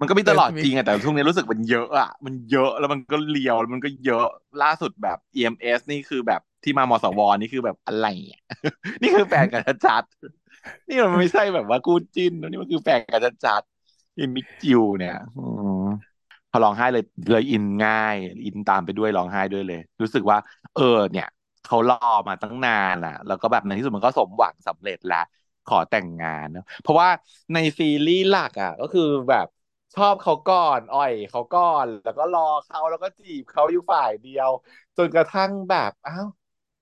[0.00, 4.26] มันก็มีตลอดเอิร์ธมิกจริงอะแต่ช่วงนี้รู้สึกมันเยอะอะมันเยอะแล้วมันก็ real แล้วมันก็เยอะ
[4.62, 8.40] ล่าสุดแบบ EMS นี่คือแบบที่มามสวนี่คือแบบอะไรอะ
[9.02, 15.40] นี่คือแฟนกันชัดๆนี่มันไม่ใช่แบบว่าคู่จิ้นนะนี่มันคือแฟนกันชัดๆอีมิกจิวเนี่ยอื
[15.80, 15.84] ม
[16.50, 18.16] พอร้องไห้เลยเลยอินง่าย
[18.46, 20.38] อินตามไปด้วยร้องไห้ด้วยเลย รู้สึกว่า
[20.74, 21.26] เออ เนี่ย
[21.64, 21.96] เขารอ
[22.28, 25.18] มาตั้งนานอะ แล้วก็แบบในที่สุดมันก็สมหวังสำเร็จแล้ว
[25.66, 27.08] ขอแต่งงานเนอะเพราะว่า
[27.54, 29.46] ในซีรีส์หลักอะ ก็คือแบบ
[29.96, 34.50] ชอบเขาก่อน อ่อยเขาก่อน แล้วก็รอเขาแล้วก็จีบเขาอยู่ฝ่ายเดียว
[34.96, 36.26] จนกระทั่งแบบอ้าว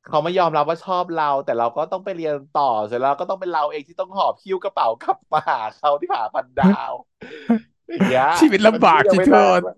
[0.04, 6.92] เขาไม่ยอมรับว่าชอบเรา แต่เราก็ต้องไปเรียนต่อเสร็จแล้วก็ต้องเป็นเราเองที่ต้องหอบหิ้วกระเป๋ากลับมาหาเขาที่ผาพันดาว
[7.90, 9.74] อย่างเงี้ยชีวิตมันลำบากยังไม่เลิที่เธอกอะ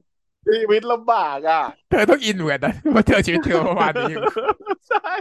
[0.47, 4.15] ชีวิตลำบากอะ เธอต้องอินเหมือนนะว่าเธอชีวิตเธอประมาณนี้
[4.89, 5.15] ใช่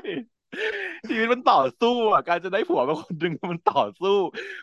[1.10, 4.18] ชีวิตมันต่อสู้อะการจะได้ผัวเป็นคนหนึ่งมันต่อสู้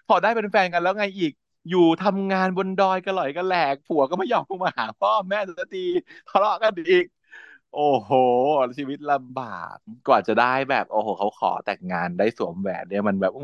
[0.08, 1.32] พอได้เป็นแฟนกันแล้วไงอีก
[1.68, 5.80] อยู่ทำงานบนดอยกันหล่อยกันแหลก ผัวก็ไม่ยอมมาหาพ่อแม่สักที
[6.28, 7.04] ทะเลาะกันอีก
[7.70, 8.10] โอ้โห
[8.76, 9.44] ชีวิตลำบา
[9.74, 13.42] กกว่าจะได้แบบ โอ้โห เขาขอแต่งงานได้สวมแหวนเนี่ยมันแบบ อื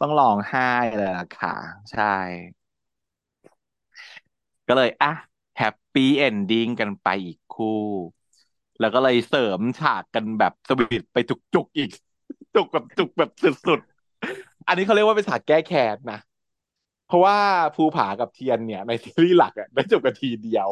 [0.00, 0.62] ต้องร้องไห้
[0.96, 1.50] เลยล่ะค่ะ
[1.90, 2.04] ใช่
[4.68, 5.12] ก็เลยอะ
[5.56, 7.66] happy ending กันไปอีกคู่
[8.78, 11.90] แล้วก็เลยเสริมฉากกันแบบ sweet ไปจุกๆอีก
[12.54, 16.18] จุกแบบจุกแบบสุดๆอันนี้เขาเรียกว่าเป็นฉากแก้แค้นนะ
[17.08, 17.38] เพราะว่า
[17.76, 20.68] ภูผากับเทียนเนี่ย ในซีรีส์หลักอะได้จบกันทีเดียว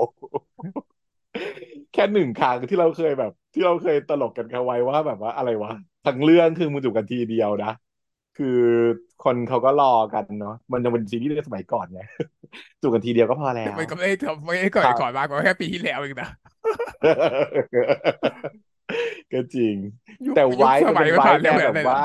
[1.93, 5.73] แค่หนึ่งครั้งที่เราเคยแบบ ที่เราเคยตลกกันกันไว้ว่าแบบว่าอะไรวะ
[6.07, 7.73] ทั้งเรื่องคือมึงจบกันทีเดียวนะ
[8.39, 8.59] คือ
[9.25, 12.03] คนเขาก็รอกันเนาะมันยังเป็นซีรีส์ในสมัยก่อนไง
[12.81, 16.29] จูบกันทีเดียวก็พอแล้วมันก็ไม่ได้ทำไม่ได้ก่อนครับก่อนมากกว่าแค่ปีที่แล้วเองนะ
[19.33, 19.75] ก็จริง
[20.27, 22.03] ยุคแต่ยุคไว้มันเป็นไว้สมัยไม่ผ่านเร็แนวแบบว่า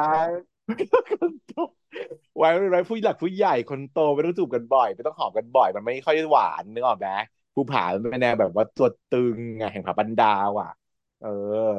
[2.41, 7.07] วขนาดนั้นเลยนะไว้มันเป็นไว้ผู้หลักผู้ใหญ่คนโตไม่ต้องจูบกันบ่อยไม่ต้องหอมกันบ่อย มันไม่ค่อยหวานนึกออกไหม
[7.55, 10.69] ภูผามันเป็นแนวแบบว่าตัวตึงไงแห่งผาบันดาวอะ
[11.19, 11.27] เออ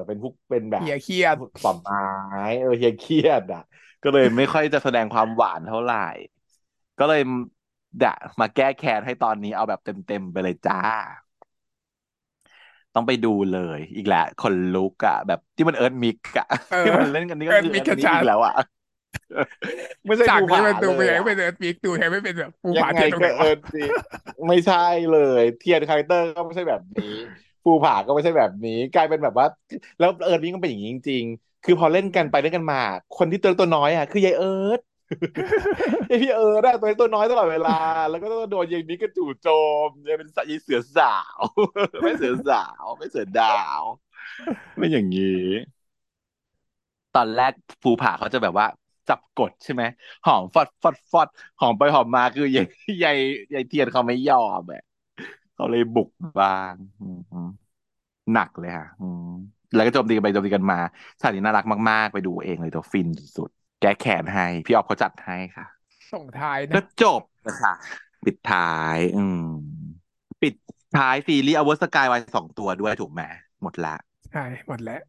[0.06, 1.98] เป็นพวกเป็นแบบเฮียเครียดป่อไม้
[2.60, 3.60] เออเฮียเครียดอะ
[4.02, 5.96] ก็เลยไม่ค่อยจะแสดงความหวานเท่าไหร่
[6.98, 7.20] ก็เลย
[8.00, 8.08] ดะ
[8.40, 10.76] มาแก้แค้นให้ตอนนี้เอาแบบเต็มๆไปเลยจ้า
[12.94, 18.52] ต้องไปดูเลยอีกแหละคนลุกอะแบบที่มันเอิร์ธมิกอะเออที่มันเล่นกันนี่เออก็คือเอิร์ธมิกมิกชัดอีกแล้วอะ
[20.06, 23.92] ไม่ใช่จากภูผานี้มันดูไปเลยอะไหนไม่เป็นเอิร์ธมิกดูแทนไม่เป็นแบบภูยังไงผาเทียนตรงไหก็นวะเอิร์ธมิก
[24.48, 27.14] ไม่ใช่เลย เทียน character ก็ไม่ใช่แบบนี้
[27.64, 29.46] ภูผาก็ไม่ใช่แบบนี้ กลายเป็นแบบว่า
[29.98, 32.80] แล้วเอิร์ธมิกก็เป็นอย่างนี้จริง ๆ คือพอเล่นกันไปเล่นกันมา
[33.18, 34.80] คนที่ตัวตัวน้อยอะคือยายเอิร์ธ
[36.10, 37.78] ยายพี่เอิร์ธอะตัวเล็กตัวน้อยตลอดเวลา
[38.10, 39.48] แล้วก็ต้องโดนยายนี้ก็จู่โจ
[39.86, 41.40] มยายเป็นสายายเสือสาว
[42.02, 43.82] ไม่เสือสาว ไม่เสือดาว
[44.76, 45.46] ไม่อย่างนี้
[47.16, 47.52] ตอนแรก
[47.82, 48.66] ภูผาเขาจะแบบว่า
[49.08, 49.82] จับกดใช่ไหม
[50.26, 51.28] หอมฟอดฟอดฟอด
[51.60, 52.66] หอมไปหอมมาคือยาย
[53.04, 53.16] ยาย
[53.54, 54.82] ยายเทียนเขาไม่ยอมอะ
[55.54, 57.04] เขาเลยบุกบ้างอื
[57.46, 57.50] ม
[58.32, 59.30] หนักเลยค่ะอืม
[59.74, 60.78] แล้วก็โจมตีกันไปโจมตีกันมา
[61.20, 63.06] ฉากนี้น่ารักมาก ๆ ไปดูเองเลยตัวฟิน
[63.36, 65.66] สุดๆแก้แค้นให้ พี่ออฟเขาจัดให้ค่ะ
[66.12, 67.74] ส่งท้ายก็นะจบนะคะ
[68.24, 69.42] ปิดท้าย อืม
[70.42, 70.54] ปิด
[70.96, 73.22] ท้ายซีรีส์อเวอร์สกายวายสองตัวด้วยถูกไหม
[73.62, 73.94] หมดละ
[74.30, 75.00] ใช่หมดแล้ว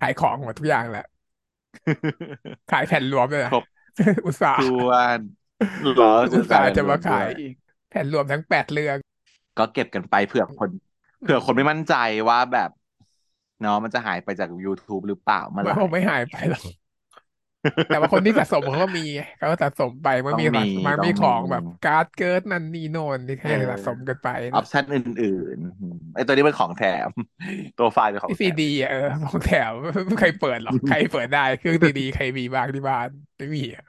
[0.00, 1.06] ขายของหมดทุกอย่างแล้ว
[2.72, 3.64] ขายแผ่นรวมเลยคนะรบ
[4.26, 5.20] อุตส่าห์ถ้วน
[5.96, 7.54] เหรออุตส่าห์จะมาด้วขายยอีก
[7.90, 8.96] แผ่นรวมทั้งแปดเรื่อง
[9.58, 10.70] ก็เก็บกันไปเผื่อคน
[11.22, 11.94] เผื่อคนไม่มั่นใจ
[12.28, 12.70] ว่าแบบ
[13.60, 16.62] เนาะมันจะหายไปจาก YouTube หรือเปล่าเมื่อมัไหนร่คงไม่หายไปหรอก
[17.88, 27.10] แต่ว่าคนที่สะสมเขาก็มีไงเขาก็สะสมไปมันต้องมีมีมันต้องมีขมีองแบบการ์ดเกิร์ดนั่นนี่โน่นที่เอเขาอจะสะสมกันไปออปชั่นอื่นๆอืมไอตัวนี้เป็นของแถม
[27.78, 29.72] ตัวไฟล์เป็นของที่แถซีม ดีอะเออของแถม
[30.06, 33.84] ไม่เคยเปิดหรอกใครเปิดได้เครื่องซีดีใครมีบ้างที่บ้านไม่มีอะ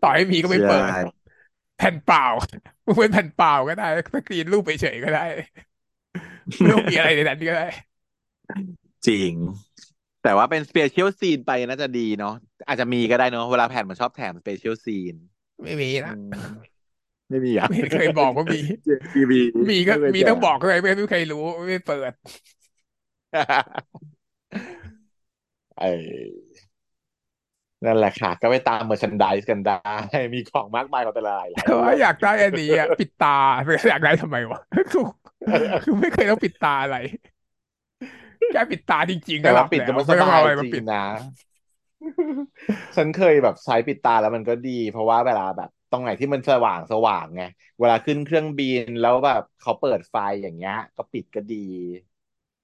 [0.00, 0.94] ต่อให้มีก็ไม่ใช่เปิด
[1.76, 2.22] แผ่นเปล่า
[2.86, 5.20] มันเป็นแผ่นเปล่าก็ได้สกรีนรูปเฉยๆก็ได้
[6.60, 7.64] ไม่ต้องมีอะไรในนั้นก็ได้
[9.06, 9.34] จริง
[10.24, 12.34] แต่ว่าเป็น special scene ไปน่าจะดีเนาะ
[12.68, 15.14] อาจจะมีก็ได้เนาะเวลาแผ่นมันชอบแถม special scene
[15.62, 16.16] ไม่มีนะ
[17.30, 18.58] ไม่มีอะไม่เคยบอกว่ามี
[19.14, 19.40] ทีวี
[19.70, 22.12] มีก็ไม่เคยมีแจต้องบอกเลยไม่ไม่เคยรู้ไม่เปิด
[25.80, 26.30] เออ
[27.84, 33.36] นั่นแหละค่ะ ก็ไปตามเมอร์ชันด s สกันได้ มีของมากมายของแต่ละหลายหลายแต่ว่าเรื่องอยากได้อันนี้อะ ปิดตา
[33.90, 34.60] อยากได้ทำไมวะ
[34.92, 35.04] คือ
[35.84, 36.96] คือไม่เคยต้องปิดตาอะไร
[38.50, 40.98] แค่ปิดตาจริงๆก็แต่หลัว่าบปิดแล้ก็วไม่สไม่ต้องบาเอายอะไรจมาริงปิดนะ
[42.96, 47.42] ฉันเคยแบบใช้ปิดตาแล้วมันก็ดี เพราะว่าเวลาแบบตรงไหนที่มันสว่างสว่างไง
[47.78, 51.56] เวลาขึ้นเครื่องบินแล้วแบบเขาเปิดไฟอย่างเงี้ย ก็ปิดก็ดี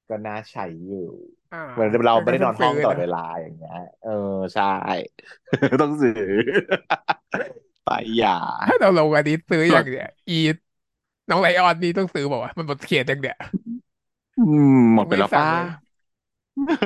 [0.08, 0.98] ก็น่าใช้อยู่
[1.50, 4.10] อ่าเหมือนเราไม่ได้นอนห้องตลอดซื้เวลาอย่างเงี้ย เออ
[4.54, 4.64] ใช่
[5.82, 6.14] ต้องซื้อ
[7.84, 10.34] ไปอย่าถ้าเราลงอันนี้ซื้ออย่างเนี้ยอี
[11.28, 13.36] น้องไลออนนี่ต้องซื้อบอกว่ามันหมดเขตอย่างเนี้ย
[14.36, 15.66] อืม หมดไปไม่แล้วสั่งป้าเลย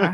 [0.00, 0.10] ฮะ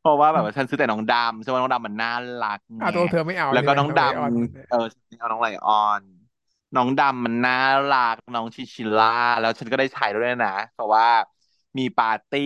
[0.00, 2.10] เพราะว่าแบบว่าฉันซื้อแต่น้องดำใช่ไหมน้องดำมันน่า
[2.44, 6.02] รักอ้าวไงตัวเธอไม่เอาแล้วก็ใช่ไหมน้องดไลออนำเออฉันเอาน้องไลออน
[6.76, 7.54] น้องดำมันน่า
[7.90, 9.06] รักน้องชิชิล่า
[9.40, 11.06] แล้วฉันก็ได้ใช้ด้วยนะเพราะว่า
[11.78, 12.40] มีปาร์ตี้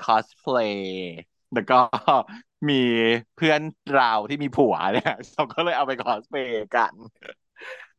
[0.00, 0.88] คอสเพลย์
[1.52, 1.74] แล้วก็
[2.68, 2.74] มี
[3.34, 6.94] เพื่อนเราที่มีผัวเนี่ยเราก็เลยเอาไปคอสเพลย์กัน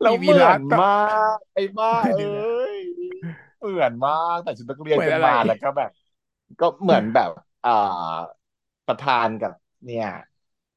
[0.02, 0.90] แล้วมีเหวีมือระนต่อมา
[1.36, 2.76] ก ไอ้บ้าไม่เอ้ดีนะย
[3.72, 5.90] เหมือนมากแต่ชุดนักเรียนเหมือนกันอะไร มาแล้วก็แบบ
[6.60, 7.30] ก็เหมือนแบบ
[7.64, 7.70] อ่า
[8.88, 9.52] ประธานกับ
[9.86, 10.08] เนี่ย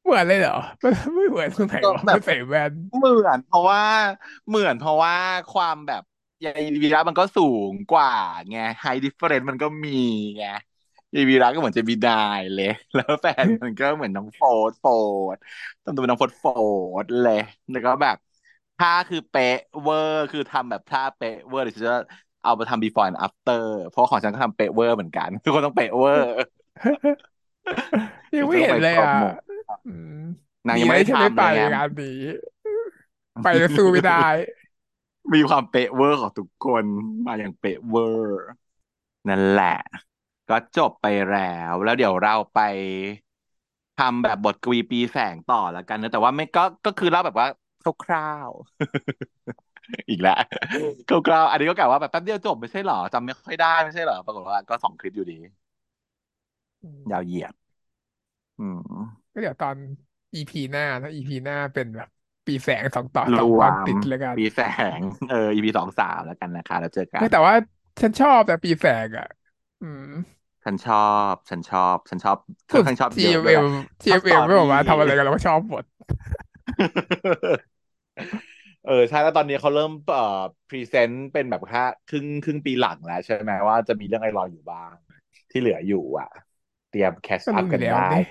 [0.02, 3.82] เหมือนเลยเหรอมันไม่เหมือนตรงไหนก็วะแบไม่บใส่แว่นเหมือนเพราะว่า
[4.48, 5.14] เหมือนเพราะว่า
[5.50, 6.02] ความแบบ
[6.44, 8.10] ยายวีระมันก็สูงกว่า
[8.50, 9.90] ไง height difference มันก็มี
[10.36, 10.42] ไง
[11.14, 15.36] ยายวีระก็เหมือนเจะมีนายเลย แล้วแฟนมันก็เหมือนน้องโฟร์ดโฟร์ด
[15.84, 17.38] ต้องดูเป็นน้องโฟร์ดโฟร์ดเลย
[17.70, 18.16] แล้วก็แบบ
[18.76, 21.94] ท่าคือเป๊ะเวอร์คือทำแบบท่าเป๊ะเวอร์เดี๋ยวฉันจะ
[22.44, 26.26] เอาไปทำ before and after เพราะของฉันก็ทำเป๊ะเวอร์เหมือนกัน ทุกคนต้องเป๊ะเวอร์
[28.36, 29.34] ยัเดี๋งยวไม่จะต้องเห็นไปเลยโปรอะโมท
[29.84, 30.10] อืม
[30.68, 32.08] นางดียังไม่นะได้ที่ฉันไม่ทำไปเลยไงงานนี้
[33.42, 34.14] ไปแล้วสู้ไม่ได้
[35.34, 36.84] มีความเป๊ะเวอร์ของทุกคน
[37.26, 38.36] มาอย่างเป๊ะเวอร์
[39.28, 39.66] นั่นแหละ
[40.48, 41.38] ก็จบไปแล้
[41.70, 42.58] ว แล้วเดี๋ยวเราไป
[43.96, 47.48] ทำแบบบทกวีปีแฝงต่อแล้วกันนะแต่ว่าไม่ก็ก็คือเล่าแบบว่า
[48.04, 49.63] คร่าวๆ
[50.10, 50.34] อีกแล้ว
[51.08, 55.34] คร่าวๆอันนี้ก็กล่าวว่าแบบแป๊บเดียวจบไม่ใช่เหรอจำไม่ค่อยได้ไม่ใช่เหรอปรากฏว่าก็สองคลิปอยู่ดี
[56.82, 57.54] อืมยาวเหยียด
[58.58, 59.76] อืมก็เดี๋ยวตอน
[60.34, 62.08] EP หน้านะ EP หน้าเป็นแบบ
[62.46, 64.60] ปีแสงสองต่อรสองวตอนมติดแล้วกัน ปีแส
[64.98, 67.54] ง เออ EP สองสามแล้วกันนะคะแล้วเจอกัเอนอแต่ว่า
[68.00, 69.26] ฉันชอบแต่ปีแสงอะ
[69.80, 70.04] อืม
[70.64, 70.96] ฉันชอ
[71.32, 72.36] บ ฉันชอบ ฉันชอบ
[72.72, 73.64] สุค่อดนข้างชอบเยอะด้วย TFM แหละ
[74.08, 75.84] ชอบสต TFM อไม่บอกว่ารี่ทำอะไรกันเราก็ชอบหมด
[78.84, 84.92] เออใช่แล้วตอนนี้เขาเริ่มเอ่อพรีเซนต์เป็นแบบค่าครึ่งครึ่งปีหลังแล้วใช่ไหมว่าจะมีเรื่องอะไรรออยู่บ้าง
[85.50, 86.28] ที่เหลืออยู่อะ
[86.88, 88.22] เตรียมแคชก็อัพรู้อกัยู่นแล้วได้เนี่ย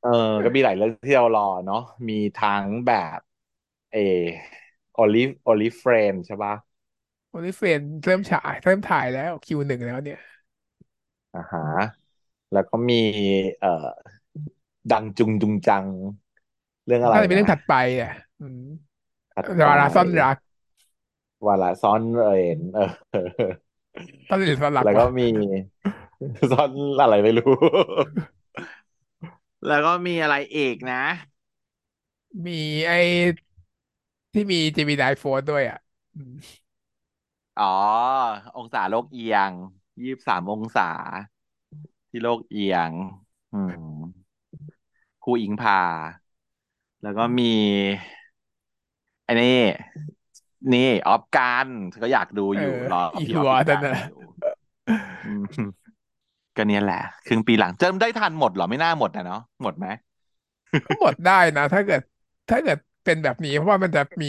[0.00, 0.08] เออ
[0.44, 3.18] ก็มีหลายเรื่องที่เรารอเนาะมีทั้งแบบ
[3.90, 3.96] เอ
[4.94, 6.54] Only Only Friends ใช่ปะ
[7.30, 10.18] Only Friends เริ่มฉายเริ่มถ่ายแล้วคิวหนึ่งแล้วเนี่ย
[11.32, 11.60] อ่าฮะ
[12.52, 12.94] แล้วก็มี
[13.58, 13.68] เอ่อ
[14.92, 15.84] ดังจุงจุงจัง
[16.86, 18.85] เรื่องอะไรน่าจะเป็นนะเรื่องถัดไปอะอืมถัดไป
[19.66, 20.36] วาระซ่อนรัก
[21.46, 22.84] วาระซ่อนเร้นเออ
[24.28, 25.24] ซ่อนเร้นซ่อนรักวะแล้วก็มี
[26.50, 26.70] ซ่อน
[27.02, 27.52] อะไรไม่รู้
[29.66, 30.96] แล้วก็มีอะไรอีกนะ
[32.46, 32.52] มี
[32.86, 32.96] ไอ้
[34.32, 35.78] ที่มีเจมินายโฟร์ด้วยอะ
[36.14, 36.36] อืม
[37.56, 37.64] อ๋อ
[38.56, 39.52] องศาโลกเอียง
[40.02, 40.82] ยี่สิบสามองศา
[42.08, 42.92] ที่โลกเอียง
[43.52, 44.26] อืม
[45.22, 45.78] ครูอิงพา
[47.02, 47.44] แล้วก็มี
[49.26, 49.48] ไอ้นี่
[50.72, 51.68] นี่ออฟกัน
[52.02, 54.16] ก็อยากดูเอออยู่รออีหัพี่ออฟพี่วนั่นน่ะกันอยู่
[55.24, 55.42] อืม
[56.56, 56.96] ก็เนี่ยแหละ
[57.26, 59.86] ครึ่งปีหลังเจิมได้ทันหมดเหรอไม่น่าหมดนะเนาะหมดไหม
[60.86, 62.00] ก็หมดได้นะ ถ้าเกิด
[62.48, 64.26] ถ้าเกิดเป็นแบบนี้เพราะว่ามันจะมี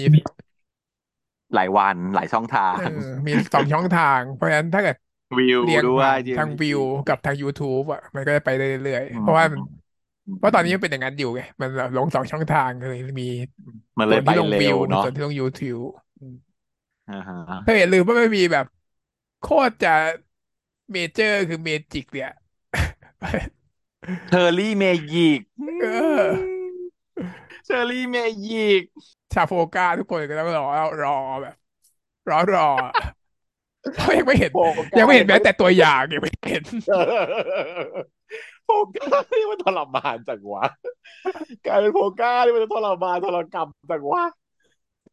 [1.54, 2.92] หลายวันหลายช่องทาเออง
[3.28, 4.96] มีสองช่องทาง เพราะฉะนั้นถ้าเกิด
[5.38, 9.68] วิวเรียงด้วยผ่าน g ทางวิวกับทาง YouTube อะมันก็จะไปได้เรื่อยอืๆเพราะว่ามันมอื
[10.36, 13.26] เพราะตอนนี้มันมเป็นอย่างนั้นอยู่ไงมันลงสองช่องทางเลยมี
[14.00, 15.84] มันเลยไปส่วนที่ลงเร็วิววเนาะส่วนที่ลง YouTube
[16.20, 16.36] อืม
[17.08, 18.66] อ่าฮะถ้าอย่าลืมว่ามันมีแบบ
[19.40, 19.90] โคตรจะ
[20.92, 22.30] เมเจอร์คือเมจิกเนี่ย
[24.28, 25.88] เชอร์รี่เมยิกอืเออ
[26.36, 26.58] ม
[27.66, 28.18] เชอร์รี่เม
[28.48, 28.84] ยิก
[29.34, 30.64] ชาโฟก้าทุกคนก็ต้องรอ
[31.02, 31.12] รอ
[31.42, 31.56] แบบ
[32.30, 32.64] รอรอ
[33.94, 34.56] เพราะยังไม่เห็นโฟ
[34.98, 36.64] ยังไม่เห็นแม้กัสเนี่ยเขาแต่ตัวอย่างยังไม่เห็น
[38.68, 40.64] โฟกัสนี่มันทรมานจังวะ
[41.66, 44.24] กลายเป็นโฟกัสนี่มันทรมานทรกรรมจังวะ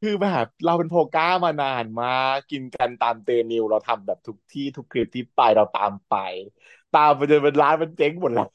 [0.03, 6.15] คือแบบเราเป็นโฟกัสมานานมากกินกันตามเตนิวเราทำแบบทุกที่ทุกคลิปที่ไปเราตามไป
[6.93, 8.49] ตามไปจนเป็นร้านมันเจ๊งหมดแล้ว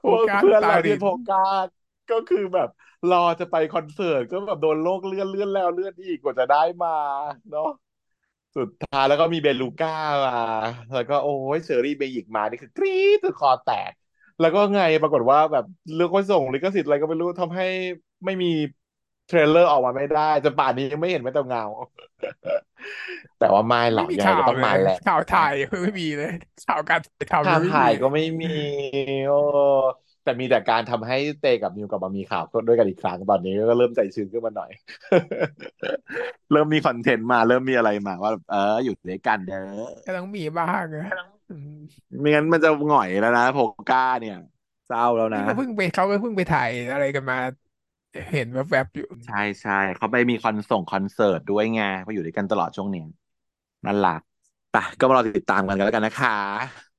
[0.00, 1.34] โฟกัสเพื่อนเราที่ตาลินโฟกั
[1.64, 1.66] ส
[2.10, 2.68] ก็คือแบบ
[3.08, 6.90] รอจะไปคอนเสิร์ตก็แบบโดนโลกเลื่อนเลื่อนแล้วเลื่อนอีกกว่าจะได้มา
[7.50, 7.70] เนาะ
[8.56, 9.94] สุดท้ายแล้วก็มีเบลูก้า
[10.26, 10.32] มา
[10.94, 13.92] แล้วก็โอ้ย Cherry Magic มานี่คือกรี๊ดจนคอแตก
[14.40, 17.64] แล้วก็ไงปรากฏว่าแบบเรื่องก็ส่งลิขสิทธิ์อะไรก็ไม่รู้ทำให้
[18.24, 18.46] ไม่มี
[19.26, 21.64] trailer ออกมาไม่ได้จนป่านนี้ยังไม่เห็นแม้แต่เงา
[23.38, 26.32] แต่ว่าไม่หรไม่มีหรอกยังไงก็ข่าวเลยต้องมาแหละข่าวถ่ายคือไม่มีเลย
[26.66, 28.46] ข่าวการถ่ายทำยังไม่ข่าวถ่ายมีเลยก็ไม่มี
[29.26, 29.34] โอ้
[30.24, 34.70] แต่มีแต่การทำให้เตกับนิวกลับมามีข่าวด้วยกันอีกครั้งตอนนี้ก็เริ่มใจชื้นขึ้นมาหน่อย
[36.52, 39.58] เริ่มมีคอนเทนต์มาเริ่มมีอะไรมาว่าเอออยู่ด้วยกันเด้อ
[40.06, 41.06] ก็ต้องมีบ้างนะ
[41.50, 41.70] อืม
[42.20, 43.58] ไม่งั้นมันจะหงอยแล้วนะโพ
[43.90, 44.36] ก้าเนี่ย
[44.88, 47.36] เศร้าแล้วนะนี่ก็เพิ่งไปเขาก็เพิ่งไปถ่ายอะไรกันมา
[48.32, 53.00] เห็นแวบๆอยู่ ใช่ใช่เขาไปมีคอนส่งคอนเสิร์ตด้วยไงเพราะอยู่ด้วยกันตลอดช่วงนี้
[53.86, 54.10] นั่นแหละ
[54.70, 56.93] ไปก็มารอติดตามกันกันแล้วกันนะคะ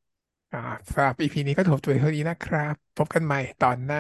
[0.56, 3.99] อ่าสำหรับอีพีนี้ก็จบตัวเท่านี้นะครับ พบกันใหม่ตอนหน้า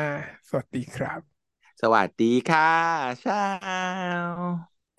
[0.49, 1.45] สวัสดีครับ
[1.81, 2.63] สวัสดีค่ะ
[3.19, 3.39] เช้า